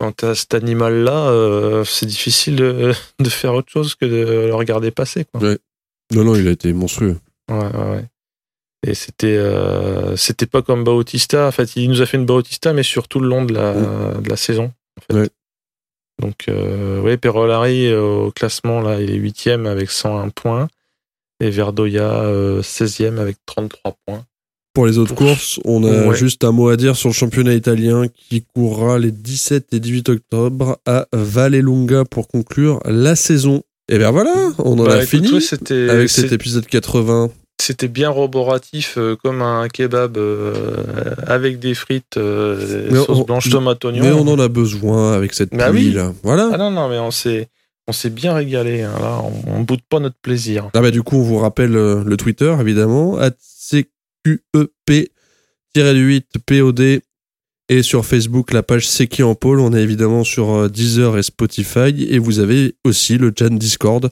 [0.00, 4.54] quand t'as cet animal-là, euh, c'est difficile de, de faire autre chose que de le
[4.54, 5.24] regarder passer.
[5.24, 5.40] Quoi.
[6.12, 7.18] non non il a été monstrueux.
[7.48, 8.04] Ouais, ouais, ouais.
[8.86, 11.46] Et c'était, euh, c'était pas comme Bautista.
[11.46, 13.74] En fait, il nous a fait une Bautista, mais sur tout le long de la,
[13.74, 14.72] de la saison.
[14.98, 15.20] En fait.
[15.20, 15.28] Ouais.
[16.20, 20.68] Donc, euh, ouais, Perolari euh, au classement, là, il est huitième avec 101 points.
[21.40, 24.26] Et Verdoya, euh, 16e avec 33 points.
[24.72, 26.14] Pour les autres courses, on a Ouais.
[26.14, 30.08] juste un mot à dire sur le championnat italien qui courra les 17 et 18
[30.10, 33.62] octobre à Vallelunga pour conclure la saison.
[33.90, 35.26] Et bien voilà, on en Bah, a fini
[35.88, 37.30] avec cet épisode 80.
[37.60, 40.54] c'était bien roboratif, euh, comme un kebab euh,
[41.26, 44.04] avec des frites, euh, sauce on- blanche, tomate, oignon.
[44.04, 45.92] Mais on en a besoin avec cette Bah pluie oui.
[45.94, 46.12] là.
[46.22, 46.48] Voilà.
[46.52, 47.48] Ah non, non, mais on s'est,
[47.88, 48.82] on s'est bien régalé.
[48.82, 48.92] hein.
[49.00, 50.70] Là, on, on boude pas notre plaisir.
[50.74, 53.18] Ah bah du coup, on vous rappelle euh, le Twitter, évidemment,
[54.26, 55.04] at
[55.76, 57.00] CQEP-8POD
[57.68, 59.60] et sur Facebook, la page C'est qui en pôle.
[59.60, 64.10] On est évidemment sur euh, Deezer et Spotify et vous avez aussi le chat Discord.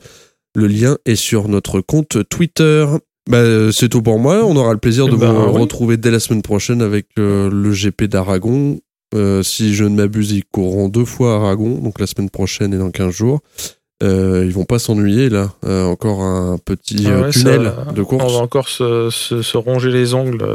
[0.55, 2.86] Le lien est sur notre compte Twitter.
[3.28, 4.44] Bah, euh, c'est tout pour moi.
[4.44, 5.60] On aura le plaisir de Bah, vous oui.
[5.60, 8.80] retrouver dès la semaine prochaine avec euh, le GP d'Aragon.
[9.14, 12.74] Euh, si je ne m'abuse, ils courront deux fois à Aragon, donc la semaine prochaine
[12.74, 13.40] et dans 15 jours.
[14.02, 15.50] Euh, ils vont pas s'ennuyer là.
[15.66, 19.10] Euh, encore un petit Ah euh, ouais, tunnel ça- de On course, va encore se,
[19.10, 20.46] se- se ronger les ongles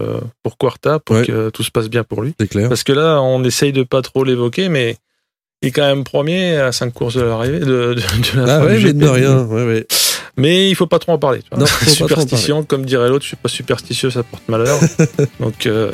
[0.43, 1.25] pour Quarta pour Ouais.
[1.25, 2.33] que tout se passe bien pour lui.
[2.39, 2.69] c'est clair.
[2.69, 4.95] Parce que là, on essaye de pas trop l'évoquer, mais
[5.61, 8.01] il est quand même premier à cinq courses de l'arrivée de, de, de
[8.45, 8.97] la Ah fin ouais, du mais GP.
[8.99, 9.43] de rien.
[9.43, 9.87] Ouais.
[10.37, 11.39] Mais il faut pas trop en parler.
[11.41, 11.59] tu vois.
[11.59, 14.79] Non, en Superstition, comme dirait l'autre, je suis pas superstitieux, ça porte malheur.
[15.41, 15.91] Donc, euh,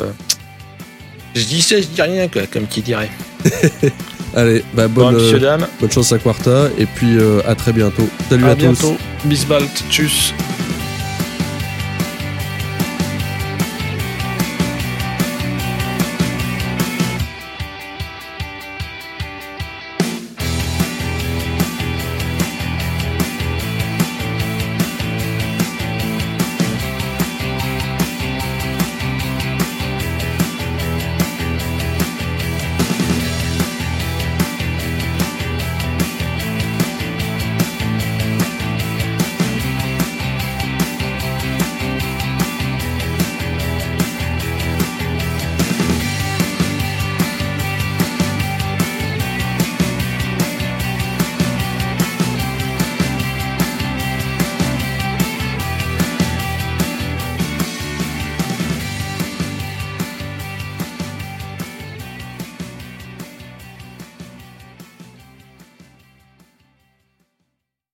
[1.33, 3.09] je dis ça, je dis rien, quoi, comme qui dirait.
[4.35, 8.07] Allez, bah, bonne, euh, bonne chance à Quarta et puis euh, à très bientôt.
[8.29, 8.61] Salut à, à tous.
[8.61, 8.97] bientôt.
[9.25, 10.33] Bisbalt, tchuss.